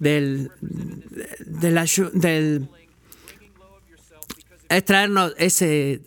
del, 0.00 0.50
del, 1.46 2.68
es 4.68 4.84
traernos 4.84 5.34
ese 5.38 6.00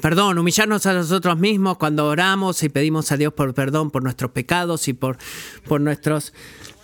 perdón, 0.00 0.38
humillarnos 0.38 0.86
a 0.86 0.92
nosotros 0.92 1.38
mismos 1.38 1.78
cuando 1.78 2.06
oramos 2.06 2.62
y 2.62 2.68
pedimos 2.68 3.10
a 3.12 3.16
Dios 3.16 3.32
por 3.32 3.54
perdón 3.54 3.90
por 3.90 4.02
nuestros 4.02 4.30
pecados 4.30 4.86
y 4.88 4.92
por, 4.92 5.18
por 5.66 5.80
nuestras 5.80 6.32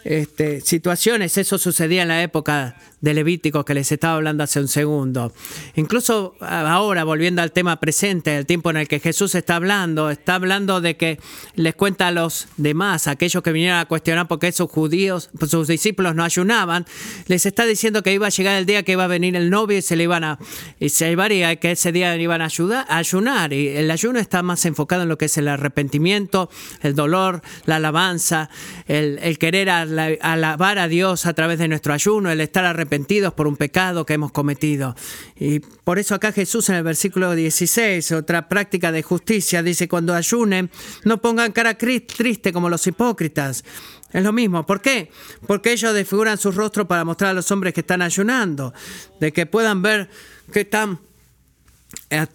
este, 0.07 0.61
situaciones. 0.61 1.36
Eso 1.36 1.59
sucedía 1.59 2.02
en 2.02 2.09
la 2.09 2.22
época 2.22 2.76
de 3.07 3.14
Levítico 3.14 3.64
que 3.64 3.72
les 3.72 3.92
estaba 3.92 4.16
hablando 4.16 4.42
hace 4.42 4.59
un 4.59 4.66
segundo. 4.66 5.32
Incluso 5.76 6.34
ahora, 6.40 7.04
volviendo 7.04 7.40
al 7.40 7.52
tema 7.52 7.78
presente, 7.78 8.36
el 8.36 8.46
tiempo 8.46 8.70
en 8.70 8.78
el 8.78 8.88
que 8.88 8.98
Jesús 8.98 9.36
está 9.36 9.57
hablando, 9.57 10.11
está 10.11 10.34
hablando 10.34 10.80
de 10.80 10.96
que 10.96 11.20
les 11.54 11.76
cuenta 11.76 12.09
a 12.09 12.11
los 12.11 12.48
demás, 12.57 13.07
aquellos 13.07 13.44
que 13.44 13.52
vinieron 13.52 13.78
a 13.78 13.84
cuestionar 13.84 14.26
por 14.26 14.40
qué 14.40 14.50
sus 14.50 14.68
judíos, 14.68 15.30
sus 15.48 15.68
discípulos 15.68 16.16
no 16.16 16.24
ayunaban, 16.24 16.84
les 17.28 17.46
está 17.46 17.64
diciendo 17.64 18.02
que 18.02 18.12
iba 18.12 18.26
a 18.26 18.30
llegar 18.30 18.57
el 18.57 18.66
día 18.66 18.82
que 18.82 18.92
iba 18.92 19.04
a 19.04 19.07
venir 19.07 19.36
el 19.36 19.50
novio 19.50 19.78
y 19.78 19.82
se 19.82 19.94
le 19.94 20.02
iban 20.02 20.24
a 20.24 20.38
y 20.80 20.88
se 20.88 21.12
y 21.12 21.57
que 21.59 21.70
ese 21.70 21.92
día 21.92 22.16
iban 22.16 22.42
a, 22.42 22.46
ayudar, 22.46 22.86
a 22.88 22.96
ayunar. 22.98 23.52
Y 23.52 23.68
el 23.68 23.90
ayuno 23.90 24.18
está 24.18 24.42
más 24.42 24.64
enfocado 24.66 25.04
en 25.04 25.09
lo 25.09 25.16
que 25.16 25.26
es 25.26 25.38
el 25.38 25.46
arrepentimiento, 25.46 26.50
el 26.82 26.96
dolor, 26.96 27.40
la 27.66 27.76
alabanza, 27.76 28.50
el, 28.88 29.20
el 29.22 29.38
querer 29.38 29.70
alabar 29.70 30.78
a 30.78 30.88
Dios 30.88 31.24
a 31.26 31.34
través 31.34 31.61
de 31.61 31.68
nuestro 31.68 31.94
ayuno, 31.94 32.32
el 32.32 32.40
estar 32.40 32.64
arrepentido 32.64 32.95
por 33.34 33.47
un 33.47 33.57
pecado 33.57 34.07
que 34.07 34.14
hemos 34.14 34.32
cometido. 34.32 34.94
Y 35.36 35.61
por 35.61 35.99
eso 35.99 36.14
acá 36.14 36.32
Jesús 36.32 36.68
en 36.68 36.76
el 36.76 36.82
versículo 36.82 37.34
16, 37.34 38.12
otra 38.12 38.49
práctica 38.49 38.92
de 38.92 39.03
justicia, 39.03 39.62
dice, 39.62 39.88
cuando 39.88 40.14
ayunen, 40.14 40.70
no 41.05 41.20
pongan 41.20 41.53
cara 41.53 41.76
triste 41.76 42.53
como 42.53 42.68
los 42.68 42.86
hipócritas. 42.86 43.64
Es 44.12 44.22
lo 44.22 44.32
mismo. 44.32 44.64
¿Por 44.64 44.80
qué? 44.80 45.11
Porque 45.47 45.72
ellos 45.72 45.92
desfiguran 45.92 46.38
sus 46.38 46.55
rostros 46.55 46.86
para 46.86 47.05
mostrar 47.05 47.30
a 47.30 47.34
los 47.34 47.51
hombres 47.51 47.74
que 47.74 47.80
están 47.80 48.03
ayunando, 48.03 48.72
de 49.20 49.32
que 49.32 49.47
puedan 49.47 49.82
ver 49.82 50.09
que 50.53 50.61
están 50.61 51.01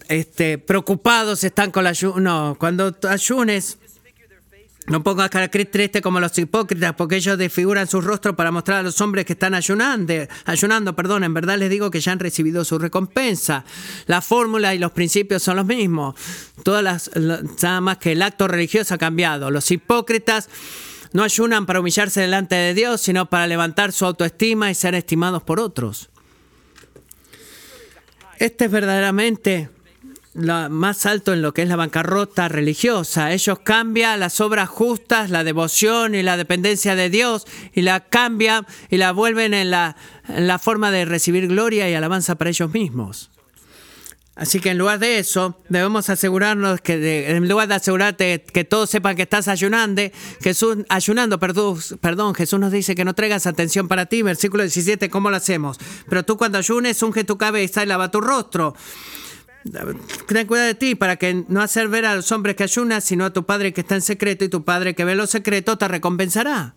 este, 0.08 0.58
preocupados, 0.58 1.44
están 1.44 1.70
con 1.70 1.84
la 1.84 1.90
ayuno. 1.90 2.56
Cuando 2.58 2.94
ayunes, 3.08 3.78
no 4.86 5.02
pongas 5.02 5.30
cara 5.30 5.48
triste 5.48 6.02
como 6.02 6.18
los 6.18 6.36
hipócritas, 6.36 6.94
porque 6.94 7.16
ellos 7.16 7.38
desfiguran 7.38 7.86
su 7.86 8.00
rostro 8.00 8.34
para 8.34 8.50
mostrar 8.50 8.80
a 8.80 8.82
los 8.82 9.00
hombres 9.00 9.24
que 9.24 9.34
están 9.34 9.54
ayunando. 9.54 10.12
Ayunando, 10.44 10.96
perdón, 10.96 11.22
en 11.22 11.32
verdad 11.32 11.56
les 11.56 11.70
digo 11.70 11.90
que 11.90 12.00
ya 12.00 12.12
han 12.12 12.18
recibido 12.18 12.64
su 12.64 12.78
recompensa. 12.78 13.64
La 14.06 14.20
fórmula 14.20 14.74
y 14.74 14.78
los 14.78 14.90
principios 14.90 15.42
son 15.42 15.56
los 15.56 15.66
mismos. 15.66 16.16
Todas 16.64 16.82
las, 16.82 17.10
nada 17.62 17.80
más 17.80 17.98
que 17.98 18.12
el 18.12 18.22
acto 18.22 18.48
religioso 18.48 18.94
ha 18.94 18.98
cambiado. 18.98 19.50
Los 19.50 19.70
hipócritas 19.70 20.48
no 21.12 21.22
ayunan 21.22 21.64
para 21.64 21.80
humillarse 21.80 22.20
delante 22.20 22.56
de 22.56 22.74
Dios, 22.74 23.00
sino 23.00 23.26
para 23.26 23.46
levantar 23.46 23.92
su 23.92 24.04
autoestima 24.04 24.70
y 24.70 24.74
ser 24.74 24.94
estimados 24.94 25.42
por 25.44 25.60
otros. 25.60 26.10
Este 28.38 28.64
es 28.64 28.70
verdaderamente 28.70 29.70
más 30.34 31.06
alto 31.06 31.32
en 31.32 31.42
lo 31.42 31.52
que 31.52 31.62
es 31.62 31.68
la 31.68 31.76
bancarrota 31.76 32.48
religiosa. 32.48 33.32
Ellos 33.32 33.58
cambian 33.60 34.20
las 34.20 34.40
obras 34.40 34.68
justas, 34.68 35.30
la 35.30 35.44
devoción 35.44 36.14
y 36.14 36.22
la 36.22 36.36
dependencia 36.36 36.94
de 36.94 37.10
Dios 37.10 37.46
y 37.74 37.82
la 37.82 38.00
cambian 38.00 38.66
y 38.90 38.96
la 38.96 39.12
vuelven 39.12 39.54
en 39.54 39.70
la, 39.70 39.96
en 40.28 40.46
la 40.46 40.58
forma 40.58 40.90
de 40.90 41.04
recibir 41.04 41.48
gloria 41.48 41.88
y 41.90 41.94
alabanza 41.94 42.36
para 42.36 42.50
ellos 42.50 42.72
mismos. 42.72 43.30
Así 44.34 44.60
que 44.60 44.70
en 44.70 44.78
lugar 44.78 44.98
de 44.98 45.18
eso, 45.18 45.58
debemos 45.68 46.08
asegurarnos 46.08 46.80
que, 46.80 47.30
en 47.30 47.46
lugar 47.50 47.68
de 47.68 47.74
asegurarte 47.74 48.42
que 48.42 48.64
todos 48.64 48.88
sepan 48.88 49.14
que 49.14 49.22
estás 49.22 49.46
ayunando, 49.46 50.00
Jesús, 50.40 50.78
ayunando, 50.88 51.38
perdón, 51.38 51.78
perdón, 52.00 52.34
Jesús 52.34 52.58
nos 52.58 52.72
dice 52.72 52.94
que 52.94 53.04
no 53.04 53.14
traigas 53.14 53.46
atención 53.46 53.88
para 53.88 54.06
ti. 54.06 54.22
Versículo 54.22 54.62
17, 54.62 55.10
¿cómo 55.10 55.28
lo 55.28 55.36
hacemos? 55.36 55.78
Pero 56.08 56.22
tú 56.22 56.38
cuando 56.38 56.56
ayunes, 56.56 57.02
unge 57.02 57.24
tu 57.24 57.36
cabeza 57.36 57.82
y 57.82 57.86
lava 57.86 58.10
tu 58.10 58.22
rostro 58.22 58.74
ten 60.26 60.46
cuidado 60.46 60.66
de 60.66 60.74
ti 60.74 60.94
para 60.94 61.16
que 61.16 61.44
no 61.48 61.60
hacer 61.60 61.88
ver 61.88 62.06
a 62.06 62.14
los 62.14 62.32
hombres 62.32 62.56
que 62.56 62.64
ayunan, 62.64 63.00
sino 63.00 63.24
a 63.24 63.32
tu 63.32 63.44
Padre 63.44 63.72
que 63.72 63.82
está 63.82 63.94
en 63.94 64.02
secreto 64.02 64.44
y 64.44 64.48
tu 64.48 64.64
Padre 64.64 64.94
que 64.94 65.04
ve 65.04 65.14
lo 65.14 65.26
secreto 65.26 65.78
te 65.78 65.88
recompensará. 65.88 66.74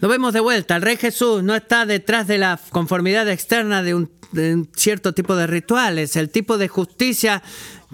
Lo 0.00 0.08
vemos 0.08 0.32
de 0.32 0.38
vuelta, 0.38 0.76
el 0.76 0.82
Rey 0.82 0.96
Jesús 0.96 1.42
no 1.42 1.56
está 1.56 1.84
detrás 1.84 2.28
de 2.28 2.38
la 2.38 2.60
conformidad 2.70 3.28
externa 3.28 3.82
de 3.82 3.96
un, 3.96 4.08
cierto 4.76 5.12
tipo 5.12 5.34
de 5.34 5.48
rituales, 5.48 6.14
el 6.14 6.30
tipo 6.30 6.56
de 6.56 6.68
justicia 6.68 7.42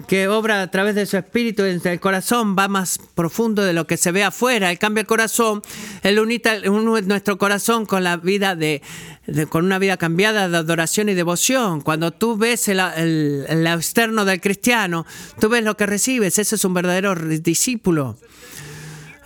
que 0.07 0.27
obra 0.27 0.61
a 0.61 0.69
través 0.69 0.93
de 0.93 1.07
su 1.07 1.17
espíritu 1.17 1.63
en 1.63 1.81
el 1.83 1.99
corazón 1.99 2.55
va 2.55 2.67
más 2.67 2.99
profundo 3.15 3.63
de 3.63 3.73
lo 3.73 3.87
que 3.87 3.97
se 3.97 4.11
ve 4.11 4.23
afuera. 4.23 4.69
Él 4.69 4.77
cambia 4.77 5.01
el 5.01 5.07
corazón, 5.07 5.63
Él 6.03 6.19
unita 6.19 6.59
nuestro 6.59 7.39
corazón 7.39 7.87
con 7.87 8.03
la 8.03 8.17
vida 8.17 8.55
de, 8.55 8.83
con 9.49 9.65
una 9.65 9.79
vida 9.79 9.97
cambiada 9.97 10.47
de 10.47 10.57
adoración 10.57 11.09
y 11.09 11.15
devoción. 11.15 11.81
Cuando 11.81 12.11
tú 12.11 12.37
ves 12.37 12.67
el, 12.67 12.79
el, 12.79 13.65
externo 13.65 14.25
del 14.25 14.41
cristiano, 14.41 15.07
tú 15.39 15.49
ves 15.49 15.63
lo 15.63 15.75
que 15.75 15.87
recibes. 15.87 16.37
Ese 16.37 16.55
es 16.55 16.65
un 16.65 16.75
verdadero 16.75 17.15
discípulo. 17.15 18.17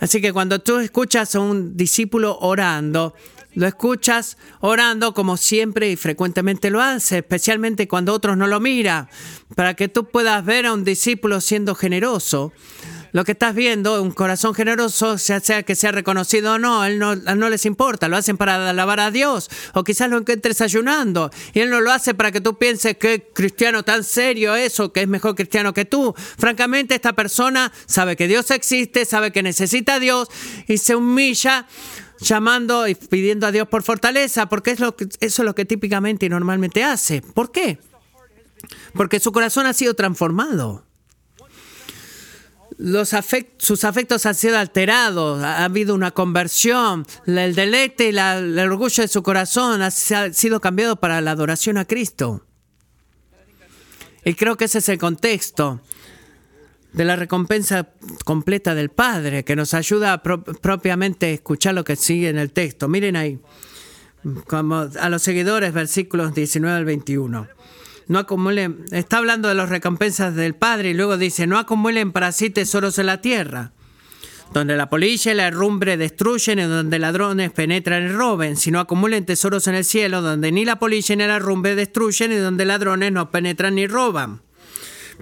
Así 0.00 0.20
que 0.20 0.32
cuando 0.32 0.58
tú 0.58 0.78
escuchas 0.78 1.34
a 1.34 1.40
un 1.40 1.76
discípulo 1.76 2.38
orando, 2.40 3.14
lo 3.54 3.66
escuchas 3.66 4.38
orando 4.60 5.12
como 5.12 5.36
siempre 5.36 5.90
y 5.90 5.96
frecuentemente 5.96 6.70
lo 6.70 6.80
hace, 6.80 7.18
especialmente 7.18 7.86
cuando 7.86 8.14
otros 8.14 8.36
no 8.36 8.46
lo 8.46 8.60
miran, 8.60 9.08
para 9.54 9.74
que 9.74 9.88
tú 9.88 10.08
puedas 10.08 10.44
ver 10.44 10.66
a 10.66 10.72
un 10.72 10.84
discípulo 10.84 11.40
siendo 11.40 11.74
generoso. 11.74 12.52
Lo 13.12 13.24
que 13.24 13.32
estás 13.32 13.54
viendo, 13.54 14.02
un 14.02 14.12
corazón 14.12 14.54
generoso, 14.54 15.18
sea, 15.18 15.40
sea 15.40 15.62
que 15.62 15.74
sea 15.74 15.92
reconocido 15.92 16.54
o 16.54 16.58
no, 16.58 16.84
él 16.84 16.98
no, 16.98 17.16
no 17.16 17.50
les 17.50 17.66
importa, 17.66 18.08
lo 18.08 18.16
hacen 18.16 18.36
para 18.36 18.70
alabar 18.70 19.00
a 19.00 19.10
Dios, 19.10 19.50
o 19.74 19.84
quizás 19.84 20.10
lo 20.10 20.18
encuentres 20.18 20.60
ayunando, 20.60 21.30
y 21.52 21.60
él 21.60 21.70
no 21.70 21.80
lo 21.80 21.90
hace 21.90 22.14
para 22.14 22.32
que 22.32 22.40
tú 22.40 22.58
pienses 22.58 22.96
que 22.96 23.30
cristiano 23.32 23.82
tan 23.82 24.04
serio 24.04 24.54
es 24.54 24.78
o 24.80 24.92
que 24.92 25.02
es 25.02 25.08
mejor 25.08 25.34
cristiano 25.34 25.74
que 25.74 25.84
tú. 25.84 26.14
Francamente, 26.38 26.94
esta 26.94 27.14
persona 27.14 27.72
sabe 27.86 28.16
que 28.16 28.28
Dios 28.28 28.50
existe, 28.50 29.04
sabe 29.04 29.32
que 29.32 29.42
necesita 29.42 29.94
a 29.94 30.00
Dios 30.00 30.28
y 30.68 30.78
se 30.78 30.94
humilla 30.94 31.66
llamando 32.20 32.86
y 32.86 32.94
pidiendo 32.94 33.46
a 33.46 33.52
Dios 33.52 33.66
por 33.68 33.82
fortaleza, 33.82 34.48
porque 34.48 34.70
es 34.70 34.80
lo 34.80 34.94
que, 34.94 35.04
eso 35.20 35.42
es 35.42 35.46
lo 35.46 35.54
que 35.54 35.64
típicamente 35.64 36.26
y 36.26 36.28
normalmente 36.28 36.84
hace. 36.84 37.22
¿Por 37.22 37.50
qué? 37.50 37.78
Porque 38.94 39.20
su 39.20 39.32
corazón 39.32 39.66
ha 39.66 39.72
sido 39.72 39.94
transformado. 39.94 40.84
Los 42.82 43.12
afect- 43.12 43.56
sus 43.58 43.84
afectos 43.84 44.24
han 44.24 44.34
sido 44.34 44.56
alterados, 44.58 45.42
ha, 45.42 45.58
ha 45.58 45.64
habido 45.66 45.94
una 45.94 46.12
conversión, 46.12 47.04
el 47.26 47.54
deleite 47.54 48.08
y 48.08 48.12
la- 48.12 48.38
el 48.38 48.58
orgullo 48.58 49.02
de 49.02 49.08
su 49.08 49.22
corazón 49.22 49.82
ha 49.82 49.90
sido 49.90 50.60
cambiado 50.60 50.96
para 50.96 51.20
la 51.20 51.32
adoración 51.32 51.76
a 51.76 51.84
Cristo. 51.84 52.46
Y 54.24 54.34
creo 54.34 54.56
que 54.56 54.64
ese 54.64 54.78
es 54.78 54.88
el 54.88 54.98
contexto 54.98 55.80
de 56.92 57.04
la 57.04 57.16
recompensa 57.16 57.90
completa 58.24 58.74
del 58.74 58.88
Padre, 58.90 59.44
que 59.44 59.56
nos 59.56 59.74
ayuda 59.74 60.12
a 60.14 60.22
pro- 60.22 60.42
propiamente 60.42 61.32
escuchar 61.32 61.74
lo 61.74 61.84
que 61.84 61.96
sigue 61.96 62.28
en 62.30 62.38
el 62.38 62.50
texto. 62.50 62.88
Miren 62.88 63.14
ahí, 63.16 63.38
como 64.46 64.88
a 64.98 65.08
los 65.08 65.22
seguidores, 65.22 65.72
versículos 65.72 66.34
19 66.34 66.76
al 66.78 66.84
21. 66.84 67.46
No 68.10 68.18
acumulen, 68.18 68.86
está 68.90 69.18
hablando 69.18 69.48
de 69.48 69.54
las 69.54 69.68
recompensas 69.68 70.34
del 70.34 70.56
Padre 70.56 70.90
y 70.90 70.94
luego 70.94 71.16
dice, 71.16 71.46
no 71.46 71.60
acumulen 71.60 72.10
para 72.10 72.32
sí 72.32 72.50
tesoros 72.50 72.98
en 72.98 73.06
la 73.06 73.20
tierra, 73.20 73.70
donde 74.52 74.76
la 74.76 74.90
polilla 74.90 75.30
y 75.30 75.34
la 75.36 75.46
herrumbre 75.46 75.96
destruyen 75.96 76.58
y 76.58 76.62
donde 76.62 76.98
ladrones 76.98 77.52
penetran 77.52 78.06
y 78.06 78.08
roben, 78.08 78.56
sino 78.56 78.80
acumulen 78.80 79.26
tesoros 79.26 79.68
en 79.68 79.76
el 79.76 79.84
cielo, 79.84 80.22
donde 80.22 80.50
ni 80.50 80.64
la 80.64 80.80
polilla 80.80 81.14
ni 81.14 81.24
la 81.24 81.36
herrumbre 81.36 81.76
destruyen 81.76 82.32
y 82.32 82.34
donde 82.38 82.64
ladrones 82.64 83.12
no 83.12 83.30
penetran 83.30 83.76
ni 83.76 83.86
roban. 83.86 84.42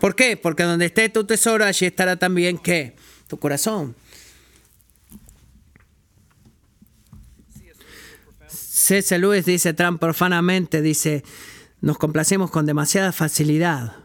¿Por 0.01 0.16
qué? 0.16 0.39
Porque 0.39 0.62
donde 0.62 0.86
esté 0.86 1.11
tu 1.11 1.24
tesoro, 1.24 1.66
allí 1.66 1.84
estará 1.84 2.16
también 2.16 2.57
qué? 2.57 2.97
Tu 3.26 3.39
corazón. 3.39 3.97
C.S. 8.49 9.18
Lewis 9.18 9.45
dice 9.45 9.74
tan 9.74 9.99
profanamente, 9.99 10.80
dice, 10.80 11.22
nos 11.81 11.99
complacemos 11.99 12.51
con 12.51 12.66
demasiada 12.66 13.12
facilidad. 13.12 13.97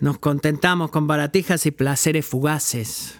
Nos 0.00 0.18
contentamos 0.18 0.90
con 0.90 1.06
baratijas 1.06 1.64
y 1.64 1.70
placeres 1.70 2.26
fugaces, 2.26 3.14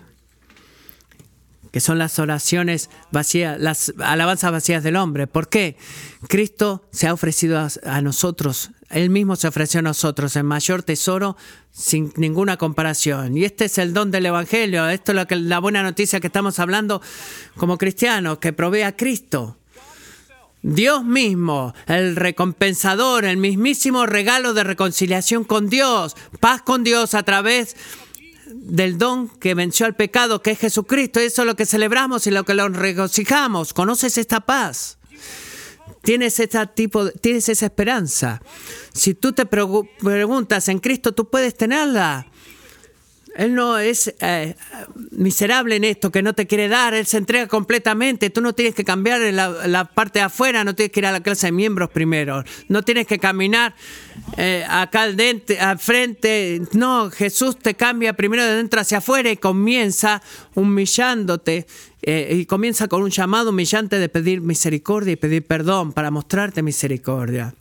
que 1.72 1.80
son 1.80 1.98
las 1.98 2.18
oraciones 2.18 2.90
vacías, 3.10 3.58
las 3.58 3.94
alabanzas 3.98 4.52
vacías 4.52 4.82
del 4.82 4.96
hombre. 4.96 5.26
¿Por 5.26 5.48
qué? 5.48 5.78
Cristo 6.28 6.86
se 6.92 7.06
ha 7.06 7.14
ofrecido 7.14 7.66
a, 7.84 8.00
nosotros, 8.02 8.72
Él 8.90 9.08
mismo 9.08 9.36
se 9.36 9.48
ofreció 9.48 9.80
a 9.80 9.82
nosotros, 9.82 10.36
el 10.36 10.44
mayor 10.44 10.82
tesoro 10.82 11.38
sin 11.72 12.12
ninguna 12.16 12.58
comparación. 12.58 13.38
Y 13.38 13.44
este 13.46 13.64
es 13.64 13.78
el 13.78 13.94
don 13.94 14.10
del 14.10 14.26
Evangelio, 14.26 14.86
esto 14.90 15.12
es 15.12 15.16
lo 15.16 15.26
que, 15.26 15.36
la 15.36 15.60
buena 15.60 15.82
noticia 15.82 16.20
que 16.20 16.26
estamos 16.26 16.58
hablando 16.58 17.00
como 17.56 17.78
cristianos, 17.78 18.36
que 18.36 18.52
provee 18.52 18.82
a 18.82 18.96
Cristo. 18.96 19.55
Dios 20.62 21.04
mismo, 21.04 21.74
el 21.86 22.16
recompensador, 22.16 23.24
el 23.24 23.36
mismísimo 23.36 24.06
regalo 24.06 24.52
de 24.52 24.64
reconciliación 24.64 25.44
con 25.44 25.68
Dios, 25.68 26.16
paz 26.40 26.62
con 26.62 26.82
Dios 26.82 27.14
a 27.14 27.22
través 27.22 27.76
del 28.48 28.98
don 28.98 29.28
que 29.28 29.54
venció 29.54 29.86
al 29.86 29.94
pecado, 29.94 30.42
que 30.42 30.52
es 30.52 30.58
Jesucristo. 30.58 31.20
Eso 31.20 31.42
es 31.42 31.46
lo 31.46 31.56
que 31.56 31.66
celebramos 31.66 32.26
y 32.26 32.30
lo 32.32 32.44
que 32.44 32.54
lo 32.54 32.68
regocijamos. 32.68 33.74
¿Conoces 33.74 34.18
esta 34.18 34.40
paz? 34.40 34.98
Tienes, 36.02 36.38
esta 36.40 36.66
tipo, 36.66 37.10
tienes 37.10 37.48
esa 37.48 37.66
esperanza. 37.66 38.40
Si 38.92 39.14
tú 39.14 39.32
te 39.32 39.44
pregu- 39.48 39.88
preguntas 40.00 40.68
en 40.68 40.78
Cristo, 40.78 41.12
tú 41.12 41.28
puedes 41.28 41.56
tenerla. 41.56 42.26
Él 43.36 43.54
no 43.54 43.78
es 43.78 44.14
eh, 44.20 44.54
miserable 45.10 45.76
en 45.76 45.84
esto, 45.84 46.10
que 46.10 46.22
no 46.22 46.32
te 46.32 46.46
quiere 46.46 46.68
dar, 46.68 46.94
Él 46.94 47.06
se 47.06 47.18
entrega 47.18 47.46
completamente. 47.46 48.30
Tú 48.30 48.40
no 48.40 48.54
tienes 48.54 48.74
que 48.74 48.84
cambiar 48.84 49.20
la, 49.20 49.84
parte 49.84 50.20
de 50.20 50.24
afuera, 50.24 50.64
no 50.64 50.74
tienes 50.74 50.92
que 50.92 51.00
ir 51.00 51.06
a 51.06 51.12
la 51.12 51.20
clase 51.20 51.48
de 51.48 51.52
miembros 51.52 51.90
primero, 51.90 52.44
no 52.68 52.82
tienes 52.82 53.06
que 53.06 53.18
caminar 53.18 53.74
eh, 54.36 54.64
acá 54.68 55.02
al, 55.02 55.16
dente, 55.16 55.60
al 55.60 55.78
frente. 55.78 56.62
No, 56.72 57.10
Jesús 57.10 57.58
te 57.58 57.74
cambia 57.74 58.14
primero 58.14 58.44
de 58.44 58.56
dentro 58.56 58.80
hacia 58.80 58.98
afuera 58.98 59.30
y 59.30 59.36
comienza 59.36 60.22
humillándote 60.54 61.66
eh, 62.02 62.36
y 62.40 62.46
comienza 62.46 62.88
con 62.88 63.02
un 63.02 63.10
llamado 63.10 63.50
humillante 63.50 63.98
de 63.98 64.08
pedir 64.08 64.40
misericordia 64.40 65.12
y 65.12 65.16
pedir 65.16 65.44
perdón 65.44 65.92
para 65.92 66.10
mostrarte 66.10 66.62
misericordia 66.62 67.54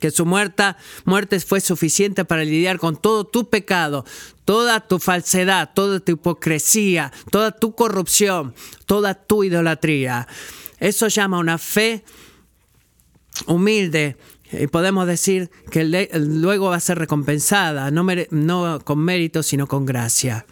que 0.00 0.10
su 0.10 0.26
muerta, 0.26 0.76
muerte 1.04 1.38
fue 1.40 1.60
suficiente 1.60 2.24
para 2.24 2.44
lidiar 2.44 2.78
con 2.78 2.96
todo 2.96 3.24
tu 3.24 3.50
pecado, 3.50 4.04
toda 4.44 4.80
tu 4.80 4.98
falsedad, 4.98 5.70
toda 5.74 6.00
tu 6.00 6.12
hipocresía, 6.12 7.12
toda 7.30 7.52
tu 7.52 7.74
corrupción, 7.74 8.54
toda 8.86 9.14
tu 9.14 9.44
idolatría. 9.44 10.26
Eso 10.78 11.08
llama 11.08 11.38
una 11.38 11.58
fe 11.58 12.04
humilde 13.46 14.16
y 14.50 14.66
podemos 14.66 15.06
decir 15.06 15.50
que 15.70 15.84
luego 16.14 16.70
va 16.70 16.76
a 16.76 16.80
ser 16.80 16.98
recompensada, 16.98 17.90
no 17.90 18.80
con 18.84 18.98
mérito, 18.98 19.42
sino 19.42 19.66
con 19.66 19.86
gracia. 19.86 20.46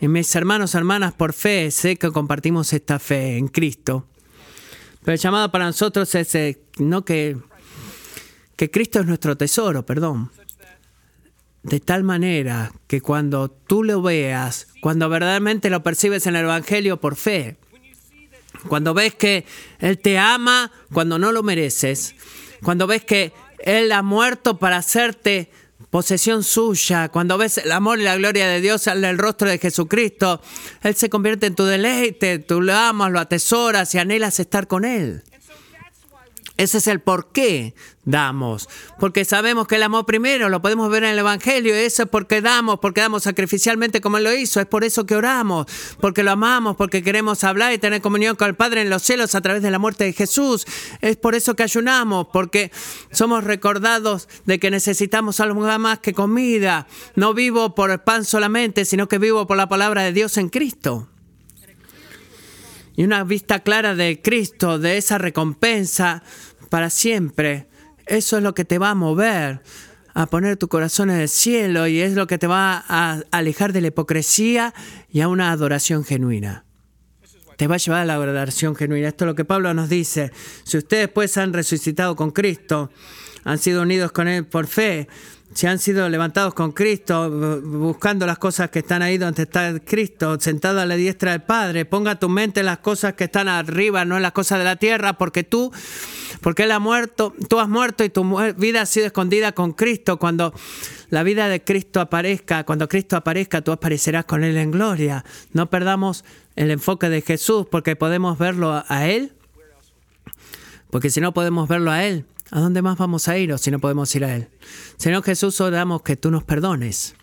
Y 0.00 0.08
mis 0.08 0.34
hermanos, 0.34 0.74
hermanas, 0.74 1.14
por 1.14 1.32
fe, 1.32 1.70
sé 1.70 1.96
que 1.96 2.10
compartimos 2.10 2.72
esta 2.72 2.98
fe 2.98 3.38
en 3.38 3.48
Cristo. 3.48 4.06
Pero 5.02 5.14
el 5.14 5.20
llamado 5.20 5.50
para 5.50 5.64
nosotros 5.64 6.14
es 6.16 6.34
eh, 6.34 6.60
no 6.78 7.04
que 7.04 7.38
que 8.56 8.70
Cristo 8.70 9.00
es 9.00 9.06
nuestro 9.06 9.36
tesoro, 9.36 9.84
perdón. 9.84 10.30
De 11.62 11.80
tal 11.80 12.04
manera 12.04 12.72
que 12.86 13.00
cuando 13.00 13.50
tú 13.50 13.82
lo 13.84 14.00
veas, 14.00 14.68
cuando 14.80 15.08
verdaderamente 15.08 15.68
lo 15.68 15.82
percibes 15.82 16.26
en 16.26 16.36
el 16.36 16.44
Evangelio 16.44 17.00
por 17.00 17.16
fe, 17.16 17.56
cuando 18.68 18.94
ves 18.94 19.14
que 19.14 19.44
Él 19.78 19.98
te 19.98 20.18
ama 20.18 20.72
cuando 20.92 21.18
no 21.18 21.32
lo 21.32 21.42
mereces, 21.42 22.14
cuando 22.62 22.86
ves 22.86 23.04
que 23.04 23.32
Él 23.58 23.92
ha 23.92 24.02
muerto 24.02 24.58
para 24.58 24.78
hacerte 24.78 25.50
posesión 25.90 26.42
suya, 26.42 27.08
cuando 27.08 27.38
ves 27.38 27.58
el 27.58 27.72
amor 27.72 27.98
y 27.98 28.04
la 28.04 28.16
gloria 28.16 28.46
de 28.46 28.60
Dios 28.60 28.86
en 28.86 29.04
el 29.04 29.18
rostro 29.18 29.48
de 29.48 29.58
Jesucristo, 29.58 30.40
Él 30.82 30.94
se 30.94 31.10
convierte 31.10 31.46
en 31.46 31.54
tu 31.54 31.64
deleite, 31.64 32.38
tú 32.38 32.60
lo 32.60 32.74
amas, 32.74 33.12
lo 33.12 33.20
atesoras 33.20 33.94
y 33.94 33.98
anhelas 33.98 34.40
estar 34.40 34.66
con 34.66 34.84
Él. 34.84 35.22
Ese 36.56 36.78
es 36.78 36.86
el 36.86 37.00
por 37.00 37.32
qué 37.32 37.74
damos. 38.04 38.68
Porque 38.98 39.26
sabemos 39.26 39.66
que 39.66 39.76
el 39.76 39.82
amor 39.82 40.06
primero 40.06 40.48
lo 40.48 40.62
podemos 40.62 40.88
ver 40.90 41.04
en 41.04 41.10
el 41.10 41.18
Evangelio. 41.18 41.74
Eso 41.74 42.04
es 42.04 42.08
porque 42.08 42.40
damos, 42.40 42.78
porque 42.78 43.02
damos 43.02 43.24
sacrificialmente 43.24 44.00
como 44.00 44.16
Él 44.16 44.24
lo 44.24 44.34
hizo. 44.34 44.60
Es 44.60 44.66
por 44.66 44.82
eso 44.82 45.04
que 45.04 45.16
oramos, 45.16 45.66
porque 46.00 46.22
lo 46.22 46.30
amamos, 46.30 46.76
porque 46.76 47.02
queremos 47.02 47.44
hablar 47.44 47.74
y 47.74 47.78
tener 47.78 48.00
comunión 48.00 48.36
con 48.36 48.48
el 48.48 48.54
Padre 48.54 48.80
en 48.80 48.90
los 48.90 49.02
cielos 49.02 49.34
a 49.34 49.42
través 49.42 49.62
de 49.62 49.70
la 49.70 49.78
muerte 49.78 50.04
de 50.04 50.14
Jesús. 50.14 50.66
Es 51.02 51.16
por 51.16 51.34
eso 51.34 51.54
que 51.56 51.62
ayunamos, 51.62 52.28
porque 52.32 52.70
somos 53.10 53.44
recordados 53.44 54.28
de 54.46 54.58
que 54.58 54.70
necesitamos 54.70 55.40
algo 55.40 55.66
más 55.78 55.98
que 55.98 56.14
comida. 56.14 56.86
No 57.16 57.34
vivo 57.34 57.74
por 57.74 57.90
el 57.90 58.00
pan 58.00 58.24
solamente, 58.24 58.84
sino 58.84 59.08
que 59.08 59.18
vivo 59.18 59.46
por 59.46 59.56
la 59.56 59.68
palabra 59.68 60.02
de 60.02 60.12
Dios 60.12 60.36
en 60.38 60.48
Cristo 60.48 61.08
y 62.96 63.04
una 63.04 63.22
vista 63.24 63.60
clara 63.60 63.94
de 63.94 64.20
Cristo, 64.22 64.78
de 64.78 64.96
esa 64.96 65.18
recompensa 65.18 66.22
para 66.70 66.90
siempre. 66.90 67.68
Eso 68.06 68.38
es 68.38 68.42
lo 68.42 68.54
que 68.54 68.64
te 68.64 68.78
va 68.78 68.90
a 68.90 68.94
mover 68.94 69.60
a 70.14 70.26
poner 70.26 70.56
tu 70.56 70.68
corazón 70.68 71.10
en 71.10 71.20
el 71.20 71.28
cielo 71.28 71.86
y 71.86 72.00
es 72.00 72.14
lo 72.14 72.26
que 72.26 72.38
te 72.38 72.46
va 72.46 72.82
a 72.88 73.22
alejar 73.32 73.74
de 73.74 73.82
la 73.82 73.88
hipocresía 73.88 74.72
y 75.10 75.20
a 75.20 75.28
una 75.28 75.52
adoración 75.52 76.04
genuina. 76.04 76.64
Te 77.58 77.66
va 77.66 77.74
a 77.74 77.78
llevar 77.78 78.00
a 78.00 78.04
la 78.06 78.14
adoración 78.14 78.74
genuina. 78.74 79.08
Esto 79.08 79.24
es 79.24 79.26
lo 79.26 79.34
que 79.34 79.44
Pablo 79.44 79.74
nos 79.74 79.90
dice. 79.90 80.32
Si 80.64 80.78
ustedes 80.78 81.08
pues 81.08 81.36
han 81.36 81.52
resucitado 81.52 82.16
con 82.16 82.30
Cristo, 82.30 82.90
han 83.44 83.58
sido 83.58 83.82
unidos 83.82 84.10
con 84.10 84.26
Él 84.26 84.46
por 84.46 84.66
fe, 84.66 85.06
si 85.56 85.66
han 85.66 85.78
sido 85.78 86.06
levantados 86.10 86.52
con 86.52 86.72
Cristo, 86.72 87.30
bu- 87.30 87.62
buscando 87.62 88.26
las 88.26 88.36
cosas 88.36 88.68
que 88.68 88.80
están 88.80 89.00
ahí 89.00 89.16
donde 89.16 89.44
está 89.44 89.80
Cristo, 89.80 90.38
sentado 90.38 90.80
a 90.80 90.84
la 90.84 90.96
diestra 90.96 91.30
del 91.30 91.40
Padre, 91.40 91.86
ponga 91.86 92.18
tu 92.18 92.28
mente 92.28 92.60
en 92.60 92.66
las 92.66 92.78
cosas 92.78 93.14
que 93.14 93.24
están 93.24 93.48
arriba, 93.48 94.04
no 94.04 94.16
en 94.16 94.22
las 94.22 94.32
cosas 94.32 94.58
de 94.58 94.64
la 94.66 94.76
tierra, 94.76 95.14
porque 95.16 95.44
tú, 95.44 95.72
porque 96.42 96.64
Él 96.64 96.72
ha 96.72 96.78
muerto, 96.78 97.32
tú 97.48 97.58
has 97.58 97.70
muerto 97.70 98.04
y 98.04 98.10
tu 98.10 98.36
vida 98.58 98.82
ha 98.82 98.86
sido 98.86 99.06
escondida 99.06 99.52
con 99.52 99.72
Cristo. 99.72 100.18
Cuando 100.18 100.52
la 101.08 101.22
vida 101.22 101.48
de 101.48 101.64
Cristo 101.64 102.00
aparezca, 102.02 102.64
cuando 102.64 102.86
Cristo 102.86 103.16
aparezca, 103.16 103.62
tú 103.62 103.72
aparecerás 103.72 104.26
con 104.26 104.44
Él 104.44 104.58
en 104.58 104.70
gloria. 104.72 105.24
No 105.54 105.70
perdamos 105.70 106.26
el 106.54 106.70
enfoque 106.70 107.08
de 107.08 107.22
Jesús, 107.22 107.66
porque 107.70 107.96
podemos 107.96 108.36
verlo 108.36 108.84
a 108.86 109.06
Él, 109.06 109.32
porque 110.90 111.08
si 111.08 111.22
no 111.22 111.32
podemos 111.32 111.66
verlo 111.66 111.90
a 111.90 112.04
Él, 112.04 112.26
¿a 112.50 112.60
dónde 112.60 112.82
más 112.82 112.98
vamos 112.98 113.28
a 113.28 113.38
ir 113.38 113.52
o 113.52 113.58
si 113.58 113.70
no 113.70 113.78
podemos 113.78 114.14
ir 114.14 114.24
a 114.24 114.34
Él? 114.34 114.48
Señor 114.96 115.22
Jesús, 115.22 115.60
oramos 115.60 116.02
que 116.02 116.16
tú 116.16 116.30
nos 116.30 116.44
perdones. 116.44 117.14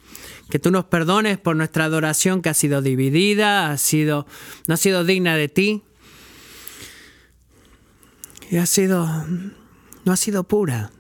Que 0.49 0.59
tú 0.59 0.71
nos 0.71 0.85
perdones 0.85 1.37
por 1.37 1.55
nuestra 1.55 1.85
adoración 1.85 2.41
que 2.41 2.49
ha 2.49 2.53
sido 2.53 2.81
dividida, 2.81 3.71
ha 3.71 3.77
sido, 3.77 4.27
no 4.67 4.73
ha 4.73 4.77
sido 4.77 5.03
digna 5.03 5.35
de 5.35 5.47
ti. 5.47 5.83
Y 8.49 8.57
ha 8.57 8.65
sido, 8.65 9.07
no 10.05 10.11
ha 10.11 10.17
sido 10.17 10.43
pura. 10.43 10.91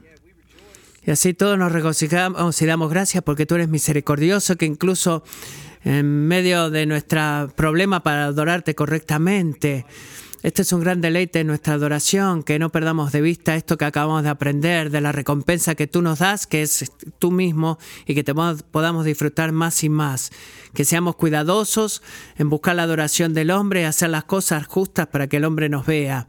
Y 1.05 1.11
así 1.11 1.33
todos 1.33 1.57
nos 1.57 1.71
regocijamos 1.71 2.61
y 2.61 2.65
damos 2.65 2.89
gracias 2.89 3.23
porque 3.23 3.45
tú 3.45 3.55
eres 3.55 3.67
misericordioso, 3.67 4.55
que 4.55 4.65
incluso 4.65 5.23
en 5.83 6.27
medio 6.27 6.69
de 6.69 6.85
nuestro 6.85 7.51
problema 7.55 8.01
para 8.01 8.25
adorarte 8.25 8.73
correctamente, 8.73 9.85
Este 10.43 10.61
es 10.63 10.73
un 10.73 10.81
gran 10.81 10.99
deleite 10.99 11.39
en 11.39 11.47
nuestra 11.47 11.75
adoración, 11.75 12.43
que 12.43 12.59
no 12.59 12.69
perdamos 12.69 13.13
de 13.13 13.21
vista 13.21 13.55
esto 13.55 13.77
que 13.77 13.85
acabamos 13.85 14.23
de 14.23 14.29
aprender, 14.29 14.89
de 14.89 14.99
la 14.99 15.13
recompensa 15.13 15.73
que 15.73 15.87
tú 15.87 16.01
nos 16.01 16.19
das, 16.19 16.47
que 16.47 16.61
es 16.61 16.91
tú 17.17 17.31
mismo, 17.31 17.79
y 18.05 18.13
que 18.13 18.25
te 18.25 18.33
podamos 18.35 19.05
disfrutar 19.05 19.53
más 19.53 19.85
y 19.85 19.89
más. 19.89 20.31
Que 20.73 20.83
seamos 20.83 21.15
cuidadosos 21.15 22.03
en 22.37 22.49
buscar 22.49 22.75
la 22.75 22.83
adoración 22.83 23.33
del 23.33 23.51
hombre 23.51 23.81
y 23.81 23.83
hacer 23.85 24.09
las 24.09 24.25
cosas 24.25 24.67
justas 24.67 25.07
para 25.07 25.27
que 25.27 25.37
el 25.37 25.45
hombre 25.45 25.69
nos 25.69 25.85
vea. 25.85 26.27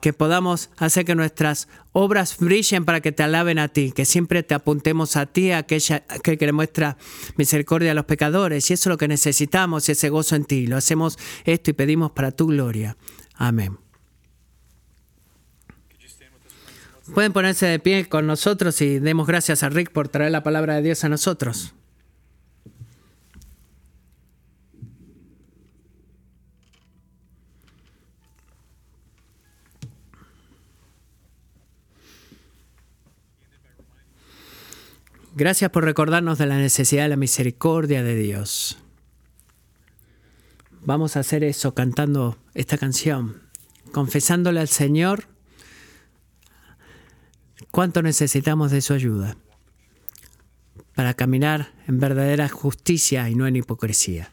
Que 0.00 0.12
podamos 0.12 0.70
hacer 0.76 1.04
que 1.04 1.14
nuestras 1.14 1.68
obras 1.92 2.38
brillen 2.38 2.84
para 2.84 3.00
que 3.00 3.12
te 3.12 3.22
alaben 3.22 3.60
a 3.60 3.68
ti, 3.68 3.92
que 3.92 4.06
siempre 4.06 4.42
te 4.42 4.54
apuntemos 4.56 5.16
a 5.16 5.26
ti, 5.26 5.52
aquella 5.52 6.00
que, 6.00 6.36
que 6.36 6.46
le 6.46 6.52
muestra 6.52 6.96
misericordia 7.36 7.92
a 7.92 7.94
los 7.94 8.06
pecadores. 8.06 8.68
Y 8.70 8.74
eso 8.74 8.88
es 8.88 8.92
lo 8.92 8.98
que 8.98 9.06
necesitamos, 9.06 9.88
ese 9.88 10.08
gozo 10.08 10.34
en 10.34 10.46
ti. 10.46 10.66
Lo 10.66 10.76
hacemos 10.76 11.16
esto 11.44 11.70
y 11.70 11.74
pedimos 11.74 12.10
para 12.10 12.32
tu 12.32 12.48
gloria. 12.48 12.96
Amén. 13.36 13.78
Pueden 17.14 17.32
ponerse 17.32 17.66
de 17.66 17.78
pie 17.78 18.08
con 18.08 18.26
nosotros 18.26 18.80
y 18.80 18.98
demos 18.98 19.26
gracias 19.26 19.62
a 19.62 19.68
Rick 19.68 19.92
por 19.92 20.08
traer 20.08 20.32
la 20.32 20.42
palabra 20.42 20.74
de 20.74 20.82
Dios 20.82 21.04
a 21.04 21.08
nosotros. 21.08 21.72
Gracias 35.36 35.70
por 35.70 35.84
recordarnos 35.84 36.38
de 36.38 36.46
la 36.46 36.56
necesidad 36.56 37.02
de 37.02 37.10
la 37.10 37.16
misericordia 37.16 38.02
de 38.02 38.16
Dios. 38.16 38.78
Vamos 40.86 41.16
a 41.16 41.20
hacer 41.20 41.42
eso 41.42 41.74
cantando 41.74 42.38
esta 42.54 42.78
canción, 42.78 43.42
confesándole 43.90 44.60
al 44.60 44.68
Señor 44.68 45.24
cuánto 47.72 48.02
necesitamos 48.02 48.70
de 48.70 48.80
su 48.80 48.92
ayuda 48.94 49.36
para 50.94 51.14
caminar 51.14 51.72
en 51.88 51.98
verdadera 51.98 52.48
justicia 52.48 53.28
y 53.28 53.34
no 53.34 53.48
en 53.48 53.56
hipocresía. 53.56 54.32